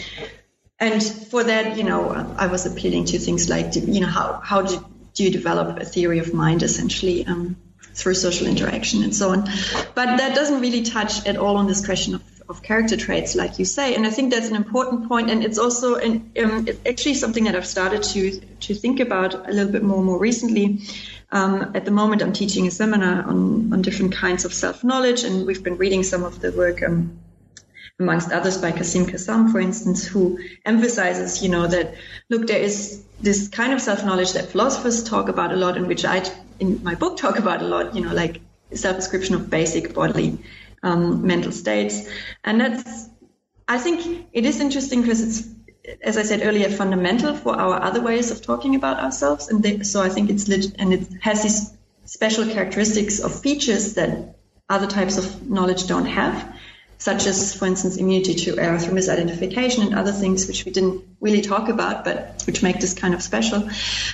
and 0.80 1.02
for 1.02 1.44
that, 1.44 1.76
you 1.76 1.84
know, 1.84 2.34
I 2.36 2.48
was 2.48 2.66
appealing 2.66 3.06
to 3.06 3.18
things 3.18 3.48
like, 3.48 3.74
you 3.76 4.00
know, 4.00 4.08
how 4.08 4.40
how 4.42 4.62
do 4.62 4.84
do 5.14 5.24
you 5.24 5.30
develop 5.30 5.78
a 5.78 5.84
theory 5.84 6.18
of 6.18 6.34
mind 6.34 6.62
essentially 6.62 7.26
um, 7.26 7.56
through 7.94 8.14
social 8.14 8.46
interaction 8.46 9.02
and 9.02 9.14
so 9.14 9.30
on. 9.30 9.44
But 9.94 10.18
that 10.18 10.34
doesn't 10.34 10.60
really 10.60 10.82
touch 10.82 11.26
at 11.26 11.36
all 11.36 11.56
on 11.56 11.66
this 11.66 11.84
question 11.84 12.16
of, 12.16 12.22
of 12.48 12.62
character 12.62 12.96
traits, 12.96 13.34
like 13.34 13.58
you 13.58 13.64
say. 13.64 13.94
And 13.94 14.06
I 14.06 14.10
think 14.10 14.32
that's 14.32 14.48
an 14.48 14.56
important 14.56 15.08
point, 15.08 15.30
and 15.30 15.44
it's 15.44 15.58
also 15.58 15.94
an, 15.94 16.32
um, 16.42 16.68
actually 16.86 17.14
something 17.14 17.44
that 17.44 17.54
I've 17.54 17.66
started 17.66 18.02
to 18.02 18.40
to 18.66 18.74
think 18.74 19.00
about 19.00 19.48
a 19.48 19.52
little 19.52 19.72
bit 19.72 19.82
more 19.82 20.02
more 20.02 20.18
recently. 20.18 20.80
Um, 21.30 21.72
at 21.74 21.84
the 21.84 21.90
moment, 21.90 22.22
I'm 22.22 22.32
teaching 22.32 22.66
a 22.66 22.70
seminar 22.70 23.22
on 23.22 23.72
on 23.72 23.82
different 23.82 24.14
kinds 24.14 24.44
of 24.44 24.52
self 24.52 24.84
knowledge, 24.84 25.24
and 25.24 25.46
we've 25.46 25.62
been 25.62 25.78
reading 25.78 26.02
some 26.02 26.24
of 26.24 26.40
the 26.40 26.52
work. 26.52 26.82
Um, 26.82 27.18
amongst 28.00 28.32
others 28.32 28.58
by 28.58 28.72
Quassim 28.72 29.06
Cassam, 29.06 29.52
for 29.52 29.60
instance, 29.60 30.04
who 30.04 30.38
emphasizes, 30.64 31.42
you 31.42 31.48
know, 31.48 31.66
that 31.66 31.94
look, 32.28 32.46
there 32.46 32.60
is 32.60 33.04
this 33.20 33.48
kind 33.48 33.72
of 33.72 33.80
self-knowledge 33.80 34.32
that 34.32 34.46
philosophers 34.46 35.04
talk 35.04 35.28
about 35.28 35.52
a 35.52 35.56
lot, 35.56 35.76
and 35.76 35.86
which 35.86 36.04
I, 36.04 36.24
in 36.58 36.82
my 36.82 36.94
book, 36.96 37.16
talk 37.16 37.38
about 37.38 37.62
a 37.62 37.66
lot. 37.66 37.94
You 37.94 38.04
know, 38.04 38.12
like 38.12 38.40
self-description 38.72 39.36
of 39.36 39.48
basic 39.48 39.94
bodily 39.94 40.38
um, 40.82 41.26
mental 41.26 41.52
states, 41.52 42.08
and 42.42 42.60
that's. 42.60 43.08
I 43.66 43.78
think 43.78 44.26
it 44.32 44.44
is 44.44 44.60
interesting 44.60 45.00
because 45.00 45.22
it's, 45.22 45.48
as 46.02 46.18
I 46.18 46.22
said 46.22 46.42
earlier, 46.42 46.68
fundamental 46.68 47.34
for 47.34 47.56
our 47.56 47.80
other 47.80 48.02
ways 48.02 48.30
of 48.30 48.42
talking 48.42 48.74
about 48.74 48.98
ourselves, 48.98 49.48
and 49.48 49.62
they, 49.62 49.84
so 49.84 50.02
I 50.02 50.08
think 50.08 50.30
it's 50.30 50.48
lit, 50.48 50.66
and 50.78 50.92
it 50.92 51.08
has 51.22 51.42
these 51.44 51.72
special 52.04 52.44
characteristics 52.44 53.20
of 53.20 53.40
features 53.40 53.94
that 53.94 54.36
other 54.68 54.86
types 54.86 55.16
of 55.16 55.48
knowledge 55.48 55.86
don't 55.86 56.06
have 56.06 56.54
such 57.04 57.26
as, 57.26 57.54
for 57.54 57.66
instance, 57.66 57.98
immunity 57.98 58.34
to 58.34 58.58
error 58.58 58.78
through 58.78 58.94
misidentification 58.94 59.84
and 59.84 59.94
other 59.94 60.10
things 60.10 60.46
which 60.46 60.64
we 60.64 60.72
didn't 60.72 61.04
really 61.20 61.42
talk 61.42 61.68
about, 61.68 62.02
but 62.02 62.42
which 62.46 62.62
make 62.62 62.80
this 62.80 62.94
kind 62.94 63.12
of 63.12 63.20
special. 63.22 63.68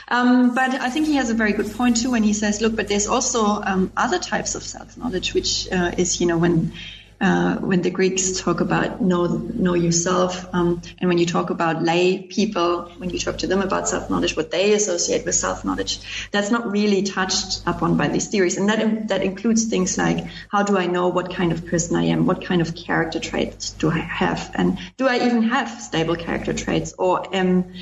Um, 0.08 0.56
but 0.56 0.74
I 0.74 0.90
think 0.90 1.06
he 1.06 1.14
has 1.14 1.30
a 1.30 1.34
very 1.34 1.52
good 1.52 1.70
point 1.70 1.98
too 1.98 2.10
when 2.10 2.24
he 2.24 2.32
says, 2.32 2.60
look, 2.60 2.74
but 2.74 2.88
there's 2.88 3.06
also 3.06 3.62
um, 3.62 3.92
other 3.96 4.18
types 4.18 4.56
of 4.56 4.64
self-knowledge, 4.64 5.34
which 5.34 5.70
uh, 5.70 5.92
is, 5.96 6.20
you 6.20 6.26
know, 6.26 6.38
when 6.38 6.72
uh, 7.20 7.56
when 7.56 7.82
the 7.82 7.90
Greeks 7.90 8.40
talk 8.40 8.60
about 8.60 9.02
know 9.02 9.26
know 9.26 9.74
yourself, 9.74 10.48
um, 10.54 10.80
and 10.98 11.08
when 11.08 11.18
you 11.18 11.26
talk 11.26 11.50
about 11.50 11.82
lay 11.82 12.22
people, 12.22 12.90
when 12.96 13.10
you 13.10 13.18
talk 13.18 13.38
to 13.38 13.46
them 13.46 13.60
about 13.60 13.88
self 13.88 14.08
knowledge, 14.08 14.36
what 14.36 14.50
they 14.50 14.72
associate 14.72 15.26
with 15.26 15.34
self 15.34 15.64
knowledge, 15.64 16.28
that's 16.30 16.50
not 16.50 16.70
really 16.70 17.02
touched 17.02 17.62
upon 17.66 17.96
by 17.98 18.08
these 18.08 18.28
theories, 18.28 18.56
and 18.56 18.70
that 18.70 19.08
that 19.08 19.22
includes 19.22 19.64
things 19.66 19.98
like 19.98 20.24
how 20.48 20.62
do 20.62 20.78
I 20.78 20.86
know 20.86 21.08
what 21.08 21.34
kind 21.34 21.52
of 21.52 21.66
person 21.66 21.96
I 21.96 22.04
am, 22.04 22.24
what 22.24 22.42
kind 22.44 22.62
of 22.62 22.74
character 22.74 23.20
traits 23.20 23.70
do 23.72 23.90
I 23.90 23.98
have, 23.98 24.50
and 24.54 24.78
do 24.96 25.06
I 25.06 25.16
even 25.16 25.42
have 25.42 25.68
stable 25.68 26.16
character 26.16 26.54
traits, 26.54 26.94
or 26.96 27.34
am 27.34 27.74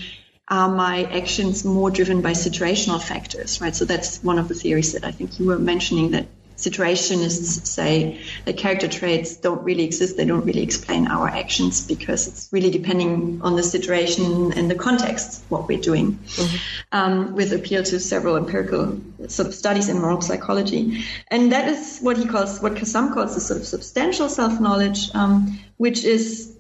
are 0.50 0.68
my 0.68 1.04
actions 1.04 1.64
more 1.64 1.90
driven 1.90 2.22
by 2.22 2.30
situational 2.30 3.00
factors, 3.02 3.60
right? 3.60 3.76
So 3.76 3.84
that's 3.84 4.22
one 4.24 4.38
of 4.38 4.48
the 4.48 4.54
theories 4.54 4.94
that 4.94 5.04
I 5.04 5.10
think 5.10 5.38
you 5.38 5.46
were 5.46 5.58
mentioning 5.58 6.12
that 6.12 6.26
situationists 6.58 7.66
say 7.66 8.20
that 8.44 8.56
character 8.56 8.88
traits 8.88 9.36
don't 9.36 9.62
really 9.62 9.84
exist. 9.84 10.16
They 10.16 10.24
don't 10.24 10.44
really 10.44 10.62
explain 10.62 11.06
our 11.06 11.28
actions 11.28 11.86
because 11.86 12.26
it's 12.26 12.48
really 12.50 12.70
depending 12.70 13.40
on 13.42 13.54
the 13.54 13.62
situation 13.62 14.52
and 14.52 14.68
the 14.68 14.74
context 14.74 15.44
what 15.48 15.68
we're 15.68 15.80
doing. 15.80 16.14
Mm-hmm. 16.14 16.56
Um, 16.90 17.34
with 17.34 17.52
appeal 17.52 17.82
to 17.84 18.00
several 18.00 18.36
empirical 18.36 19.00
of 19.20 19.54
studies 19.54 19.88
in 19.88 20.00
moral 20.00 20.20
psychology, 20.20 21.04
and 21.28 21.52
that 21.52 21.68
is 21.68 22.00
what 22.00 22.16
he 22.16 22.26
calls 22.26 22.60
what 22.60 22.74
Cassam 22.74 23.14
calls 23.14 23.34
the 23.34 23.40
sort 23.40 23.60
of 23.60 23.66
substantial 23.66 24.28
self 24.28 24.60
knowledge, 24.60 25.14
um, 25.14 25.60
which 25.76 26.04
is 26.04 26.57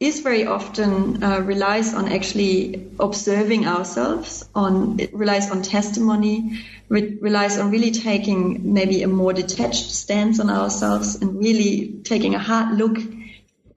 is 0.00 0.20
very 0.20 0.44
often 0.44 1.22
uh, 1.22 1.40
relies 1.40 1.94
on 1.94 2.08
actually 2.08 2.90
observing 2.98 3.66
ourselves 3.66 4.44
on 4.54 4.98
it 4.98 5.14
relies 5.14 5.50
on 5.50 5.62
testimony 5.62 6.64
re- 6.88 7.16
relies 7.20 7.58
on 7.58 7.70
really 7.70 7.92
taking 7.92 8.74
maybe 8.74 9.02
a 9.02 9.08
more 9.08 9.32
detached 9.32 9.90
stance 9.90 10.40
on 10.40 10.50
ourselves 10.50 11.14
and 11.16 11.38
really 11.38 12.00
taking 12.02 12.34
a 12.34 12.38
hard 12.38 12.76
look 12.76 12.98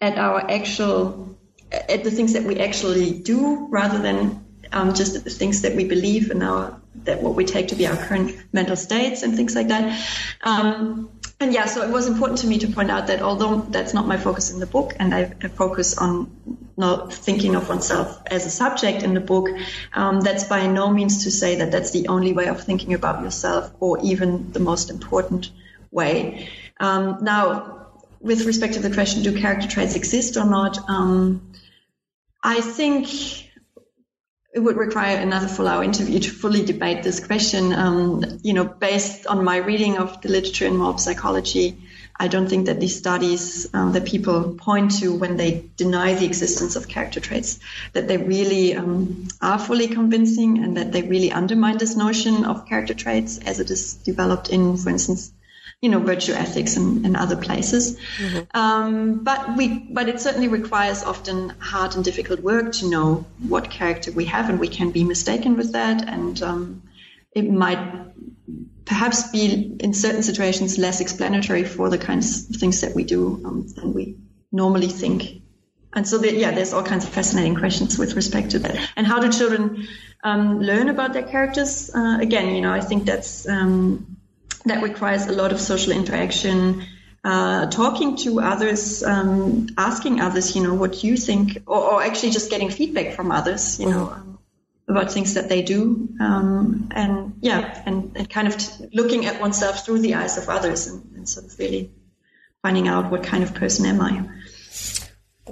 at 0.01 0.17
our 0.17 0.39
actual 0.49 1.37
at 1.71 2.03
the 2.03 2.11
things 2.11 2.33
that 2.33 2.43
we 2.43 2.59
actually 2.59 3.11
do 3.11 3.67
rather 3.69 3.99
than 3.99 4.43
um, 4.71 4.93
just 4.93 5.23
the 5.23 5.29
things 5.29 5.61
that 5.61 5.75
we 5.75 5.85
believe 5.85 6.31
and 6.31 6.43
our 6.43 6.81
that 7.03 7.21
what 7.21 7.35
we 7.35 7.45
take 7.45 7.69
to 7.69 7.75
be 7.75 7.87
our 7.87 7.95
current 7.95 8.35
mental 8.53 8.75
states 8.75 9.23
and 9.23 9.35
things 9.35 9.55
like 9.55 9.67
that 9.69 9.99
um, 10.41 11.09
and 11.39 11.53
yeah, 11.53 11.65
so 11.65 11.83
it 11.83 11.91
was 11.91 12.07
important 12.07 12.39
to 12.39 12.47
me 12.47 12.57
to 12.59 12.67
point 12.67 12.89
out 12.89 13.07
that 13.07 13.21
although 13.21 13.61
that's 13.61 13.93
not 13.93 14.07
my 14.07 14.17
focus 14.17 14.49
in 14.49 14.59
the 14.59 14.65
book, 14.65 14.95
and 14.97 15.13
I, 15.13 15.25
focus 15.25 15.95
on 15.95 16.35
not 16.75 17.13
thinking 17.13 17.53
of 17.55 17.69
oneself 17.69 18.23
as 18.25 18.47
a 18.47 18.49
subject 18.49 19.03
in 19.03 19.13
the 19.13 19.19
book, 19.19 19.47
um, 19.93 20.21
that's 20.21 20.45
by 20.45 20.65
no 20.65 20.89
means 20.89 21.25
to 21.25 21.31
say 21.31 21.57
that 21.57 21.71
that's 21.71 21.91
the 21.91 22.07
only 22.07 22.33
way 22.33 22.47
of 22.47 22.63
thinking 22.63 22.95
about 22.95 23.21
yourself 23.21 23.71
or 23.79 23.99
even 24.01 24.51
the 24.51 24.59
most 24.59 24.89
important 24.89 25.51
way. 25.91 26.49
Um, 26.79 27.19
now, 27.21 27.87
with 28.19 28.45
respect 28.45 28.73
to 28.73 28.79
the 28.79 28.91
question, 28.91 29.21
do 29.21 29.39
character 29.39 29.67
traits 29.67 29.95
exist 29.95 30.37
or 30.37 30.45
not? 30.45 30.89
Um, 30.89 31.53
I 32.41 32.61
think 32.61 33.46
it 34.57 34.63
would 34.63 34.75
require 34.75 35.17
another 35.17 35.47
full 35.47 35.67
hour 35.67 35.83
interview 35.83 36.17
to 36.17 36.31
fully 36.31 36.65
debate 36.65 37.03
this 37.03 37.23
question. 37.23 37.73
Um, 37.73 38.39
you 38.41 38.53
know, 38.53 38.65
based 38.65 39.27
on 39.27 39.43
my 39.43 39.57
reading 39.57 39.99
of 39.99 40.19
the 40.21 40.29
literature 40.29 40.65
in 40.65 40.77
mob 40.77 40.99
psychology, 40.99 41.77
I 42.19 42.27
don't 42.27 42.49
think 42.49 42.65
that 42.65 42.79
these 42.79 42.97
studies 42.97 43.67
um, 43.75 43.93
that 43.93 44.05
people 44.05 44.55
point 44.55 44.97
to 44.99 45.13
when 45.13 45.37
they 45.37 45.69
deny 45.77 46.15
the 46.15 46.25
existence 46.25 46.75
of 46.75 46.87
character 46.87 47.19
traits, 47.19 47.59
that 47.93 48.07
they 48.07 48.17
really 48.17 48.75
um, 48.75 49.27
are 49.43 49.59
fully 49.59 49.89
convincing 49.89 50.63
and 50.63 50.77
that 50.77 50.91
they 50.91 51.03
really 51.03 51.31
undermine 51.31 51.77
this 51.77 51.95
notion 51.95 52.43
of 52.43 52.65
character 52.65 52.95
traits 52.95 53.37
as 53.37 53.59
it 53.59 53.69
is 53.69 53.93
developed 53.93 54.49
in, 54.49 54.75
for 54.75 54.89
instance, 54.89 55.31
you 55.81 55.89
know, 55.89 55.99
virtue 55.99 56.33
ethics 56.33 56.75
and, 56.75 57.05
and 57.05 57.15
other 57.15 57.35
places. 57.35 57.99
Mm-hmm. 58.17 58.57
Um, 58.57 59.23
but 59.23 59.55
we, 59.55 59.67
but 59.91 60.09
it 60.09 60.19
certainly 60.19 60.47
requires 60.47 61.03
often 61.03 61.49
hard 61.59 61.95
and 61.95 62.03
difficult 62.03 62.39
work 62.39 62.71
to 62.73 62.89
know 62.89 63.25
what 63.47 63.69
character 63.69 64.11
we 64.11 64.25
have, 64.25 64.49
and 64.49 64.59
we 64.59 64.67
can 64.67 64.91
be 64.91 65.03
mistaken 65.03 65.55
with 65.55 65.73
that, 65.73 66.07
and 66.07 66.41
um, 66.41 66.83
it 67.31 67.49
might 67.49 67.77
perhaps 68.85 69.29
be 69.31 69.75
in 69.79 69.93
certain 69.93 70.23
situations 70.23 70.77
less 70.77 71.01
explanatory 71.01 71.63
for 71.63 71.89
the 71.89 71.97
kinds 71.97 72.49
of 72.49 72.55
things 72.55 72.81
that 72.81 72.95
we 72.95 73.03
do 73.03 73.41
um, 73.45 73.67
than 73.75 73.93
we 73.93 74.17
normally 74.51 74.87
think. 74.87 75.41
And 75.93 76.07
so, 76.07 76.17
the, 76.17 76.33
yeah, 76.33 76.51
there's 76.51 76.73
all 76.73 76.83
kinds 76.83 77.05
of 77.05 77.11
fascinating 77.11 77.55
questions 77.55 77.99
with 77.99 78.15
respect 78.15 78.51
to 78.51 78.59
that. 78.59 78.77
And 78.95 79.05
how 79.05 79.19
do 79.19 79.31
children 79.31 79.87
um, 80.23 80.59
learn 80.59 80.89
about 80.89 81.13
their 81.13 81.23
characters? 81.23 81.91
Uh, 81.93 82.17
again, 82.19 82.55
you 82.55 82.61
know, 82.61 82.71
I 82.71 82.81
think 82.81 83.05
that's 83.05 83.47
um, 83.47 84.16
that 84.67 84.83
requires 84.83 85.27
a 85.27 85.31
lot 85.31 85.51
of 85.51 85.59
social 85.59 85.91
interaction, 85.91 86.85
uh, 87.23 87.69
talking 87.69 88.15
to 88.17 88.39
others, 88.39 89.03
um, 89.03 89.67
asking 89.77 90.21
others, 90.21 90.55
you 90.55 90.63
know, 90.63 90.73
what 90.73 91.03
you 91.03 91.17
think, 91.17 91.57
or, 91.65 91.77
or, 91.77 92.03
actually 92.03 92.31
just 92.31 92.49
getting 92.49 92.69
feedback 92.69 93.15
from 93.15 93.31
others, 93.31 93.79
you 93.79 93.89
know, 93.89 94.09
um, 94.09 94.39
about 94.87 95.11
things 95.11 95.33
that 95.33 95.49
they 95.49 95.61
do, 95.61 96.07
um, 96.21 96.87
and 96.91 97.33
yeah, 97.41 97.83
and, 97.85 98.15
and 98.15 98.29
kind 98.29 98.47
of 98.47 98.57
t- 98.57 98.89
looking 98.93 99.25
at 99.25 99.41
oneself 99.41 99.85
through 99.85 99.99
the 99.99 100.15
eyes 100.15 100.37
of 100.37 100.47
others, 100.47 100.87
and, 100.87 101.03
and 101.15 101.27
sort 101.27 101.45
of 101.45 101.59
really 101.59 101.91
finding 102.61 102.87
out 102.87 103.11
what 103.11 103.23
kind 103.23 103.43
of 103.43 103.53
person 103.55 103.85
am 103.85 103.99
I. 103.99 104.23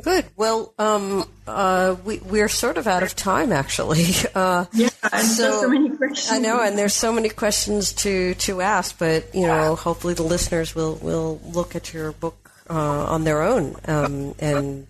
Good. 0.02 0.26
Well, 0.36 0.74
um, 0.78 1.26
uh, 1.48 1.96
we, 2.04 2.20
we're 2.20 2.50
sort 2.50 2.78
of 2.78 2.88
out 2.88 3.04
of 3.04 3.16
time, 3.16 3.52
actually. 3.52 4.06
Uh, 4.36 4.66
yeah, 4.74 4.90
and 5.14 5.26
so, 5.26 5.62
so, 5.62 5.70
many 5.70 5.90
questions. 5.96 6.30
I 6.30 6.40
know, 6.40 6.62
and 6.62 6.78
there's 6.78 6.94
so 6.94 7.14
many 7.14 7.30
questions 7.30 7.94
to, 7.94 8.34
to 8.36 8.60
ask, 8.60 9.00
but, 9.00 9.34
you 9.34 9.48
know, 9.48 9.76
hopefully 9.76 10.14
the 10.14 10.24
listeners 10.24 10.76
will, 10.76 10.96
will 10.96 11.40
look 11.46 11.74
at 11.74 11.94
your 11.94 12.12
book 12.12 12.52
uh, 12.70 13.06
on 13.06 13.24
their 13.24 13.42
own. 13.42 13.78
Um, 13.88 14.36
and 14.40 14.88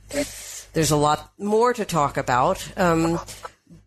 there's 0.73 0.89
a 0.89 0.95
lot 0.95 1.31
more 1.37 1.73
to 1.73 1.85
talk 1.85 2.17
about. 2.17 2.67
Um, 2.75 3.19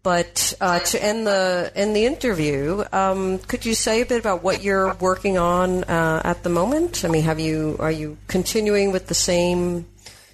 but 0.02 0.54
uh, 0.60 0.78
to 0.78 1.04
end 1.04 1.26
the 1.26 1.72
end 1.74 1.94
the 1.94 2.06
interview, 2.06 2.84
um, 2.92 3.38
could 3.40 3.66
you 3.66 3.74
say 3.74 4.00
a 4.00 4.06
bit 4.06 4.20
about 4.20 4.42
what 4.42 4.62
you're 4.62 4.94
working 4.94 5.36
on 5.38 5.84
uh, 5.84 6.22
at 6.24 6.42
the 6.44 6.48
moment? 6.48 7.04
I 7.04 7.08
mean, 7.08 7.24
have 7.24 7.40
you 7.40 7.76
are 7.78 7.90
you 7.90 8.16
continuing 8.26 8.92
with 8.92 9.08
the 9.08 9.14
same 9.14 9.86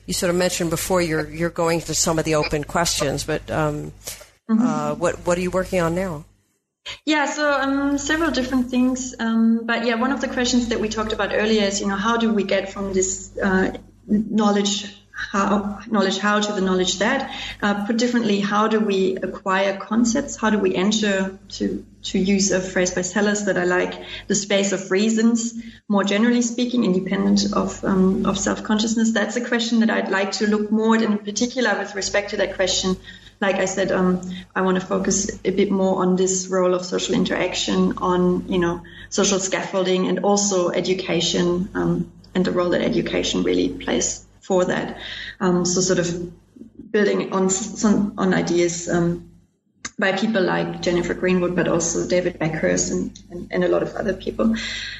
you 0.06 0.14
sort 0.14 0.30
of 0.30 0.36
mentioned 0.36 0.70
before 0.70 1.00
you're 1.00 1.28
you're 1.28 1.50
going 1.50 1.80
to 1.82 1.94
some 1.94 2.18
of 2.18 2.24
the 2.24 2.34
open 2.34 2.64
questions, 2.64 3.24
but 3.24 3.50
um, 3.50 3.92
mm-hmm. 4.48 4.60
uh, 4.60 4.94
what 4.94 5.26
what 5.26 5.38
are 5.38 5.40
you 5.40 5.50
working 5.50 5.80
on 5.80 5.94
now? 5.94 6.24
Yeah, 7.06 7.26
so 7.26 7.50
um, 7.50 7.96
several 7.96 8.30
different 8.30 8.70
things. 8.70 9.14
Um, 9.18 9.64
but 9.64 9.86
yeah, 9.86 9.94
one 9.94 10.12
of 10.12 10.20
the 10.20 10.28
questions 10.28 10.68
that 10.68 10.80
we 10.80 10.88
talked 10.88 11.14
about 11.14 11.32
earlier 11.32 11.62
is, 11.62 11.80
you 11.80 11.86
know, 11.86 11.96
how 11.96 12.18
do 12.18 12.32
we 12.32 12.44
get 12.44 12.72
from 12.72 12.92
this 12.92 13.36
uh, 13.38 13.72
knowledge 14.06 14.94
how 15.30 15.80
knowledge 15.90 16.18
how 16.18 16.40
to 16.40 16.52
the 16.52 16.60
knowledge 16.60 16.98
that. 16.98 17.34
Uh, 17.62 17.86
put 17.86 17.96
differently, 17.96 18.40
how 18.40 18.68
do 18.68 18.80
we 18.80 19.16
acquire 19.16 19.76
concepts? 19.76 20.36
How 20.36 20.50
do 20.50 20.58
we 20.58 20.74
enter 20.74 21.38
to 21.50 21.84
to 22.04 22.18
use 22.18 22.50
a 22.52 22.60
phrase 22.60 22.90
by 22.90 23.00
Sellars 23.00 23.46
that 23.46 23.56
I 23.56 23.64
like, 23.64 23.94
the 24.26 24.34
space 24.34 24.72
of 24.72 24.90
reasons, 24.90 25.54
more 25.88 26.04
generally 26.04 26.42
speaking, 26.42 26.84
independent 26.84 27.52
of 27.52 27.82
um, 27.84 28.26
of 28.26 28.38
self 28.38 28.62
consciousness. 28.62 29.12
That's 29.12 29.36
a 29.36 29.44
question 29.44 29.80
that 29.80 29.90
I'd 29.90 30.10
like 30.10 30.32
to 30.32 30.46
look 30.46 30.70
more 30.70 30.96
at, 30.96 31.02
in 31.02 31.18
particular 31.18 31.78
with 31.78 31.94
respect 31.94 32.30
to 32.30 32.36
that 32.38 32.54
question. 32.56 32.96
Like 33.40 33.56
I 33.56 33.64
said, 33.64 33.90
um, 33.90 34.20
I 34.54 34.62
want 34.62 34.80
to 34.80 34.86
focus 34.86 35.38
a 35.44 35.50
bit 35.50 35.70
more 35.70 36.02
on 36.02 36.16
this 36.16 36.46
role 36.48 36.74
of 36.74 36.84
social 36.84 37.14
interaction, 37.14 37.98
on 37.98 38.48
you 38.48 38.58
know 38.58 38.82
social 39.08 39.38
scaffolding, 39.38 40.06
and 40.06 40.20
also 40.20 40.70
education, 40.70 41.70
um, 41.74 42.12
and 42.34 42.44
the 42.44 42.52
role 42.52 42.70
that 42.70 42.82
education 42.82 43.42
really 43.42 43.68
plays 43.70 44.23
for 44.44 44.66
that. 44.66 44.98
Um, 45.40 45.64
so 45.64 45.80
sort 45.80 45.98
of 45.98 46.32
building 46.90 47.32
on 47.32 47.50
on 48.18 48.34
ideas 48.34 48.88
um, 48.88 49.30
by 49.98 50.12
people 50.12 50.42
like 50.42 50.82
Jennifer 50.82 51.14
Greenwood, 51.14 51.54
but 51.54 51.68
also 51.68 52.06
David 52.08 52.38
Bakhurst 52.38 52.90
and, 52.90 53.18
and, 53.30 53.52
and 53.52 53.64
a 53.64 53.68
lot 53.68 53.82
of 53.82 53.94
other 53.94 54.14
people. 54.14 54.54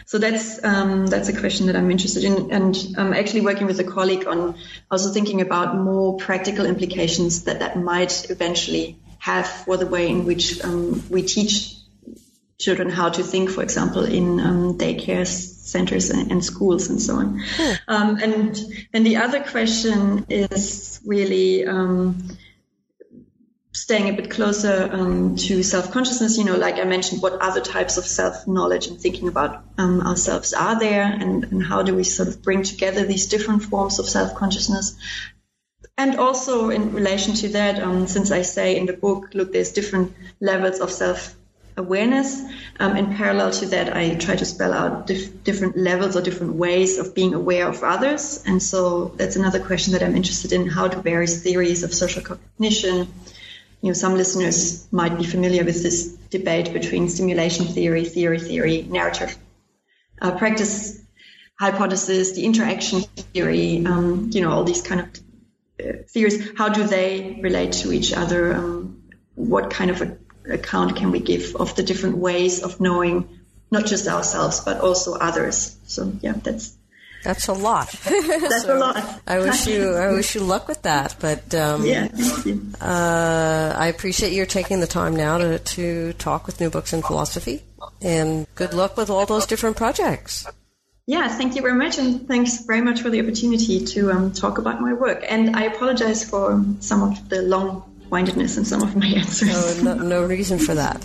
So 0.06 0.18
that's 0.18 0.62
um, 0.64 1.06
that's 1.06 1.28
a 1.28 1.38
question 1.38 1.66
that 1.66 1.76
I'm 1.76 1.90
interested 1.90 2.24
in, 2.24 2.50
and 2.50 2.76
I'm 2.96 3.12
actually 3.12 3.42
working 3.42 3.66
with 3.66 3.80
a 3.80 3.84
colleague 3.84 4.26
on 4.26 4.56
also 4.90 5.12
thinking 5.12 5.40
about 5.40 5.76
more 5.76 6.16
practical 6.16 6.66
implications 6.66 7.44
that 7.44 7.60
that 7.60 7.76
might 7.76 8.30
eventually 8.30 8.98
have 9.18 9.46
for 9.46 9.76
the 9.76 9.86
way 9.86 10.08
in 10.08 10.24
which 10.24 10.62
um, 10.64 11.02
we 11.08 11.22
teach 11.22 11.76
children 12.58 12.88
how 12.88 13.08
to 13.08 13.22
think, 13.22 13.50
for 13.50 13.62
example, 13.62 14.04
in 14.04 14.40
um, 14.40 14.78
daycares 14.78 15.53
centers 15.64 16.10
and, 16.10 16.30
and 16.30 16.44
schools 16.44 16.90
and 16.90 17.00
so 17.00 17.16
on. 17.16 17.42
Um, 17.88 18.16
and 18.16 18.58
and 18.92 19.06
the 19.06 19.16
other 19.16 19.42
question 19.42 20.26
is 20.28 21.00
really 21.04 21.66
um, 21.66 22.36
staying 23.72 24.08
a 24.08 24.12
bit 24.12 24.30
closer 24.30 24.88
um, 24.92 25.36
to 25.36 25.62
self 25.62 25.90
consciousness. 25.90 26.38
You 26.38 26.44
know, 26.44 26.56
like 26.56 26.76
I 26.76 26.84
mentioned, 26.84 27.22
what 27.22 27.40
other 27.40 27.60
types 27.60 27.96
of 27.96 28.06
self 28.06 28.46
knowledge 28.46 28.86
and 28.86 29.00
thinking 29.00 29.28
about 29.28 29.64
um, 29.78 30.00
ourselves 30.00 30.52
are 30.52 30.78
there, 30.78 31.02
and, 31.02 31.44
and 31.44 31.62
how 31.62 31.82
do 31.82 31.94
we 31.94 32.04
sort 32.04 32.28
of 32.28 32.42
bring 32.42 32.62
together 32.62 33.04
these 33.04 33.26
different 33.26 33.64
forms 33.64 33.98
of 33.98 34.08
self 34.08 34.34
consciousness. 34.34 34.96
And 35.96 36.16
also 36.16 36.70
in 36.70 36.92
relation 36.92 37.34
to 37.34 37.48
that, 37.50 37.80
um, 37.80 38.08
since 38.08 38.32
I 38.32 38.42
say 38.42 38.76
in 38.76 38.86
the 38.86 38.94
book, 38.94 39.34
look, 39.34 39.52
there's 39.52 39.72
different 39.72 40.14
levels 40.40 40.80
of 40.80 40.90
self 40.90 41.36
awareness. 41.76 42.40
Um, 42.78 42.96
in 42.96 43.14
parallel 43.14 43.50
to 43.52 43.66
that, 43.66 43.96
I 43.96 44.14
try 44.14 44.36
to 44.36 44.44
spell 44.44 44.72
out 44.72 45.06
dif- 45.06 45.42
different 45.44 45.76
levels 45.76 46.16
or 46.16 46.22
different 46.22 46.54
ways 46.54 46.98
of 46.98 47.14
being 47.14 47.34
aware 47.34 47.68
of 47.68 47.82
others. 47.82 48.42
And 48.46 48.62
so 48.62 49.12
that's 49.16 49.36
another 49.36 49.60
question 49.60 49.92
that 49.92 50.02
I'm 50.02 50.16
interested 50.16 50.52
in. 50.52 50.68
How 50.68 50.88
do 50.88 51.00
various 51.00 51.42
theories 51.42 51.82
of 51.82 51.92
social 51.92 52.22
cognition, 52.22 53.08
you 53.80 53.90
know, 53.90 53.92
some 53.92 54.14
listeners 54.14 54.86
might 54.92 55.18
be 55.18 55.24
familiar 55.24 55.64
with 55.64 55.82
this 55.82 56.08
debate 56.30 56.72
between 56.72 57.08
simulation 57.08 57.66
theory, 57.66 58.04
theory 58.04 58.38
theory, 58.38 58.82
narrative 58.82 59.36
uh, 60.20 60.36
practice 60.36 61.00
hypothesis, 61.58 62.32
the 62.32 62.44
interaction 62.44 63.00
theory, 63.00 63.84
um, 63.86 64.30
you 64.32 64.40
know, 64.40 64.50
all 64.50 64.64
these 64.64 64.82
kind 64.82 65.00
of 65.00 65.86
uh, 65.86 65.92
theories. 66.08 66.50
How 66.56 66.68
do 66.68 66.84
they 66.84 67.38
relate 67.42 67.72
to 67.72 67.92
each 67.92 68.12
other? 68.12 68.54
Um, 68.54 69.02
what 69.34 69.70
kind 69.70 69.90
of 69.90 70.00
a 70.00 70.16
account 70.48 70.96
can 70.96 71.10
we 71.10 71.20
give 71.20 71.56
of 71.56 71.74
the 71.76 71.82
different 71.82 72.18
ways 72.18 72.62
of 72.62 72.80
knowing 72.80 73.40
not 73.70 73.86
just 73.86 74.06
ourselves 74.06 74.60
but 74.60 74.80
also 74.80 75.14
others? 75.14 75.76
So 75.86 76.12
yeah, 76.20 76.32
that's 76.32 76.76
that's 77.24 77.48
a 77.48 77.54
lot. 77.54 77.90
That's 78.04 78.62
so 78.62 78.76
a 78.76 78.78
lot. 78.78 79.20
I 79.26 79.38
wish 79.38 79.66
you 79.66 79.94
I 79.94 80.12
wish 80.12 80.34
you 80.34 80.42
luck 80.42 80.68
with 80.68 80.82
that. 80.82 81.16
But 81.18 81.54
um, 81.54 81.84
yeah, 81.86 82.06
thank 82.08 82.44
you. 82.44 82.66
Uh, 82.78 83.74
I 83.74 83.86
appreciate 83.86 84.34
your 84.34 84.44
taking 84.44 84.80
the 84.80 84.86
time 84.86 85.16
now 85.16 85.38
to 85.38 85.58
to 85.58 86.12
talk 86.12 86.46
with 86.46 86.60
New 86.60 86.68
Books 86.68 86.92
in 86.92 87.00
Philosophy, 87.00 87.62
and 88.02 88.46
good 88.54 88.74
luck 88.74 88.98
with 88.98 89.08
all 89.08 89.24
those 89.24 89.46
different 89.46 89.76
projects. 89.76 90.46
Yeah, 91.06 91.28
thank 91.28 91.54
you 91.56 91.62
very 91.62 91.74
much, 91.74 91.98
and 91.98 92.28
thanks 92.28 92.64
very 92.64 92.80
much 92.80 93.00
for 93.00 93.10
the 93.10 93.20
opportunity 93.20 93.84
to 93.84 94.10
um, 94.10 94.32
talk 94.32 94.58
about 94.58 94.80
my 94.80 94.92
work. 94.92 95.24
And 95.26 95.56
I 95.56 95.64
apologize 95.64 96.28
for 96.28 96.62
some 96.80 97.02
of 97.02 97.28
the 97.28 97.42
long 97.42 97.93
windedness 98.14 98.56
in 98.56 98.64
some 98.64 98.80
of 98.80 98.94
my 98.94 99.06
answers. 99.22 99.82
No, 99.82 99.94
no, 99.94 100.02
no 100.04 100.24
reason 100.24 100.56
for 100.56 100.72
that. 100.72 101.04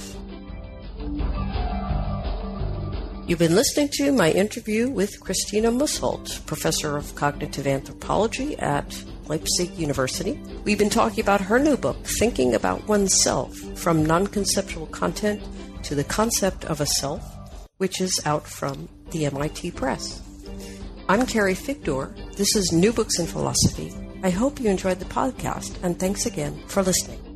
You've 3.26 3.39
been 3.39 3.55
listening 3.55 3.89
to 3.93 4.12
my 4.12 4.30
interview 4.32 4.89
with 4.89 5.20
Kristina 5.20 5.72
Musholt, 5.76 6.45
professor 6.45 6.97
of 6.97 7.16
cognitive 7.16 7.66
anthropology 7.66 8.57
at 8.60 9.03
Leipzig 9.28 9.72
University. 9.76 10.39
We've 10.66 10.78
been 10.78 10.91
talking 10.91 11.22
about 11.22 11.41
her 11.41 11.57
new 11.57 11.78
book, 11.78 11.97
Thinking 12.20 12.53
About 12.53 12.88
Oneself 12.88 13.55
From 13.76 14.05
Non 14.05 14.28
Conceptual 14.28 14.86
Content 14.88 15.41
to 15.84 15.95
the 15.95 16.03
Concept 16.03 16.66
of 16.66 16.80
a 16.80 16.86
Self, 16.86 17.24
which 17.78 18.01
is 18.01 18.22
out 18.26 18.45
from 18.47 18.88
the 19.10 19.26
MIT 19.26 19.72
Press. 19.72 20.22
I'm 21.07 21.26
Carrie 21.26 21.55
Figdor. 21.55 22.14
This 22.36 22.55
is 22.55 22.72
New 22.72 22.93
Books 22.93 23.18
in 23.18 23.26
Philosophy. 23.26 24.09
I 24.22 24.30
hope 24.30 24.59
you 24.59 24.70
enjoyed 24.70 24.99
the 24.99 25.05
podcast, 25.05 25.82
and 25.82 25.97
thanks 25.97 26.26
again 26.26 26.61
for 26.67 26.84
listening. 26.84 27.28